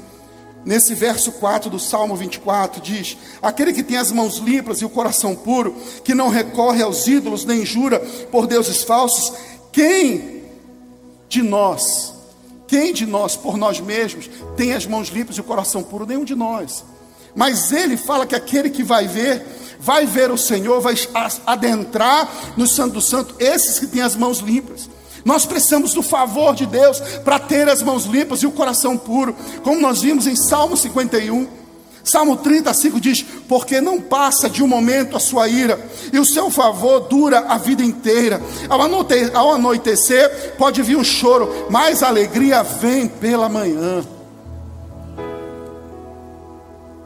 Nesse 0.64 0.94
verso 0.94 1.32
4 1.32 1.70
do 1.70 1.78
Salmo 1.78 2.16
24 2.16 2.82
diz: 2.82 3.16
Aquele 3.40 3.72
que 3.72 3.82
tem 3.82 3.96
as 3.96 4.10
mãos 4.10 4.38
limpas 4.38 4.80
e 4.80 4.84
o 4.84 4.90
coração 4.90 5.34
puro, 5.34 5.74
que 6.04 6.14
não 6.14 6.28
recorre 6.28 6.82
aos 6.82 7.06
ídolos 7.06 7.44
nem 7.44 7.64
jura 7.64 8.00
por 8.30 8.46
deuses 8.46 8.82
falsos, 8.82 9.32
quem 9.72 10.39
de 11.30 11.42
nós, 11.42 12.12
quem 12.66 12.92
de 12.92 13.06
nós, 13.06 13.36
por 13.36 13.56
nós 13.56 13.80
mesmos, 13.80 14.28
tem 14.56 14.74
as 14.74 14.84
mãos 14.84 15.08
limpas 15.08 15.36
e 15.36 15.40
o 15.40 15.44
coração 15.44 15.82
puro? 15.82 16.04
Nenhum 16.04 16.24
de 16.24 16.34
nós. 16.34 16.84
Mas 17.34 17.72
ele 17.72 17.96
fala 17.96 18.26
que 18.26 18.34
aquele 18.34 18.68
que 18.68 18.82
vai 18.82 19.06
ver, 19.06 19.46
vai 19.78 20.04
ver 20.04 20.30
o 20.32 20.36
Senhor, 20.36 20.80
vai 20.80 20.94
adentrar 21.46 22.28
no 22.56 22.66
Santo 22.66 22.94
do 22.94 23.00
Santo, 23.00 23.36
esses 23.38 23.78
que 23.78 23.86
têm 23.86 24.02
as 24.02 24.16
mãos 24.16 24.38
limpas. 24.38 24.90
Nós 25.24 25.46
precisamos 25.46 25.94
do 25.94 26.02
favor 26.02 26.54
de 26.54 26.66
Deus 26.66 26.98
para 27.24 27.38
ter 27.38 27.68
as 27.68 27.80
mãos 27.80 28.06
limpas 28.06 28.42
e 28.42 28.46
o 28.46 28.52
coração 28.52 28.98
puro, 28.98 29.36
como 29.62 29.80
nós 29.80 30.02
vimos 30.02 30.26
em 30.26 30.34
Salmo 30.34 30.76
51. 30.76 31.59
Salmo 32.04 32.36
35 32.36 33.00
diz: 33.00 33.22
Porque 33.48 33.80
não 33.80 34.00
passa 34.00 34.48
de 34.48 34.62
um 34.62 34.66
momento 34.66 35.16
a 35.16 35.20
sua 35.20 35.48
ira, 35.48 35.78
e 36.12 36.18
o 36.18 36.24
seu 36.24 36.50
favor 36.50 37.00
dura 37.00 37.40
a 37.48 37.58
vida 37.58 37.82
inteira. 37.82 38.40
Ao 39.34 39.52
anoitecer, 39.52 40.54
pode 40.56 40.82
vir 40.82 40.96
um 40.96 41.04
choro, 41.04 41.66
mas 41.70 42.02
a 42.02 42.08
alegria 42.08 42.62
vem 42.62 43.06
pela 43.06 43.48
manhã. 43.48 44.04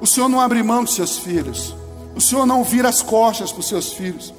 O 0.00 0.06
Senhor 0.06 0.28
não 0.28 0.40
abre 0.40 0.62
mão 0.62 0.84
dos 0.84 0.94
seus 0.94 1.18
filhos, 1.18 1.74
o 2.14 2.20
Senhor 2.20 2.44
não 2.46 2.62
vira 2.62 2.88
as 2.88 3.02
costas 3.02 3.50
para 3.50 3.60
os 3.60 3.68
seus 3.68 3.92
filhos. 3.92 4.34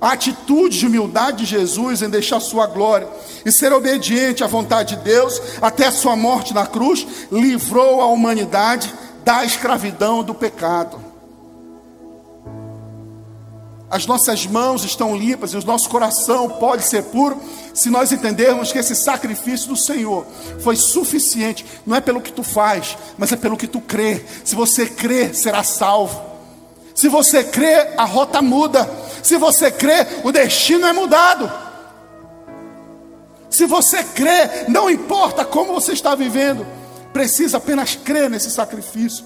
A 0.00 0.12
atitude 0.12 0.78
de 0.78 0.86
humildade 0.86 1.38
de 1.38 1.44
Jesus 1.44 2.02
em 2.02 2.08
deixar 2.08 2.38
sua 2.38 2.68
glória 2.68 3.08
e 3.44 3.50
ser 3.50 3.72
obediente 3.72 4.44
à 4.44 4.46
vontade 4.46 4.94
de 4.94 5.02
Deus 5.02 5.42
até 5.60 5.88
a 5.88 5.92
sua 5.92 6.14
morte 6.14 6.54
na 6.54 6.66
cruz 6.66 7.04
livrou 7.32 8.00
a 8.00 8.06
humanidade 8.06 8.94
da 9.28 9.44
escravidão 9.44 10.24
do 10.24 10.32
pecado. 10.32 10.98
as 13.90 14.06
nossas 14.06 14.46
mãos 14.46 14.84
estão 14.84 15.14
limpas 15.14 15.52
e 15.52 15.56
o 15.56 15.64
nosso 15.66 15.88
coração 15.90 16.48
pode 16.48 16.82
ser 16.84 17.04
puro 17.04 17.38
se 17.74 17.90
nós 17.90 18.10
entendermos 18.10 18.72
que 18.72 18.78
esse 18.78 18.94
sacrifício 18.94 19.68
do 19.68 19.76
Senhor 19.76 20.26
foi 20.60 20.76
suficiente, 20.76 21.64
não 21.86 21.94
é 21.94 22.00
pelo 22.00 22.22
que 22.22 22.32
tu 22.32 22.42
faz, 22.42 22.96
mas 23.18 23.30
é 23.30 23.36
pelo 23.36 23.56
que 23.56 23.66
tu 23.66 23.82
crê. 23.82 24.24
Se 24.44 24.54
você 24.54 24.86
crê, 24.86 25.34
será 25.34 25.62
salvo. 25.62 26.22
Se 26.94 27.08
você 27.08 27.44
crê, 27.44 27.94
a 27.98 28.04
rota 28.04 28.40
muda. 28.40 28.90
Se 29.22 29.36
você 29.36 29.70
crê, 29.70 30.06
o 30.24 30.32
destino 30.32 30.86
é 30.86 30.92
mudado. 30.92 31.50
Se 33.50 33.66
você 33.66 34.02
crê, 34.04 34.68
não 34.68 34.88
importa 34.88 35.44
como 35.44 35.74
você 35.74 35.92
está 35.92 36.14
vivendo, 36.14 36.66
precisa 37.18 37.56
apenas 37.56 37.96
crer 37.96 38.30
nesse 38.30 38.48
sacrifício. 38.48 39.24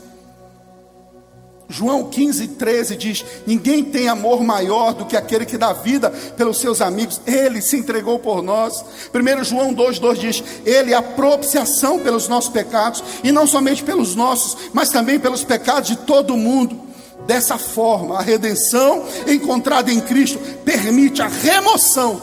João 1.68 2.09
15, 2.09 2.48
13 2.48 2.96
diz: 2.96 3.22
Ninguém 3.46 3.85
tem 3.85 4.09
amor 4.09 4.42
maior 4.42 4.94
do 4.94 5.05
que 5.05 5.14
aquele 5.14 5.44
que 5.44 5.59
dá 5.59 5.74
vida 5.74 6.09
pelos 6.35 6.59
seus 6.59 6.81
amigos. 6.81 7.20
Ele 7.26 7.61
se 7.61 7.76
entregou 7.76 8.18
por 8.18 8.42
nós. 8.42 8.83
1 9.12 9.44
João 9.44 9.74
2, 9.74 9.98
2 9.98 10.18
diz: 10.18 10.42
Ele 10.64 10.94
é 10.94 10.96
a 10.96 11.02
propiciação 11.02 11.98
pelos 11.98 12.28
nossos 12.28 12.50
pecados, 12.50 13.05
e 13.22 13.31
não 13.31 13.46
somente 13.46 13.83
pelos 13.83 14.14
nossos, 14.14 14.70
mas 14.72 14.88
também 14.88 15.20
pelos 15.20 15.44
pecados 15.44 15.90
de 15.90 15.96
todo 15.96 16.35
mundo. 16.35 16.81
Dessa 17.26 17.59
forma, 17.59 18.18
a 18.18 18.22
redenção 18.22 19.05
encontrada 19.28 19.92
em 19.92 20.00
Cristo 20.00 20.38
permite 20.64 21.20
a 21.20 21.28
remoção 21.28 22.22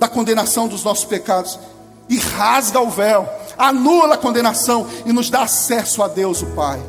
da 0.00 0.08
condenação 0.08 0.66
dos 0.66 0.82
nossos 0.82 1.04
pecados 1.04 1.56
e 2.08 2.18
rasga 2.18 2.80
o 2.80 2.90
véu, 2.90 3.28
anula 3.58 4.14
a 4.14 4.18
condenação 4.18 4.86
e 5.04 5.12
nos 5.12 5.30
dá 5.30 5.42
acesso 5.42 6.02
a 6.02 6.08
Deus, 6.08 6.42
o 6.42 6.46
Pai. 6.46 6.80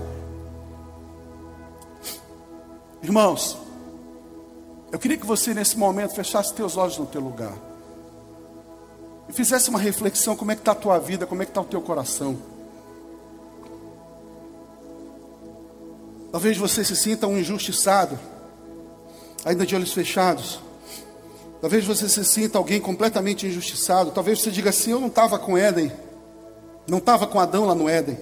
Irmãos, 3.01 3.57
eu 4.91 4.99
queria 4.99 5.17
que 5.17 5.25
você 5.25 5.53
nesse 5.53 5.77
momento 5.77 6.15
fechasse 6.15 6.53
teus 6.53 6.77
olhos 6.77 6.97
no 6.97 7.05
teu 7.05 7.21
lugar. 7.21 7.53
E 9.29 9.33
fizesse 9.33 9.69
uma 9.69 9.79
reflexão 9.79 10.35
como 10.35 10.51
é 10.51 10.55
que 10.55 10.61
está 10.61 10.71
a 10.71 10.75
tua 10.75 10.97
vida, 10.97 11.25
como 11.25 11.41
é 11.41 11.45
que 11.45 11.51
está 11.51 11.61
o 11.61 11.65
teu 11.65 11.81
coração. 11.81 12.37
Talvez 16.31 16.57
você 16.57 16.83
se 16.83 16.95
sinta 16.95 17.27
um 17.27 17.37
injustiçado, 17.37 18.17
ainda 19.43 19.65
de 19.65 19.75
olhos 19.75 19.93
fechados. 19.93 20.59
Talvez 21.59 21.85
você 21.85 22.07
se 22.07 22.23
sinta 22.23 22.57
alguém 22.57 22.79
completamente 22.79 23.47
injustiçado. 23.47 24.11
Talvez 24.11 24.41
você 24.41 24.51
diga 24.51 24.69
assim: 24.69 24.91
Eu 24.91 24.99
não 24.99 25.07
estava 25.07 25.39
com 25.39 25.57
Éden, 25.57 25.91
não 26.87 26.99
estava 26.99 27.27
com 27.27 27.39
Adão 27.39 27.65
lá 27.65 27.75
no 27.75 27.89
Éden, 27.89 28.17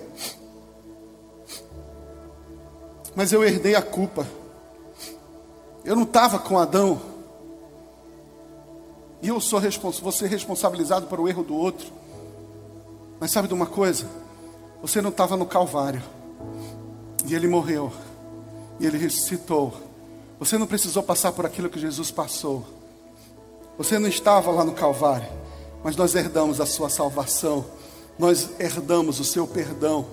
mas 3.16 3.32
eu 3.32 3.44
herdei 3.44 3.76
a 3.76 3.82
culpa. 3.82 4.28
Eu 5.86 5.96
não 5.96 6.04
estava 6.04 6.38
com 6.38 6.60
Adão. 6.60 7.00
E 9.22 9.30
eu 9.30 9.40
sou 9.40 9.58
respons 9.58 10.00
vou 10.00 10.12
ser 10.12 10.28
responsabilizado 10.28 11.08
por 11.08 11.20
o 11.20 11.28
erro 11.28 11.44
do 11.44 11.56
outro. 11.56 11.88
Mas 13.20 13.32
sabe 13.32 13.48
de 13.48 13.54
uma 13.54 13.66
coisa? 13.66 14.06
Você 14.82 15.02
não 15.02 15.10
estava 15.10 15.38
no 15.38 15.46
Calvário. 15.46 16.04
E 17.26 17.34
ele 17.34 17.48
morreu. 17.48 17.92
E 18.80 18.86
ele 18.86 18.98
ressuscitou. 18.98 19.74
Você 20.38 20.58
não 20.58 20.68
precisou 20.68 21.02
passar 21.02 21.32
por 21.32 21.46
aquilo 21.46 21.70
que 21.70 21.80
Jesus 21.80 22.12
passou. 22.12 22.66
Você 23.78 23.98
não 23.98 24.10
estava 24.10 24.52
lá 24.52 24.66
no 24.66 24.74
Calvário. 24.74 25.30
Mas 25.84 25.96
nós 25.96 26.14
herdamos 26.16 26.60
a 26.60 26.66
sua 26.66 26.90
salvação. 26.90 27.66
Nós 28.18 28.50
herdamos 28.60 29.20
o 29.20 29.24
seu 29.24 29.48
perdão. 29.48 30.06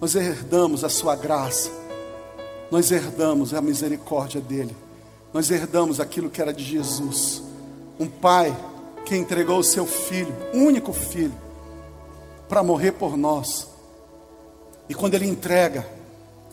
Nós 0.00 0.14
herdamos 0.14 0.84
a 0.84 0.88
sua 0.88 1.16
graça. 1.16 1.70
Nós 2.70 2.90
herdamos 2.90 3.54
a 3.54 3.60
misericórdia 3.60 4.40
dele 4.40 4.76
nós 5.36 5.50
herdamos 5.50 6.00
aquilo 6.00 6.30
que 6.30 6.40
era 6.40 6.50
de 6.50 6.64
Jesus. 6.64 7.42
Um 8.00 8.06
pai 8.06 8.56
que 9.04 9.14
entregou 9.14 9.58
o 9.58 9.62
seu 9.62 9.86
filho, 9.86 10.34
único 10.54 10.94
filho, 10.94 11.34
para 12.48 12.62
morrer 12.62 12.92
por 12.92 13.18
nós. 13.18 13.68
E 14.88 14.94
quando 14.94 15.12
ele 15.12 15.26
entrega, 15.26 15.86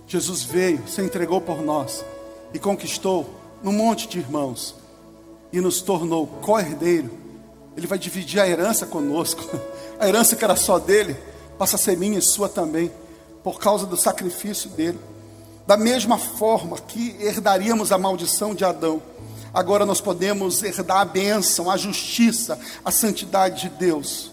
Jesus 0.06 0.44
veio, 0.44 0.86
se 0.86 1.02
entregou 1.02 1.40
por 1.40 1.62
nós 1.62 2.04
e 2.54 2.60
conquistou 2.60 3.30
um 3.64 3.72
monte 3.72 4.06
de 4.06 4.20
irmãos 4.20 4.76
e 5.54 5.62
nos 5.62 5.82
tornou 5.82 6.28
co-herdeiro. 6.28 7.10
Ele 7.78 7.88
vai 7.88 7.98
dividir 7.98 8.42
a 8.42 8.48
herança 8.50 8.86
conosco. 8.86 9.44
A 10.00 10.08
herança 10.08 10.36
que 10.36 10.44
era 10.44 10.56
só 10.56 10.80
dele 10.80 11.16
passa 11.58 11.76
a 11.76 11.80
ser 11.80 11.98
minha 11.98 12.18
e 12.18 12.22
sua 12.22 12.50
também, 12.50 12.92
por 13.44 13.60
causa 13.60 13.86
do 13.86 13.98
sacrifício 13.98 14.70
dele. 14.70 15.00
Da 15.66 15.78
mesma 15.78 16.18
forma 16.18 16.78
que 16.78 17.16
herdaríamos 17.20 17.92
a 17.92 17.98
maldição 17.98 18.54
de 18.54 18.66
Adão, 18.66 19.02
agora 19.54 19.86
nós 19.86 20.02
podemos 20.02 20.62
herdar 20.62 20.98
a 20.98 21.06
bênção, 21.06 21.70
a 21.70 21.78
justiça, 21.78 22.60
a 22.84 22.92
santidade 22.92 23.62
de 23.62 23.70
Deus. 23.70 24.32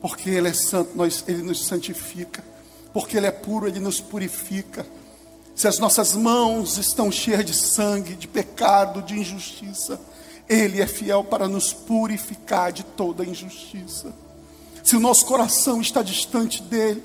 Porque 0.00 0.30
Ele 0.30 0.48
é 0.48 0.52
santo, 0.52 0.96
nós, 0.96 1.24
Ele 1.26 1.42
nos 1.42 1.66
santifica. 1.66 2.42
Porque 2.92 3.16
Ele 3.16 3.26
é 3.26 3.30
puro, 3.30 3.66
Ele 3.66 3.80
nos 3.80 4.00
purifica. 4.00 4.86
Se 5.54 5.68
as 5.68 5.78
nossas 5.78 6.14
mãos 6.14 6.78
estão 6.78 7.10
cheias 7.10 7.44
de 7.44 7.54
sangue, 7.54 8.14
de 8.14 8.26
pecado, 8.26 9.02
de 9.02 9.18
injustiça, 9.18 10.00
Ele 10.48 10.80
é 10.80 10.86
fiel 10.86 11.24
para 11.24 11.48
nos 11.48 11.72
purificar 11.72 12.72
de 12.72 12.82
toda 12.82 13.24
injustiça. 13.24 14.12
Se 14.90 14.96
o 14.96 15.00
nosso 15.00 15.24
coração 15.24 15.80
está 15.80 16.02
distante 16.02 16.60
dEle, 16.64 17.00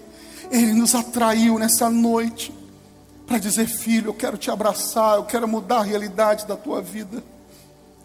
Ele 0.49 0.73
nos 0.73 0.95
atraiu 0.95 1.59
nessa 1.59 1.87
noite 1.87 2.51
para 3.27 3.37
dizer: 3.37 3.67
Filho, 3.67 4.07
eu 4.07 4.13
quero 4.15 4.39
te 4.39 4.49
abraçar, 4.49 5.17
eu 5.17 5.23
quero 5.23 5.47
mudar 5.47 5.81
a 5.81 5.83
realidade 5.83 6.47
da 6.47 6.55
tua 6.55 6.81
vida. 6.81 7.23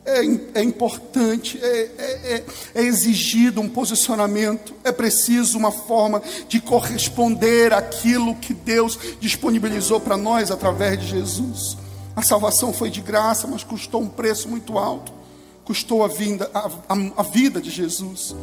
É, 0.05 0.61
é 0.61 0.63
importante, 0.63 1.59
é, 1.63 1.79
é, 1.97 2.35
é, 2.35 2.45
é 2.75 2.83
exigido 2.83 3.63
um 3.63 3.71
posicionamento, 3.71 4.75
é 4.85 4.93
preciso 4.93 5.57
uma 5.57 5.73
forma 5.73 6.21
de 6.47 6.61
corresponder 6.61 7.73
àquilo 7.73 8.35
que 8.35 8.53
Deus 8.53 8.99
disponibilizou 9.19 9.99
para 9.99 10.19
nós 10.19 10.51
através 10.51 11.01
de 11.01 11.07
Jesus. 11.07 11.79
A 12.15 12.21
salvação 12.21 12.71
foi 12.71 12.91
de 12.91 13.01
graça, 13.01 13.47
mas 13.47 13.65
custou 13.65 14.03
um 14.03 14.09
preço 14.11 14.47
muito 14.47 14.77
alto 14.77 15.21
custou 15.71 16.05
a, 16.05 16.09
vinda, 16.09 16.51
a, 16.53 16.67
a, 16.67 16.95
a 17.19 17.23
vida 17.23 17.61
de 17.61 17.71
Jesus. 17.71 18.35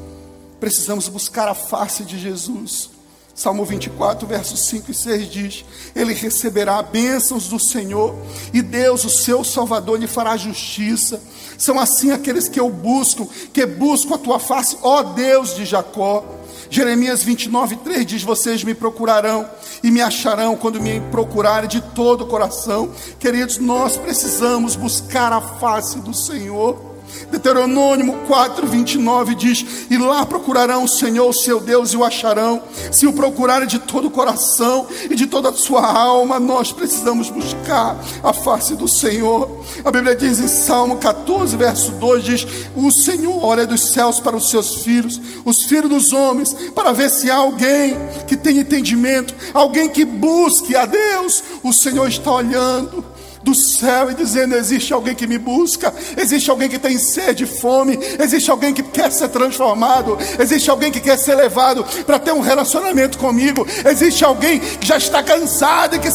Precisamos 0.59 1.07
buscar 1.07 1.47
a 1.47 1.53
face 1.53 2.03
de 2.03 2.19
Jesus. 2.19 2.89
Salmo 3.37 3.63
24, 3.63 4.27
versos 4.27 4.65
5 4.65 4.89
e 4.89 4.93
6 4.95 5.29
diz: 5.29 5.65
Ele 5.95 6.11
receberá 6.11 6.81
bênçãos 6.81 7.47
do 7.47 7.59
Senhor, 7.59 8.15
e 8.51 8.63
Deus, 8.63 9.05
o 9.05 9.11
seu 9.11 9.43
Salvador, 9.43 9.99
lhe 9.99 10.07
fará 10.07 10.35
justiça. 10.35 11.21
São 11.55 11.79
assim 11.79 12.09
aqueles 12.09 12.47
que 12.47 12.59
eu 12.59 12.67
busco, 12.67 13.29
que 13.53 13.63
buscam 13.63 14.15
a 14.15 14.17
tua 14.17 14.39
face, 14.39 14.75
ó 14.81 15.03
Deus 15.03 15.55
de 15.55 15.65
Jacó. 15.65 16.25
Jeremias 16.67 17.21
29, 17.21 17.75
3 17.75 18.05
diz: 18.07 18.23
Vocês 18.23 18.63
me 18.63 18.73
procurarão 18.73 19.47
e 19.83 19.91
me 19.91 20.01
acharão 20.01 20.55
quando 20.55 20.81
me 20.81 20.99
procurarem 21.11 21.69
de 21.69 21.79
todo 21.79 22.23
o 22.23 22.27
coração. 22.27 22.91
Queridos, 23.19 23.59
nós 23.59 23.97
precisamos 23.97 24.75
buscar 24.75 25.31
a 25.31 25.41
face 25.41 25.99
do 25.99 26.13
Senhor. 26.13 26.96
Deuteronômio 27.31 28.13
4, 28.27 28.65
29 28.67 29.35
diz: 29.35 29.65
E 29.89 29.97
lá 29.97 30.25
procurarão 30.25 30.83
o 30.83 30.87
Senhor, 30.87 31.31
seu 31.33 31.59
Deus, 31.59 31.91
e 31.91 31.97
o 31.97 32.03
acharão. 32.03 32.61
Se 32.91 33.05
o 33.07 33.13
procurarem 33.13 33.67
de 33.67 33.79
todo 33.79 34.07
o 34.07 34.11
coração 34.11 34.87
e 35.09 35.15
de 35.15 35.27
toda 35.27 35.49
a 35.49 35.53
sua 35.53 35.85
alma, 35.85 36.39
nós 36.39 36.71
precisamos 36.71 37.29
buscar 37.29 37.97
a 38.23 38.33
face 38.33 38.75
do 38.75 38.87
Senhor. 38.87 39.63
A 39.83 39.91
Bíblia 39.91 40.15
diz 40.15 40.39
em 40.39 40.47
Salmo 40.47 40.97
14, 40.97 41.55
verso 41.55 41.91
2: 41.91 42.23
diz: 42.23 42.47
O 42.75 42.91
Senhor 42.91 43.43
olha 43.43 43.65
dos 43.65 43.89
céus 43.93 44.19
para 44.19 44.35
os 44.35 44.49
seus 44.49 44.83
filhos, 44.83 45.19
os 45.45 45.63
filhos 45.63 45.89
dos 45.89 46.13
homens, 46.13 46.53
para 46.75 46.91
ver 46.91 47.09
se 47.09 47.29
há 47.29 47.35
alguém 47.35 47.95
que 48.27 48.35
tenha 48.35 48.61
entendimento, 48.61 49.33
alguém 49.53 49.89
que 49.89 50.05
busque 50.05 50.75
a 50.75 50.85
Deus. 50.85 51.43
O 51.63 51.73
Senhor 51.73 52.07
está 52.07 52.31
olhando 52.31 53.03
do 53.47 53.55
céu 53.55 54.11
e 54.11 54.13
dizendo: 54.13 54.55
existe 54.55 54.93
alguém 54.93 55.15
que 55.15 55.25
me 55.25 55.37
busca, 55.37 55.93
existe 56.17 56.51
alguém 56.51 56.67
que 56.67 56.77
tem 56.77 56.97
sede 56.97 57.45
e 57.45 57.47
fome, 57.47 57.97
existe 58.19 58.51
alguém 58.51 58.73
que 58.73 58.83
quer 58.83 59.11
ser 59.11 59.29
transformado, 59.29 60.17
existe 60.37 60.69
alguém 60.69 60.91
que 60.91 60.99
quer 60.99 61.17
ser 61.17 61.35
levado 61.35 61.85
para 62.05 62.19
ter 62.19 62.33
um 62.33 62.41
relacionamento 62.41 63.17
comigo, 63.17 63.65
existe 63.89 64.25
alguém 64.25 64.59
que 64.59 64.85
já 64.85 64.97
está 64.97 65.23
cansado 65.23 65.95
e 65.95 65.99
que 65.99 66.09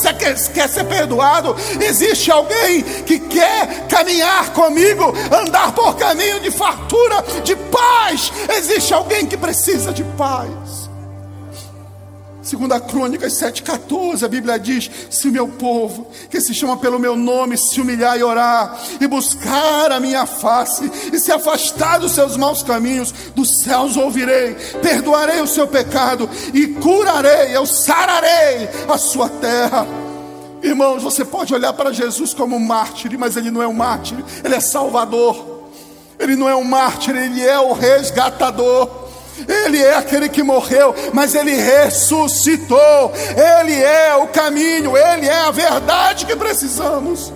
quer 0.53 0.69
ser 0.69 0.85
perdoado, 0.85 1.57
existe 1.81 2.31
alguém 2.31 2.83
que 2.83 3.19
quer 3.19 3.87
caminhar 3.89 4.53
comigo, 4.53 5.15
andar 5.33 5.73
por 5.73 5.97
caminho 5.97 6.39
de 6.41 6.51
fartura, 6.51 7.25
de 7.43 7.57
paz, 7.57 8.31
existe 8.59 8.93
alguém 8.93 9.27
que 9.27 9.37
precisa 9.39 9.93
de 9.93 10.05
paz. 10.05 10.82
Segunda 12.43 12.81
Crônicas 12.81 13.35
7,14, 13.35 14.25
a 14.25 14.29
Bíblia 14.29 14.59
diz: 14.59 14.91
Se 15.09 15.29
o 15.29 15.33
meu 15.33 15.47
povo, 15.47 16.09
que 16.29 16.41
se 16.41 16.53
chama 16.53 16.77
pelo 16.77 16.99
meu 16.99 17.17
nome, 17.17 17.57
se 17.57 17.81
humilhar 17.81 18.19
e 18.19 18.25
orar, 18.25 18.81
e 19.01 19.07
buscar 19.07 19.93
a 19.93 20.01
minha 20.01 20.27
face, 20.27 20.91
e 21.13 21.21
se 21.21 21.31
afastar 21.31 22.01
dos 22.01 22.13
seus 22.13 22.37
maus 22.37 22.63
caminhos, 22.65 23.13
dos 23.35 23.63
céus 23.63 23.97
ouvirei, 23.97 24.55
perdoarei 24.83 25.41
o 25.41 25.47
seu 25.47 25.69
pecado, 25.69 26.29
e 26.53 26.67
curarei, 26.67 27.57
eu 27.57 27.65
sararei 27.65 28.69
a 28.89 28.99
sua 28.99 29.29
terra. 29.29 29.87
Irmãos, 30.63 31.03
você 31.03 31.25
pode 31.25 31.55
olhar 31.55 31.73
para 31.73 31.93
Jesus 31.93 32.35
como 32.35 32.57
um 32.57 32.61
mártir, 32.61 33.17
mas 33.17 33.37
ele 33.37 33.53
não 33.53 33.63
é 33.63 33.69
um 33.69 33.73
mártir, 33.73 34.19
ele 34.45 34.55
é 34.55 34.61
salvador. 34.61 35.53
Ele 36.19 36.37
não 36.37 36.49
é 36.49 36.55
um 36.55 36.63
mártir, 36.63 37.17
ele 37.17 37.43
é 37.43 37.59
o 37.59 37.73
resgatador. 37.73 39.02
Ele 39.49 39.79
é 39.79 39.97
aquele 39.97 40.29
que 40.29 40.43
morreu, 40.43 40.95
mas 41.13 41.35
ele 41.35 41.53
ressuscitou. 41.53 43.13
Ele 43.61 43.75
é 43.75 44.15
o 44.17 44.29
caminho, 44.29 44.97
ele 44.97 45.27
é 45.27 45.41
a 45.41 45.51
verdade 45.51 46.27
que 46.27 46.37
precisamos. 46.37 47.33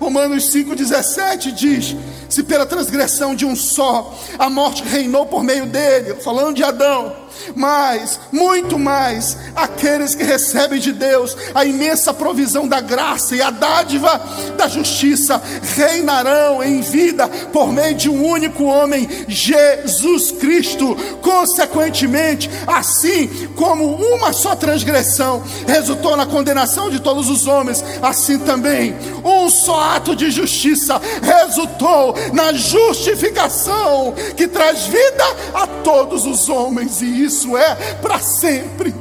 Romanos 0.00 0.50
5,17 0.52 1.52
diz: 1.52 1.96
Se 2.28 2.42
pela 2.42 2.64
transgressão 2.64 3.34
de 3.34 3.44
um 3.44 3.54
só 3.54 4.16
a 4.38 4.48
morte 4.48 4.82
reinou 4.82 5.26
por 5.26 5.44
meio 5.44 5.66
dele, 5.66 6.14
falando 6.14 6.56
de 6.56 6.64
Adão, 6.64 7.14
mas, 7.54 8.20
muito 8.32 8.78
mais, 8.78 9.36
aqueles 9.54 10.14
que 10.14 10.24
recebem 10.24 10.80
de 10.80 10.92
Deus 10.92 11.36
a 11.54 11.64
imensa 11.64 12.12
provisão 12.12 12.66
da 12.66 12.80
graça 12.80 13.36
e 13.36 13.42
a 13.42 13.50
dádiva 13.50 14.20
da 14.56 14.68
justiça 14.68 15.40
reinarão 15.76 16.62
em 16.62 16.80
vida 16.80 17.28
por 17.52 17.72
meio 17.72 17.94
de 17.94 18.08
um 18.08 18.24
único 18.24 18.64
homem, 18.64 19.08
Jesus 19.28 20.30
Cristo. 20.32 20.96
Consequentemente, 21.22 22.50
assim 22.66 23.48
como 23.56 23.94
uma 23.94 24.32
só 24.32 24.54
transgressão 24.54 25.42
resultou 25.66 26.16
na 26.16 26.26
condenação 26.26 26.90
de 26.90 27.00
todos 27.00 27.28
os 27.28 27.46
homens, 27.46 27.84
assim 28.02 28.38
também 28.38 28.96
um 29.24 29.48
só 29.50 29.80
ato 29.80 30.14
de 30.16 30.30
justiça 30.30 31.00
resultou 31.22 32.14
na 32.32 32.52
justificação 32.52 34.14
que 34.36 34.46
traz 34.48 34.86
vida 34.86 35.24
a 35.54 35.66
todos 35.66 36.26
os 36.26 36.48
homens, 36.48 37.02
e 37.02 37.19
isso 37.24 37.56
é 37.56 37.74
para 37.94 38.18
sempre. 38.18 38.94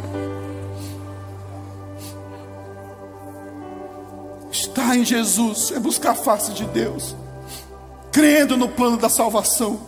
Estar 4.51 4.97
em 4.97 5.05
Jesus 5.05 5.71
é 5.71 5.79
buscar 5.79 6.12
a 6.12 6.15
face 6.15 6.51
de 6.51 6.65
Deus, 6.65 7.15
crendo 8.12 8.58
no 8.58 8.67
plano 8.69 8.97
da 8.97 9.10
salvação. 9.10 9.88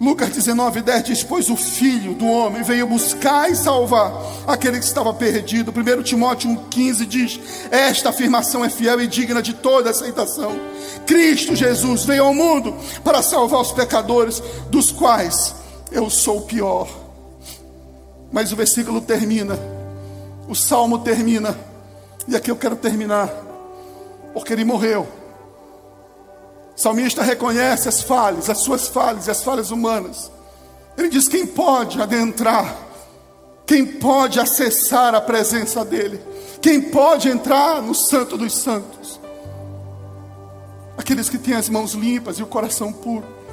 Lucas 0.00 0.30
19, 0.30 0.82
10 0.82 1.04
diz: 1.04 1.22
Pois 1.22 1.48
o 1.48 1.56
Filho 1.56 2.14
do 2.14 2.26
homem 2.26 2.62
veio 2.62 2.86
buscar 2.86 3.50
e 3.50 3.56
salvar 3.56 4.12
aquele 4.46 4.78
que 4.78 4.84
estava 4.84 5.14
perdido. 5.14 5.72
1 5.72 6.02
Timóteo 6.02 6.50
1,15 6.50 7.06
diz: 7.06 7.40
Esta 7.70 8.10
afirmação 8.10 8.64
é 8.64 8.68
fiel 8.68 9.00
e 9.00 9.06
digna 9.06 9.40
de 9.40 9.54
toda 9.54 9.90
aceitação. 9.90 10.58
Cristo 11.06 11.54
Jesus 11.54 12.04
veio 12.04 12.24
ao 12.24 12.34
mundo 12.34 12.74
para 13.02 13.22
salvar 13.22 13.60
os 13.60 13.72
pecadores, 13.72 14.42
dos 14.68 14.90
quais 14.90 15.54
eu 15.94 16.10
sou 16.10 16.38
o 16.38 16.42
pior. 16.42 16.88
Mas 18.32 18.52
o 18.52 18.56
versículo 18.56 19.00
termina, 19.00 19.56
o 20.48 20.54
salmo 20.54 20.98
termina, 20.98 21.56
e 22.26 22.34
aqui 22.34 22.50
eu 22.50 22.56
quero 22.56 22.74
terminar, 22.74 23.28
porque 24.34 24.52
ele 24.52 24.64
morreu. 24.64 25.06
O 26.76 26.80
salmista 26.80 27.22
reconhece 27.22 27.88
as 27.88 28.02
falhas, 28.02 28.50
as 28.50 28.58
suas 28.58 28.88
falhas 28.88 29.28
e 29.28 29.30
as 29.30 29.44
falhas 29.44 29.70
humanas. 29.70 30.32
Ele 30.98 31.08
diz: 31.08 31.28
quem 31.28 31.46
pode 31.46 32.02
adentrar, 32.02 32.76
quem 33.64 33.86
pode 33.86 34.40
acessar 34.40 35.14
a 35.14 35.20
presença 35.20 35.84
dEle, 35.84 36.20
quem 36.60 36.82
pode 36.82 37.28
entrar 37.28 37.80
no 37.80 37.94
Santo 37.94 38.36
dos 38.36 38.56
Santos? 38.58 39.20
Aqueles 40.98 41.28
que 41.28 41.38
têm 41.38 41.54
as 41.54 41.68
mãos 41.68 41.92
limpas 41.92 42.38
e 42.38 42.42
o 42.42 42.46
coração 42.46 42.92
puro. 42.92 43.43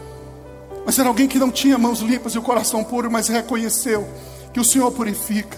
Mas 0.86 0.98
era 0.98 1.08
alguém 1.08 1.28
que 1.28 1.38
não 1.38 1.52
tinha 1.52 1.78
mãos 1.78 2.00
limpas 2.00 2.34
e 2.34 2.40
o 2.40 2.42
coração 2.42 2.84
puro, 2.84 3.12
mas 3.12 3.28
reconheceu 3.28 4.08
que 4.54 4.60
o 4.60 4.64
Senhor 4.64 4.92
purifica. 4.92 5.58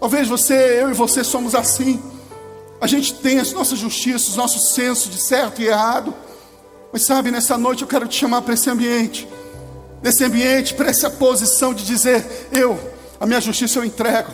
Talvez 0.00 0.28
você, 0.28 0.80
eu 0.82 0.90
e 0.90 0.94
você 0.94 1.22
somos 1.22 1.54
assim. 1.54 2.02
A 2.80 2.86
gente 2.86 3.14
tem 3.14 3.38
as 3.38 3.52
nossas 3.52 3.78
justiças, 3.78 4.28
os 4.28 4.36
nossos 4.36 4.74
sensos 4.74 5.10
de 5.10 5.20
certo 5.20 5.62
e 5.62 5.68
errado. 5.68 6.12
Mas 6.92 7.04
sabe, 7.04 7.30
nessa 7.30 7.56
noite 7.56 7.82
eu 7.82 7.88
quero 7.88 8.08
te 8.08 8.18
chamar 8.18 8.42
para 8.42 8.54
esse 8.54 8.68
ambiente. 8.68 9.28
Nesse 10.02 10.24
ambiente, 10.24 10.74
para 10.74 10.90
essa 10.90 11.08
posição 11.08 11.72
de 11.72 11.84
dizer: 11.84 12.48
eu, 12.50 12.78
a 13.20 13.26
minha 13.26 13.40
justiça 13.40 13.78
eu 13.78 13.84
entrego. 13.84 14.32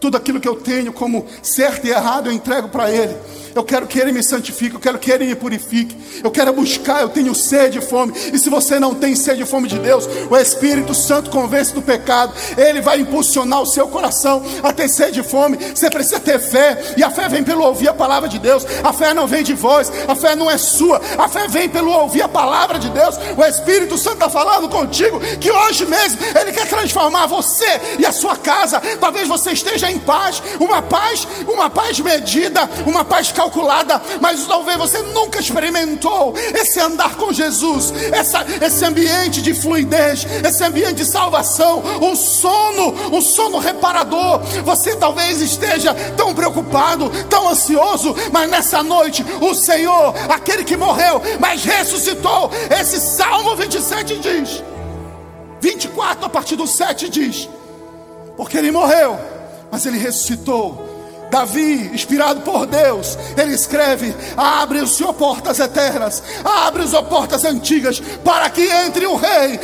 Tudo 0.00 0.16
aquilo 0.16 0.40
que 0.40 0.48
eu 0.48 0.54
tenho 0.54 0.92
como 0.92 1.26
certo 1.42 1.84
e 1.86 1.90
errado 1.90 2.28
eu 2.28 2.32
entrego 2.32 2.68
para 2.68 2.88
Ele. 2.88 3.16
Eu 3.58 3.64
quero 3.64 3.88
que 3.88 3.98
Ele 3.98 4.12
me 4.12 4.22
santifique, 4.22 4.76
eu 4.76 4.80
quero 4.80 5.00
que 5.00 5.10
Ele 5.10 5.26
me 5.26 5.34
purifique. 5.34 5.96
Eu 6.22 6.30
quero 6.30 6.52
buscar, 6.52 7.02
eu 7.02 7.08
tenho 7.08 7.34
sede 7.34 7.78
e 7.78 7.80
fome. 7.80 8.12
E 8.32 8.38
se 8.38 8.48
você 8.48 8.78
não 8.78 8.94
tem 8.94 9.16
sede 9.16 9.42
e 9.42 9.44
fome 9.44 9.66
de 9.66 9.80
Deus, 9.80 10.08
o 10.30 10.36
Espírito 10.36 10.94
Santo 10.94 11.28
convence 11.28 11.74
do 11.74 11.82
pecado. 11.82 12.32
Ele 12.56 12.80
vai 12.80 13.00
impulsionar 13.00 13.60
o 13.60 13.66
seu 13.66 13.88
coração 13.88 14.44
a 14.62 14.72
ter 14.72 14.88
sede 14.88 15.18
e 15.18 15.22
fome. 15.24 15.58
Você 15.74 15.90
precisa 15.90 16.20
ter 16.20 16.38
fé. 16.38 16.94
E 16.96 17.02
a 17.02 17.10
fé 17.10 17.28
vem 17.28 17.42
pelo 17.42 17.64
ouvir 17.64 17.88
a 17.88 17.92
palavra 17.92 18.28
de 18.28 18.38
Deus. 18.38 18.64
A 18.84 18.92
fé 18.92 19.12
não 19.12 19.26
vem 19.26 19.42
de 19.42 19.54
voz, 19.54 19.90
a 20.06 20.14
fé 20.14 20.36
não 20.36 20.48
é 20.48 20.56
sua. 20.56 21.00
A 21.18 21.28
fé 21.28 21.48
vem 21.48 21.68
pelo 21.68 21.90
ouvir 21.90 22.22
a 22.22 22.28
palavra 22.28 22.78
de 22.78 22.88
Deus. 22.90 23.16
O 23.36 23.44
Espírito 23.44 23.98
Santo 23.98 24.14
está 24.14 24.30
falando 24.30 24.68
contigo 24.68 25.18
que 25.40 25.50
hoje 25.50 25.84
mesmo 25.84 26.20
Ele 26.40 26.52
quer 26.52 26.68
transformar 26.68 27.26
você 27.26 27.80
e 27.98 28.06
a 28.06 28.12
sua 28.12 28.36
casa. 28.36 28.80
Talvez 29.00 29.26
você 29.26 29.50
esteja 29.50 29.90
em 29.90 29.98
paz, 29.98 30.40
uma 30.60 30.80
paz, 30.80 31.26
uma 31.48 31.68
paz 31.68 31.98
medida, 31.98 32.70
uma 32.86 33.04
paz 33.04 33.32
calculada, 33.32 33.47
mas 34.20 34.46
talvez 34.46 34.78
você 34.78 34.98
nunca 35.02 35.40
experimentou 35.40 36.34
esse 36.36 36.80
andar 36.80 37.16
com 37.16 37.32
Jesus, 37.32 37.92
essa, 38.12 38.44
esse 38.64 38.84
ambiente 38.84 39.40
de 39.42 39.54
fluidez, 39.54 40.26
esse 40.44 40.62
ambiente 40.64 40.94
de 40.94 41.04
salvação, 41.04 41.82
um 42.00 42.14
sono, 42.14 43.16
um 43.16 43.20
sono 43.20 43.58
reparador. 43.58 44.40
Você 44.64 44.96
talvez 44.96 45.40
esteja 45.40 45.94
tão 46.16 46.34
preocupado, 46.34 47.10
tão 47.28 47.48
ansioso, 47.48 48.14
mas 48.32 48.50
nessa 48.50 48.82
noite 48.82 49.24
o 49.40 49.54
Senhor, 49.54 50.14
aquele 50.28 50.64
que 50.64 50.76
morreu, 50.76 51.20
mas 51.38 51.64
ressuscitou, 51.64 52.50
esse 52.70 53.00
Salmo 53.00 53.56
27 53.56 54.18
diz, 54.18 54.62
24 55.60 56.26
a 56.26 56.28
partir 56.28 56.56
do 56.56 56.66
7 56.66 57.08
diz, 57.08 57.48
porque 58.36 58.56
ele 58.56 58.70
morreu, 58.70 59.18
mas 59.70 59.84
ele 59.86 59.98
ressuscitou 59.98 60.87
Davi, 61.30 61.90
inspirado 61.92 62.40
por 62.40 62.66
Deus, 62.66 63.18
ele 63.36 63.54
escreve: 63.54 64.14
Abre 64.36 64.80
o 64.80 64.86
Senhor 64.86 65.12
portas 65.14 65.58
eternas, 65.60 66.22
abre 66.44 66.82
as 66.82 66.92
portas 67.02 67.44
antigas, 67.44 68.00
para 68.24 68.48
que 68.50 68.62
entre 68.62 69.06
o 69.06 69.16
Rei. 69.16 69.58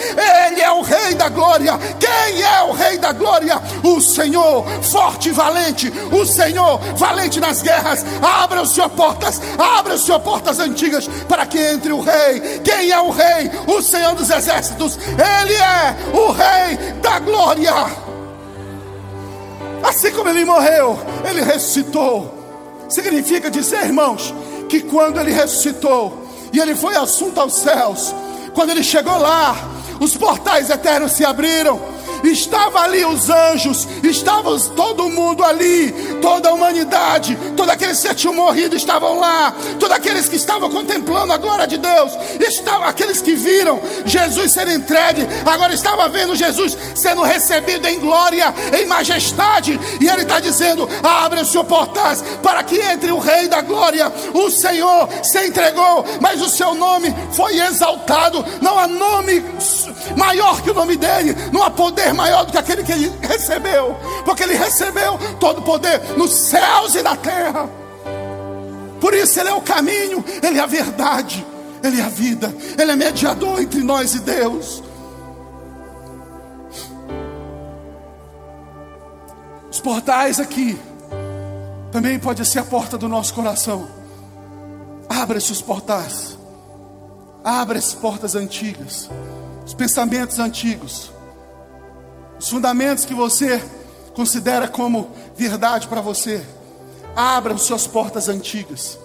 Ele 0.46 0.61
é 0.61 0.70
o 0.70 0.83
Rei 0.83 1.14
da 1.14 1.29
glória. 1.29 1.79
Quem 1.98 2.42
é 2.42 2.62
o 2.64 2.72
Rei 2.72 2.98
da 2.98 3.12
glória? 3.12 3.61
O 3.83 4.00
Senhor, 4.00 4.64
forte 4.83 5.31
e 5.31 5.33
valente. 5.33 5.92
O 6.12 6.24
Senhor, 6.27 6.79
valente 6.96 7.40
nas 7.40 7.62
guerras. 7.62 8.05
Abre 8.22 8.61
o 8.61 8.66
Senhor 8.66 8.90
portas, 8.90 9.40
abre 9.59 9.94
o 9.94 9.98
Senhor 9.98 10.20
portas 10.20 10.59
antigas, 10.59 11.09
para 11.29 11.46
que 11.46 11.59
entre 11.59 11.92
o 11.92 12.00
Rei. 12.00 12.61
Quem 12.62 12.90
é 12.90 13.00
o 13.00 13.11
Rei? 13.11 13.50
O 13.66 13.83
Senhor 13.83 14.14
dos 14.14 14.31
exércitos. 14.31 14.98
Ele 14.98 15.55
é 15.55 15.96
o 16.12 16.31
Rei 16.31 16.77
da 17.00 17.18
glória. 17.18 18.04
Assim 19.85 20.11
como 20.12 20.31
ele 20.31 20.47
morreu, 20.47 20.99
ele 21.29 21.42
ressuscitou. 21.42 22.42
Significa 22.88 23.51
dizer, 23.51 23.85
irmãos, 23.85 24.35
que 24.68 24.81
quando 24.81 25.20
ele 25.20 25.31
ressuscitou 25.31 26.27
e 26.53 26.59
ele 26.59 26.75
foi 26.75 26.97
assunto 26.97 27.38
aos 27.38 27.55
céus, 27.57 28.14
quando 28.55 28.70
ele 28.70 28.83
chegou 28.83 29.18
lá, 29.18 29.55
os 30.01 30.16
portais 30.16 30.70
eternos 30.70 31.12
se 31.12 31.25
abriram 31.25 31.79
estava 32.31 32.81
ali 32.81 33.05
os 33.05 33.29
anjos, 33.29 33.87
estava 34.03 34.59
todo 34.77 35.09
mundo 35.09 35.45
ali, 35.45 35.93
toda 36.21 36.49
a 36.49 36.53
humanidade, 36.53 37.37
todos 37.57 37.73
aqueles 37.73 38.01
que 38.01 38.15
tinham 38.15 38.35
morrido 38.35 38.77
estavam 38.77 39.19
lá, 39.19 39.55
todos 39.79 39.97
aqueles 39.97 40.29
que 40.29 40.37
estavam 40.37 40.71
contemplando 40.71 41.33
a 41.33 41.37
glória 41.37 41.67
de 41.67 41.79
Deus, 41.79 42.13
estavam 42.41 42.87
aqueles 42.87 43.21
que 43.21 43.35
viram 43.35 43.81
Jesus 44.05 44.53
ser 44.53 44.69
entregue, 44.69 45.27
agora 45.45 45.75
estava 45.75 46.09
vendo 46.09 46.35
Jesus 46.35 46.77
sendo 46.95 47.23
recebido 47.23 47.87
em 47.87 47.99
glória, 47.99 48.55
em 48.79 48.87
majestade, 48.87 49.79
e 50.01 50.09
ele 50.09 50.23
está 50.23 50.41
dizendo: 50.41 50.89
abre 51.03 51.41
o 51.41 51.45
seu 51.45 51.65
portais 51.65 52.23
para 52.43 52.63
que 52.63 52.81
entre 52.81 53.11
o 53.11 53.19
Rei 53.19 53.49
da 53.49 53.61
glória, 53.61 54.13
o 54.33 54.51
Senhor 54.51 55.09
se 55.23 55.47
entregou, 55.47 56.05
mas 56.21 56.41
o 56.41 56.49
seu 56.49 56.75
nome 56.75 57.15
foi 57.33 57.59
exaltado, 57.61 58.45
não 58.61 58.79
há 58.79 58.87
nome 58.87 59.45
maior 60.17 60.63
que 60.63 60.71
o 60.71 60.75
nome 60.75 60.97
dele, 60.97 61.37
não 61.53 61.63
há 61.63 61.71
poder 61.71 62.13
maior 62.14 62.44
do 62.44 62.53
que 62.53 62.59
aquele 62.59 62.83
que 62.83 62.92
ele 62.92 63.12
recebeu, 63.20 63.96
porque 64.24 64.42
ele 64.42 64.55
recebeu 64.55 65.18
todo 65.38 65.59
o 65.59 65.62
poder 65.62 66.00
nos 66.16 66.33
céus 66.33 66.94
e 66.94 67.03
na 67.03 67.16
terra. 67.16 67.68
Por 69.00 69.12
isso 69.12 69.38
ele 69.38 69.50
é 69.50 69.55
o 69.55 69.61
caminho, 69.61 70.24
ele 70.42 70.59
é 70.59 70.62
a 70.62 70.66
verdade, 70.66 71.44
ele 71.83 72.00
é 72.00 72.05
a 72.05 72.09
vida, 72.09 72.55
ele 72.79 72.90
é 72.90 72.96
mediador 72.96 73.61
entre 73.61 73.83
nós 73.83 74.14
e 74.14 74.20
Deus. 74.20 74.83
Os 79.70 79.80
portais 79.80 80.41
aqui 80.41 80.78
também 81.93 82.18
pode 82.18 82.45
ser 82.47 82.61
a 82.61 82.64
porta 82.64 82.97
do 82.97 83.09
nosso 83.09 83.34
coração. 83.34 83.86
Abra 85.09 85.39
esses 85.39 85.61
portais. 85.61 86.39
Abra 87.45 87.78
as 87.78 87.93
portas 87.93 88.34
antigas, 88.34 89.11
os 89.66 89.74
pensamentos 89.74 90.39
antigos, 90.39 91.12
os 92.45 92.51
fundamentos 92.51 93.07
que 93.07 93.14
você 93.14 93.59
considera 94.14 94.68
como 94.68 95.11
verdade 95.34 95.88
para 95.88 96.03
você. 96.03 96.45
Abram 97.16 97.57
suas 97.57 97.86
portas 97.86 98.28
antigas. 98.28 98.99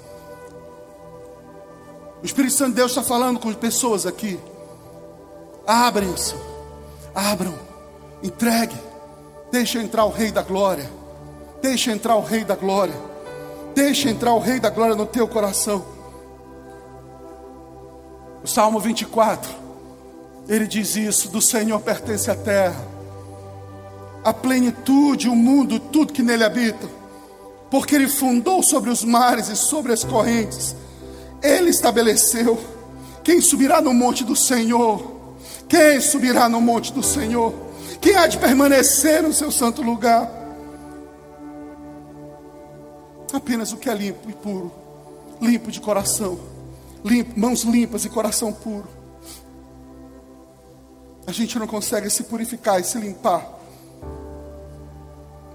O 2.21 2.25
Espírito 2.25 2.53
Santo 2.53 2.71
de 2.71 2.75
Deus 2.75 2.91
está 2.91 3.01
falando 3.01 3.39
com 3.39 3.53
pessoas 3.53 4.05
aqui. 4.05 4.37
Abrem-se, 5.65 6.35
abram, 7.15 7.57
entregue, 8.21 8.75
deixa 9.49 9.79
entrar 9.79 10.03
o 10.03 10.09
Rei 10.09 10.33
da 10.33 10.41
Glória, 10.41 10.91
deixa 11.61 11.93
entrar 11.93 12.17
o 12.17 12.21
Rei 12.21 12.43
da 12.43 12.57
Glória, 12.57 12.95
deixa 13.73 14.09
entrar 14.09 14.33
o 14.33 14.39
Rei 14.39 14.59
da 14.59 14.69
Glória 14.69 14.95
no 14.95 15.05
teu 15.05 15.29
coração. 15.29 15.85
O 18.43 18.47
Salmo 18.47 18.81
24, 18.81 19.49
ele 20.45 20.67
diz 20.67 20.97
isso: 20.97 21.29
do 21.29 21.41
Senhor 21.41 21.79
pertence 21.79 22.29
a 22.29 22.35
terra, 22.35 22.98
a 24.23 24.33
plenitude, 24.33 25.29
o 25.29 25.35
mundo, 25.35 25.79
tudo 25.79 26.13
que 26.13 26.23
nele 26.23 26.43
habita, 26.43 26.87
porque 27.69 27.95
ele 27.95 28.07
fundou 28.07 28.61
sobre 28.61 28.89
os 28.89 29.03
mares 29.03 29.47
e 29.49 29.55
sobre 29.55 29.93
as 29.93 30.03
correntes 30.03 30.75
ele 31.41 31.69
estabeleceu. 31.69 32.59
Quem 33.23 33.41
subirá 33.41 33.81
no 33.81 33.93
monte 33.93 34.23
do 34.23 34.35
Senhor? 34.35 35.19
Quem 35.67 35.99
subirá 36.01 36.49
no 36.49 36.61
monte 36.61 36.91
do 36.91 37.03
Senhor? 37.03 37.53
Quem 38.01 38.15
há 38.15 38.27
de 38.27 38.37
permanecer 38.37 39.21
no 39.21 39.33
seu 39.33 39.51
santo 39.51 39.81
lugar? 39.81 40.29
Apenas 43.31 43.71
o 43.71 43.77
que 43.77 43.89
é 43.89 43.93
limpo 43.93 44.29
e 44.29 44.33
puro, 44.33 44.71
limpo 45.39 45.69
de 45.69 45.79
coração, 45.79 46.39
limpo, 47.05 47.39
mãos 47.39 47.61
limpas 47.61 48.03
e 48.03 48.09
coração 48.09 48.51
puro. 48.51 48.87
A 51.27 51.31
gente 51.31 51.59
não 51.59 51.67
consegue 51.67 52.09
se 52.09 52.23
purificar 52.23 52.79
e 52.79 52.83
se 52.83 52.97
limpar, 52.97 53.58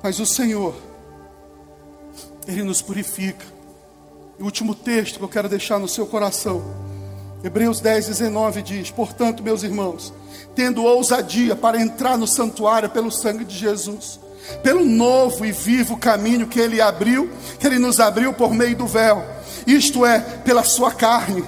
mas 0.04 0.20
o 0.20 0.26
Senhor, 0.26 0.74
Ele 2.46 2.62
nos 2.62 2.82
purifica. 2.82 3.46
E 4.38 4.42
o 4.42 4.44
último 4.44 4.74
texto 4.74 5.16
que 5.16 5.24
eu 5.24 5.28
quero 5.30 5.48
deixar 5.48 5.78
no 5.78 5.88
seu 5.88 6.04
coração. 6.06 6.62
Hebreus 7.42 7.80
10, 7.80 8.08
19 8.08 8.60
diz: 8.60 8.90
Portanto, 8.90 9.42
meus 9.42 9.62
irmãos, 9.62 10.12
tendo 10.54 10.84
ousadia 10.84 11.56
para 11.56 11.80
entrar 11.80 12.18
no 12.18 12.26
santuário 12.26 12.90
pelo 12.90 13.10
sangue 13.10 13.46
de 13.46 13.56
Jesus, 13.56 14.20
pelo 14.62 14.84
novo 14.84 15.46
e 15.46 15.52
vivo 15.52 15.96
caminho 15.96 16.48
que 16.48 16.60
ele 16.60 16.82
abriu, 16.82 17.30
que 17.58 17.66
ele 17.66 17.78
nos 17.78 17.98
abriu 17.98 18.34
por 18.34 18.52
meio 18.52 18.76
do 18.76 18.86
véu, 18.86 19.24
isto 19.66 20.04
é, 20.04 20.20
pela 20.20 20.64
sua 20.64 20.92
carne 20.92 21.42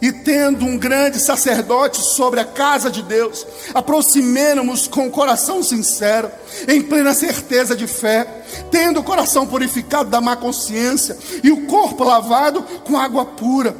e 0.00 0.12
tendo 0.12 0.64
um 0.64 0.78
grande 0.78 1.18
sacerdote 1.18 2.00
sobre 2.00 2.40
a 2.40 2.44
casa 2.44 2.90
de 2.90 3.02
Deus, 3.02 3.46
aproximemos-nos 3.74 4.86
com 4.86 5.06
o 5.06 5.10
coração 5.10 5.62
sincero, 5.62 6.30
em 6.66 6.82
plena 6.82 7.14
certeza 7.14 7.74
de 7.74 7.86
fé, 7.86 8.26
tendo 8.70 9.00
o 9.00 9.04
coração 9.04 9.46
purificado 9.46 10.10
da 10.10 10.20
má 10.20 10.36
consciência 10.36 11.16
e 11.42 11.50
o 11.50 11.66
corpo 11.66 12.04
lavado 12.04 12.62
com 12.84 12.96
água 12.96 13.24
pura. 13.24 13.74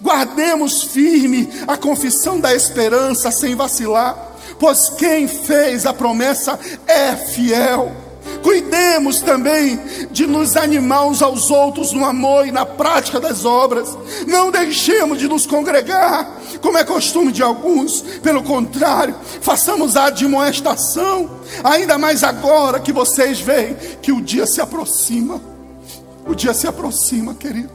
Guardemos 0.00 0.84
firme 0.84 1.48
a 1.66 1.76
confissão 1.76 2.38
da 2.38 2.54
esperança 2.54 3.30
sem 3.30 3.54
vacilar, 3.54 4.36
pois 4.58 4.90
quem 4.90 5.26
fez 5.26 5.86
a 5.86 5.92
promessa 5.92 6.58
é 6.86 7.16
fiel. 7.16 8.01
Cuidemos 8.42 9.20
também 9.20 9.78
de 10.10 10.26
nos 10.26 10.56
animar 10.56 11.06
uns 11.06 11.22
aos 11.22 11.50
outros 11.50 11.92
no 11.92 12.04
amor 12.04 12.46
e 12.46 12.50
na 12.50 12.66
prática 12.66 13.20
das 13.20 13.44
obras. 13.44 13.96
Não 14.26 14.50
deixemos 14.50 15.18
de 15.18 15.28
nos 15.28 15.46
congregar, 15.46 16.40
como 16.60 16.76
é 16.76 16.84
costume 16.84 17.32
de 17.32 17.42
alguns. 17.42 18.02
Pelo 18.22 18.42
contrário, 18.42 19.14
façamos 19.40 19.96
a 19.96 20.06
admoestação, 20.06 21.30
ainda 21.62 21.96
mais 21.98 22.22
agora 22.24 22.80
que 22.80 22.92
vocês 22.92 23.40
veem 23.40 23.76
que 24.00 24.12
o 24.12 24.20
dia 24.20 24.46
se 24.46 24.60
aproxima. 24.60 25.40
O 26.26 26.34
dia 26.34 26.54
se 26.54 26.66
aproxima, 26.66 27.34
querido. 27.34 27.72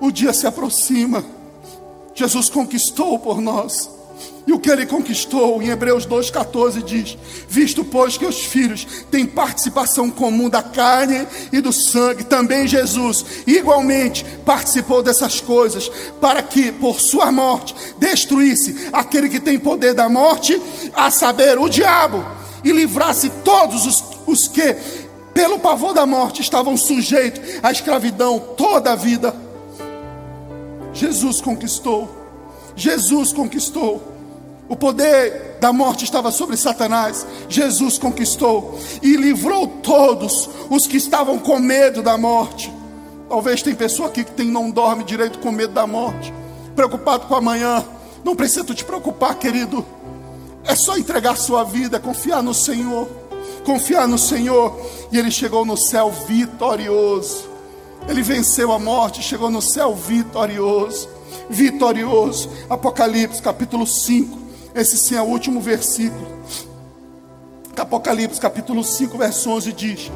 O 0.00 0.10
dia 0.10 0.32
se 0.32 0.46
aproxima. 0.46 1.24
Jesus 2.14 2.48
conquistou 2.50 3.18
por 3.18 3.40
nós 3.40 3.97
e 4.48 4.52
o 4.54 4.58
que 4.58 4.70
ele 4.70 4.86
conquistou, 4.86 5.60
em 5.60 5.68
Hebreus 5.68 6.06
2,14 6.06 6.82
diz: 6.82 7.18
Visto, 7.46 7.84
pois, 7.84 8.16
que 8.16 8.24
os 8.24 8.46
filhos 8.46 8.86
têm 9.10 9.26
participação 9.26 10.10
comum 10.10 10.48
da 10.48 10.62
carne 10.62 11.28
e 11.52 11.60
do 11.60 11.70
sangue, 11.70 12.24
também 12.24 12.66
Jesus, 12.66 13.26
igualmente, 13.46 14.24
participou 14.46 15.02
dessas 15.02 15.38
coisas, 15.38 15.90
para 16.18 16.42
que, 16.42 16.72
por 16.72 16.98
sua 16.98 17.30
morte, 17.30 17.74
destruísse 17.98 18.88
aquele 18.90 19.28
que 19.28 19.38
tem 19.38 19.58
poder 19.58 19.92
da 19.92 20.08
morte, 20.08 20.58
a 20.94 21.10
saber, 21.10 21.58
o 21.58 21.68
diabo, 21.68 22.24
e 22.64 22.72
livrasse 22.72 23.28
todos 23.44 23.84
os, 23.84 24.02
os 24.26 24.48
que, 24.48 24.74
pelo 25.34 25.58
pavor 25.58 25.92
da 25.92 26.06
morte, 26.06 26.40
estavam 26.40 26.74
sujeitos 26.74 27.42
à 27.62 27.70
escravidão 27.70 28.38
toda 28.56 28.92
a 28.92 28.96
vida. 28.96 29.36
Jesus 30.94 31.38
conquistou. 31.42 32.08
Jesus 32.74 33.30
conquistou. 33.30 34.16
O 34.68 34.76
poder 34.76 35.56
da 35.60 35.72
morte 35.72 36.04
estava 36.04 36.30
sobre 36.30 36.56
Satanás. 36.56 37.26
Jesus 37.48 37.96
conquistou 37.96 38.78
e 39.02 39.16
livrou 39.16 39.66
todos 39.66 40.48
os 40.68 40.86
que 40.86 40.98
estavam 40.98 41.38
com 41.38 41.58
medo 41.58 42.02
da 42.02 42.18
morte. 42.18 42.72
Talvez 43.28 43.62
tem 43.62 43.74
pessoa 43.74 44.08
aqui 44.08 44.24
que 44.24 44.32
tem, 44.32 44.46
não 44.46 44.70
dorme 44.70 45.04
direito 45.04 45.38
com 45.38 45.50
medo 45.50 45.72
da 45.72 45.86
morte, 45.86 46.32
preocupado 46.76 47.26
com 47.26 47.34
amanhã. 47.34 47.82
Não 48.22 48.36
precisa 48.36 48.74
te 48.74 48.84
preocupar, 48.84 49.36
querido. 49.36 49.84
É 50.64 50.76
só 50.76 50.98
entregar 50.98 51.36
sua 51.36 51.64
vida, 51.64 51.98
confiar 51.98 52.42
no 52.42 52.52
Senhor. 52.52 53.08
Confiar 53.64 54.06
no 54.06 54.18
Senhor. 54.18 54.78
E 55.10 55.18
ele 55.18 55.30
chegou 55.30 55.64
no 55.64 55.78
céu 55.78 56.10
vitorioso. 56.10 57.48
Ele 58.06 58.22
venceu 58.22 58.70
a 58.72 58.78
morte, 58.78 59.22
chegou 59.22 59.50
no 59.50 59.62
céu 59.62 59.94
vitorioso. 59.94 61.08
Vitorioso. 61.48 62.50
Apocalipse 62.68 63.40
capítulo 63.40 63.86
5 63.86 64.47
esse 64.80 64.96
sim 64.96 65.16
é 65.16 65.22
o 65.22 65.26
último 65.26 65.60
versículo. 65.60 66.38
Apocalipse 67.76 68.40
capítulo 68.40 68.82
5, 68.82 69.18
verso 69.18 69.50
11 69.50 69.72
diz: 69.72 70.10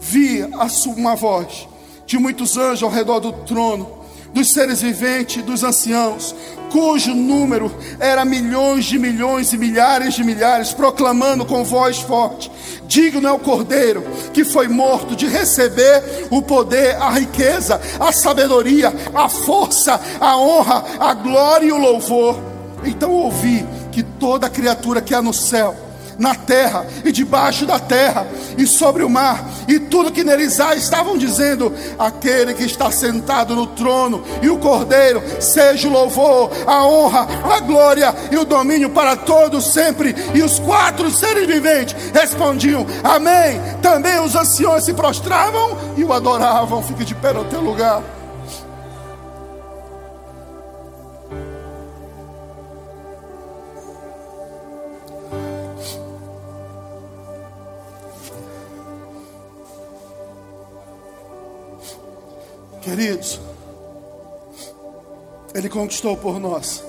Vi 0.00 0.42
uma 0.86 1.14
voz 1.14 1.68
de 2.06 2.18
muitos 2.18 2.56
anjos 2.56 2.82
ao 2.82 2.90
redor 2.90 3.20
do 3.20 3.32
trono, 3.32 4.04
dos 4.32 4.52
seres 4.52 4.82
viventes 4.82 5.42
dos 5.42 5.62
anciãos, 5.62 6.34
cujo 6.70 7.14
número 7.14 7.72
era 8.00 8.24
milhões 8.24 8.84
de 8.86 8.98
milhões 8.98 9.52
e 9.52 9.58
milhares 9.58 10.14
de 10.14 10.24
milhares, 10.24 10.72
proclamando 10.72 11.44
com 11.44 11.62
voz 11.62 11.98
forte: 11.98 12.50
Digno 12.86 13.28
é 13.28 13.32
o 13.32 13.38
cordeiro 13.38 14.02
que 14.32 14.44
foi 14.44 14.66
morto 14.66 15.14
de 15.14 15.26
receber 15.26 16.26
o 16.30 16.42
poder, 16.42 16.96
a 16.96 17.10
riqueza, 17.10 17.80
a 18.00 18.12
sabedoria, 18.12 18.92
a 19.14 19.28
força, 19.28 20.00
a 20.20 20.36
honra, 20.36 20.84
a 20.98 21.14
glória 21.14 21.66
e 21.66 21.72
o 21.72 21.78
louvor. 21.78 22.38
Então 22.84 23.10
ouvi 23.10 23.64
que 23.94 24.02
toda 24.02 24.50
criatura 24.50 25.00
que 25.00 25.14
há 25.14 25.22
no 25.22 25.32
céu, 25.32 25.76
na 26.18 26.34
terra 26.34 26.84
e 27.04 27.12
debaixo 27.12 27.64
da 27.64 27.78
terra 27.78 28.26
e 28.58 28.66
sobre 28.66 29.02
o 29.02 29.10
mar 29.10 29.44
e 29.68 29.78
tudo 29.78 30.12
que 30.12 30.24
neles 30.24 30.58
há 30.60 30.74
estavam 30.74 31.16
dizendo: 31.16 31.72
aquele 31.96 32.54
que 32.54 32.64
está 32.64 32.90
sentado 32.90 33.54
no 33.54 33.68
trono 33.68 34.24
e 34.42 34.48
o 34.48 34.58
Cordeiro, 34.58 35.22
seja 35.40 35.88
o 35.88 35.92
louvor, 35.92 36.50
a 36.66 36.84
honra, 36.84 37.26
a 37.52 37.60
glória 37.60 38.12
e 38.32 38.36
o 38.36 38.44
domínio 38.44 38.90
para 38.90 39.16
todos 39.16 39.72
sempre. 39.72 40.14
E 40.34 40.42
os 40.42 40.58
quatro 40.58 41.08
seres 41.10 41.46
viventes 41.46 41.94
respondiam: 42.12 42.84
Amém. 43.02 43.60
Também 43.80 44.18
os 44.20 44.34
anciões 44.34 44.84
se 44.84 44.92
prostravam 44.92 45.78
e 45.96 46.04
o 46.04 46.12
adoravam. 46.12 46.82
Fique 46.82 47.04
de 47.04 47.14
pé 47.14 47.32
no 47.32 47.44
teu 47.44 47.60
lugar. 47.60 48.02
Queridos, 62.84 63.40
Ele 65.54 65.70
conquistou 65.70 66.18
por 66.18 66.38
nós. 66.38 66.84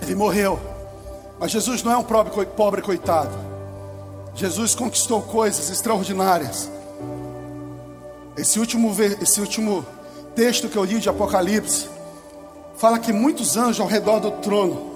Ele 0.00 0.14
morreu. 0.14 0.58
Mas 1.38 1.50
Jesus 1.50 1.82
não 1.82 1.92
é 1.92 1.96
um 1.98 2.02
pobre, 2.02 2.80
coitado. 2.80 3.36
Jesus 4.34 4.74
conquistou 4.74 5.20
coisas 5.20 5.68
extraordinárias. 5.68 6.70
Esse 8.34 8.58
último, 8.58 8.96
esse 9.20 9.42
último 9.42 9.84
texto 10.34 10.70
que 10.70 10.78
eu 10.78 10.84
li 10.84 11.00
de 11.00 11.10
Apocalipse 11.10 11.90
fala 12.78 12.98
que 12.98 13.12
muitos 13.12 13.58
anjos 13.58 13.80
ao 13.80 13.86
redor 13.86 14.20
do 14.20 14.30
trono, 14.30 14.95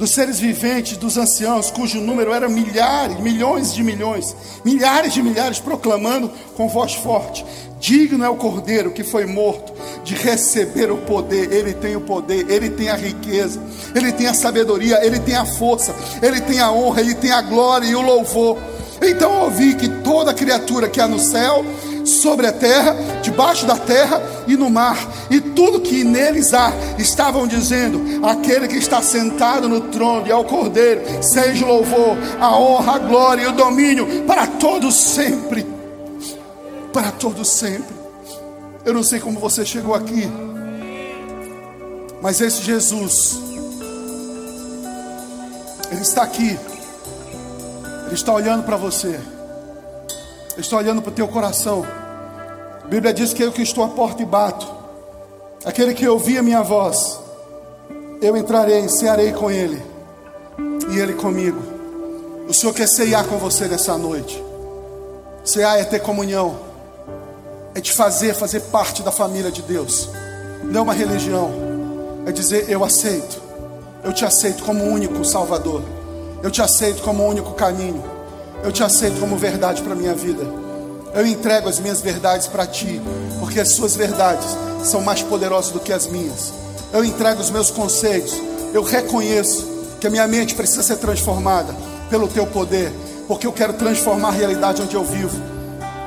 dos 0.00 0.14
seres 0.14 0.40
viventes, 0.40 0.96
dos 0.96 1.18
anciãos, 1.18 1.70
cujo 1.70 2.00
número 2.00 2.32
era 2.32 2.48
milhares, 2.48 3.20
milhões 3.20 3.74
de 3.74 3.84
milhões, 3.84 4.34
milhares 4.64 5.12
de 5.12 5.22
milhares, 5.22 5.58
proclamando 5.58 6.32
com 6.56 6.70
voz 6.70 6.94
forte: 6.94 7.44
Digno 7.78 8.24
é 8.24 8.28
o 8.30 8.34
cordeiro 8.34 8.92
que 8.92 9.04
foi 9.04 9.26
morto 9.26 9.74
de 10.02 10.14
receber 10.14 10.90
o 10.90 10.96
poder. 10.96 11.52
Ele 11.52 11.74
tem 11.74 11.96
o 11.96 12.00
poder, 12.00 12.50
ele 12.50 12.70
tem 12.70 12.88
a 12.88 12.96
riqueza, 12.96 13.60
ele 13.94 14.10
tem 14.10 14.26
a 14.26 14.32
sabedoria, 14.32 15.04
ele 15.04 15.20
tem 15.20 15.36
a 15.36 15.44
força, 15.44 15.94
ele 16.22 16.40
tem 16.40 16.60
a 16.60 16.72
honra, 16.72 17.02
ele 17.02 17.14
tem 17.14 17.30
a 17.30 17.42
glória 17.42 17.86
e 17.86 17.94
o 17.94 18.00
louvor. 18.00 18.56
Então 19.02 19.42
ouvi 19.42 19.74
que 19.74 19.88
toda 20.02 20.32
criatura 20.32 20.88
que 20.88 20.98
há 20.98 21.06
no 21.06 21.18
céu, 21.18 21.62
sobre 22.10 22.46
a 22.46 22.52
terra, 22.52 22.94
debaixo 23.22 23.66
da 23.66 23.76
terra 23.76 24.22
e 24.46 24.56
no 24.56 24.68
mar, 24.68 24.98
e 25.30 25.40
tudo 25.40 25.80
que 25.80 26.04
neles 26.04 26.52
há, 26.52 26.72
estavam 26.98 27.46
dizendo: 27.46 28.26
aquele 28.26 28.68
que 28.68 28.76
está 28.76 29.00
sentado 29.00 29.68
no 29.68 29.82
trono 29.82 30.26
e 30.26 30.32
ao 30.32 30.44
cordeiro, 30.44 31.02
seja 31.22 31.64
o 31.64 31.68
louvor, 31.68 32.16
a 32.40 32.58
honra, 32.58 32.96
a 32.96 32.98
glória 32.98 33.42
e 33.42 33.46
o 33.46 33.52
domínio 33.52 34.24
para 34.26 34.46
todos 34.46 34.94
sempre. 34.94 35.66
Para 36.92 37.12
todos 37.12 37.48
sempre. 37.48 37.94
Eu 38.84 38.94
não 38.94 39.02
sei 39.02 39.20
como 39.20 39.38
você 39.38 39.64
chegou 39.64 39.94
aqui, 39.94 40.28
mas 42.22 42.40
esse 42.40 42.62
Jesus, 42.62 43.38
Ele 45.90 46.00
está 46.00 46.22
aqui, 46.22 46.58
Ele 48.06 48.14
está 48.14 48.32
olhando 48.32 48.64
para 48.64 48.76
você. 48.76 49.20
Estou 50.60 50.78
olhando 50.78 51.00
para 51.00 51.10
o 51.10 51.14
teu 51.14 51.26
coração. 51.26 51.86
A 52.84 52.86
Bíblia 52.86 53.14
diz 53.14 53.32
que 53.32 53.42
eu 53.42 53.50
que 53.50 53.62
estou 53.62 53.82
à 53.82 53.88
porta 53.88 54.22
e 54.22 54.26
bato. 54.26 54.66
Aquele 55.64 55.94
que 55.94 56.06
ouvir 56.06 56.38
a 56.38 56.42
minha 56.42 56.62
voz, 56.62 57.18
eu 58.20 58.36
entrarei, 58.36 58.86
cearei 58.88 59.32
com 59.32 59.50
ele, 59.50 59.82
e 60.90 60.98
ele 60.98 61.14
comigo. 61.14 61.60
O 62.46 62.52
Senhor 62.52 62.74
quer 62.74 62.86
ceiar 62.86 63.24
com 63.24 63.38
você 63.38 63.66
nessa 63.68 63.96
noite. 63.96 64.42
Cear 65.44 65.78
é 65.78 65.84
ter 65.84 66.00
comunhão, 66.00 66.58
é 67.74 67.80
te 67.80 67.92
fazer 67.92 68.34
fazer 68.34 68.60
parte 68.64 69.02
da 69.02 69.10
família 69.10 69.50
de 69.50 69.62
Deus. 69.62 70.10
Não 70.62 70.80
é 70.80 70.82
uma 70.82 70.94
religião, 70.94 71.50
é 72.26 72.32
dizer 72.32 72.68
eu 72.68 72.84
aceito, 72.84 73.40
eu 74.04 74.12
te 74.12 74.26
aceito 74.26 74.62
como 74.62 74.84
único 74.84 75.24
Salvador, 75.24 75.82
eu 76.42 76.50
te 76.50 76.60
aceito 76.60 77.02
como 77.02 77.26
único 77.26 77.52
caminho. 77.52 78.09
Eu 78.62 78.70
te 78.70 78.82
aceito 78.82 79.18
como 79.18 79.36
verdade 79.36 79.82
para 79.82 79.92
a 79.92 79.96
minha 79.96 80.14
vida. 80.14 80.42
Eu 81.14 81.26
entrego 81.26 81.68
as 81.68 81.78
minhas 81.78 82.00
verdades 82.00 82.46
para 82.46 82.66
ti, 82.66 83.00
porque 83.38 83.58
as 83.58 83.72
suas 83.72 83.96
verdades 83.96 84.46
são 84.84 85.00
mais 85.00 85.22
poderosas 85.22 85.72
do 85.72 85.80
que 85.80 85.92
as 85.92 86.06
minhas. 86.06 86.52
Eu 86.92 87.04
entrego 87.04 87.40
os 87.40 87.50
meus 87.50 87.70
conceitos. 87.70 88.34
Eu 88.72 88.82
reconheço 88.82 89.66
que 90.00 90.06
a 90.06 90.10
minha 90.10 90.26
mente 90.28 90.54
precisa 90.54 90.82
ser 90.82 90.96
transformada 90.96 91.74
pelo 92.08 92.28
teu 92.28 92.46
poder, 92.46 92.92
porque 93.26 93.46
eu 93.46 93.52
quero 93.52 93.72
transformar 93.72 94.28
a 94.28 94.32
realidade 94.32 94.82
onde 94.82 94.94
eu 94.94 95.04
vivo. 95.04 95.36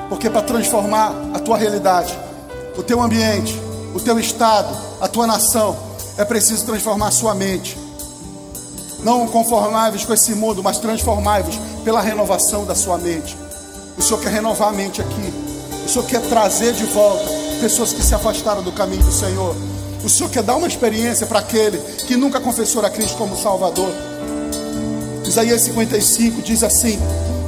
Porque 0.08 0.30
para 0.30 0.42
transformar 0.42 1.12
a 1.34 1.38
tua 1.38 1.58
realidade, 1.58 2.16
o 2.76 2.82
teu 2.82 3.02
ambiente, 3.02 3.60
o 3.94 4.00
teu 4.00 4.18
estado, 4.18 4.74
a 5.00 5.08
tua 5.08 5.26
nação, 5.26 5.76
é 6.16 6.24
preciso 6.24 6.64
transformar 6.64 7.08
a 7.08 7.10
sua 7.10 7.34
mente. 7.34 7.76
Não 9.00 9.26
conformáveis 9.26 10.04
com 10.04 10.14
esse 10.14 10.34
mundo, 10.34 10.62
mas 10.62 10.78
transformáveis 10.78 11.58
pela 11.84 12.00
renovação 12.00 12.64
da 12.64 12.74
sua 12.74 12.98
mente. 12.98 13.36
O 13.96 14.02
Senhor 14.02 14.20
quer 14.20 14.32
renovar 14.32 14.68
a 14.68 14.72
mente 14.72 15.00
aqui. 15.00 15.32
O 15.84 15.88
Senhor 15.88 16.06
quer 16.06 16.22
trazer 16.22 16.72
de 16.72 16.84
volta 16.84 17.24
pessoas 17.60 17.92
que 17.92 18.02
se 18.02 18.14
afastaram 18.14 18.62
do 18.62 18.72
caminho 18.72 19.04
do 19.04 19.12
Senhor. 19.12 19.54
O 20.02 20.08
Senhor 20.08 20.30
quer 20.30 20.42
dar 20.42 20.56
uma 20.56 20.66
experiência 20.66 21.26
para 21.26 21.38
aquele 21.38 21.78
que 22.06 22.16
nunca 22.16 22.40
confessou 22.40 22.84
a 22.84 22.90
Cristo 22.90 23.16
como 23.16 23.36
Salvador. 23.36 23.90
Isaías 25.24 25.62
55 25.62 26.42
diz 26.42 26.62
assim: 26.62 26.98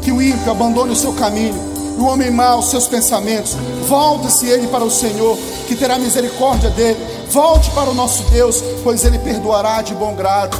que 0.02 0.12
o 0.12 0.22
ímpio 0.22 0.52
abandone 0.52 0.92
o 0.92 0.96
seu 0.96 1.12
caminho, 1.14 1.56
o 1.98 2.04
homem 2.04 2.30
mau 2.30 2.62
seus 2.62 2.86
pensamentos, 2.86 3.56
volte-se 3.88 4.46
ele 4.46 4.68
para 4.68 4.84
o 4.84 4.90
Senhor, 4.90 5.36
que 5.66 5.74
terá 5.74 5.98
misericórdia 5.98 6.70
dele, 6.70 6.98
volte 7.30 7.70
para 7.70 7.90
o 7.90 7.94
nosso 7.94 8.22
Deus, 8.30 8.62
pois 8.84 9.04
ele 9.04 9.18
perdoará 9.18 9.82
de 9.82 9.94
bom 9.94 10.14
grado. 10.14 10.56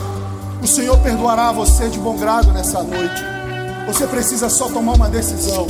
O 0.62 0.66
Senhor 0.66 0.98
perdoará 0.98 1.52
você 1.52 1.88
de 1.88 1.98
bom 1.98 2.16
grado 2.16 2.52
nessa 2.52 2.82
noite. 2.82 3.35
Você 3.86 4.04
precisa 4.06 4.48
só 4.48 4.68
tomar 4.68 4.94
uma 4.94 5.08
decisão. 5.08 5.66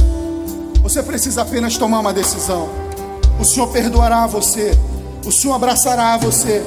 Você 0.82 1.02
precisa 1.02 1.42
apenas 1.42 1.76
tomar 1.76 2.00
uma 2.00 2.14
decisão. 2.14 2.68
O 3.38 3.44
Senhor 3.44 3.66
perdoará 3.68 4.26
você. 4.26 4.76
O 5.24 5.30
Senhor 5.30 5.54
abraçará 5.54 6.16
você. 6.16 6.64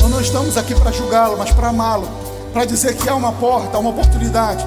Nós 0.00 0.10
não 0.10 0.20
estamos 0.20 0.56
aqui 0.56 0.72
para 0.74 0.92
julgá-lo, 0.92 1.36
mas 1.36 1.50
para 1.50 1.68
amá-lo. 1.68 2.08
Para 2.52 2.64
dizer 2.64 2.96
que 2.96 3.08
há 3.08 3.14
uma 3.16 3.32
porta, 3.32 3.76
há 3.76 3.80
uma 3.80 3.90
oportunidade. 3.90 4.64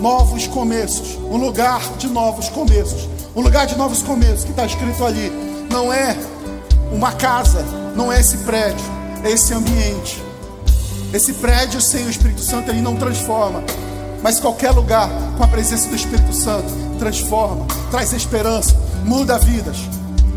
Novos 0.00 0.48
começos. 0.48 1.16
Um 1.30 1.36
lugar 1.36 1.80
de 1.96 2.08
novos 2.08 2.48
começos. 2.48 3.08
Um 3.36 3.40
lugar 3.40 3.64
de 3.66 3.76
novos 3.76 4.02
começos 4.02 4.42
que 4.42 4.50
está 4.50 4.66
escrito 4.66 5.04
ali. 5.04 5.30
Não 5.70 5.92
é 5.92 6.16
uma 6.90 7.12
casa, 7.12 7.64
não 7.94 8.12
é 8.12 8.20
esse 8.20 8.38
prédio, 8.38 8.84
é 9.22 9.30
esse 9.30 9.54
ambiente. 9.54 10.22
Esse 11.14 11.34
prédio 11.34 11.80
sem 11.80 12.04
o 12.06 12.10
Espírito 12.10 12.40
Santo 12.40 12.70
ele 12.70 12.80
não 12.80 12.96
transforma. 12.96 13.62
Mas 14.22 14.38
qualquer 14.38 14.70
lugar 14.70 15.10
com 15.36 15.42
a 15.42 15.48
presença 15.48 15.88
do 15.88 15.96
Espírito 15.96 16.32
Santo 16.32 16.72
transforma, 16.98 17.66
traz 17.90 18.12
esperança, 18.12 18.74
muda 19.04 19.38
vidas. 19.38 19.76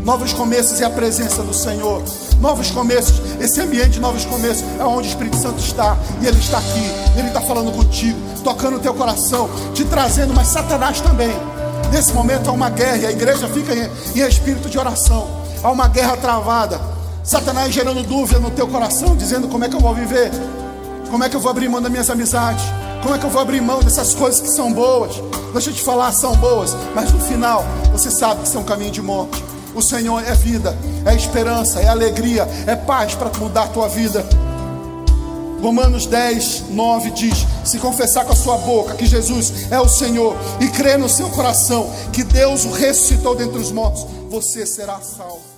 Novos 0.04 0.32
começos 0.32 0.80
é 0.80 0.84
a 0.84 0.90
presença 0.90 1.42
do 1.42 1.54
Senhor. 1.54 2.02
Novos 2.40 2.70
começos, 2.70 3.20
esse 3.40 3.60
ambiente 3.60 3.90
de 3.90 4.00
novos 4.00 4.24
começos 4.24 4.64
é 4.78 4.84
onde 4.84 5.08
o 5.08 5.10
Espírito 5.10 5.36
Santo 5.36 5.58
está. 5.58 5.96
E 6.20 6.26
Ele 6.26 6.38
está 6.38 6.58
aqui, 6.58 6.90
Ele 7.16 7.28
está 7.28 7.40
falando 7.40 7.72
contigo, 7.72 8.18
tocando 8.42 8.76
o 8.76 8.80
teu 8.80 8.94
coração, 8.94 9.48
te 9.74 9.84
trazendo, 9.84 10.34
mas 10.34 10.48
Satanás 10.48 11.00
também. 11.00 11.34
Nesse 11.92 12.12
momento 12.12 12.50
há 12.50 12.52
uma 12.52 12.70
guerra 12.70 12.96
e 12.98 13.06
a 13.06 13.10
igreja 13.10 13.48
fica 13.48 13.74
em, 13.74 13.88
em 14.14 14.28
espírito 14.28 14.68
de 14.68 14.78
oração. 14.78 15.28
Há 15.62 15.70
uma 15.70 15.88
guerra 15.88 16.16
travada. 16.16 16.80
Satanás 17.22 17.72
gerando 17.72 18.02
dúvida 18.02 18.38
no 18.38 18.50
teu 18.50 18.68
coração, 18.68 19.16
dizendo 19.16 19.48
como 19.48 19.64
é 19.64 19.68
que 19.68 19.74
eu 19.74 19.80
vou 19.80 19.94
viver. 19.94 20.30
Como 21.10 21.22
é 21.24 21.28
que 21.28 21.36
eu 21.36 21.40
vou 21.40 21.50
abrir 21.50 21.68
mão 21.68 21.80
das 21.80 21.90
minhas 21.90 22.10
amizades? 22.10 22.64
Como 23.02 23.14
é 23.14 23.18
que 23.18 23.24
eu 23.24 23.30
vou 23.30 23.40
abrir 23.40 23.60
mão 23.60 23.80
dessas 23.80 24.14
coisas 24.14 24.40
que 24.40 24.48
são 24.48 24.72
boas? 24.72 25.16
Deixa 25.52 25.70
eu 25.70 25.74
te 25.74 25.82
falar, 25.82 26.12
são 26.12 26.34
boas, 26.36 26.74
mas 26.94 27.12
no 27.12 27.20
final 27.20 27.64
você 27.92 28.10
sabe 28.10 28.42
que 28.42 28.48
são 28.48 28.62
caminho 28.64 28.90
de 28.90 29.02
morte. 29.02 29.42
O 29.74 29.82
Senhor 29.82 30.22
é 30.26 30.34
vida, 30.34 30.76
é 31.04 31.14
esperança, 31.14 31.80
é 31.80 31.88
alegria, 31.88 32.48
é 32.66 32.74
paz 32.74 33.14
para 33.14 33.30
mudar 33.38 33.64
a 33.64 33.68
tua 33.68 33.88
vida. 33.88 34.26
Romanos 35.60 36.06
10, 36.06 36.70
9 36.70 37.10
diz: 37.10 37.46
Se 37.64 37.78
confessar 37.78 38.24
com 38.24 38.32
a 38.32 38.36
sua 38.36 38.58
boca 38.58 38.94
que 38.94 39.06
Jesus 39.06 39.70
é 39.70 39.80
o 39.80 39.88
Senhor 39.88 40.36
e 40.60 40.68
crer 40.68 40.98
no 40.98 41.08
seu 41.08 41.28
coração 41.30 41.90
que 42.12 42.22
Deus 42.22 42.64
o 42.64 42.72
ressuscitou 42.72 43.34
dentre 43.34 43.58
os 43.58 43.72
mortos, 43.72 44.06
você 44.30 44.66
será 44.66 45.00
salvo. 45.00 45.55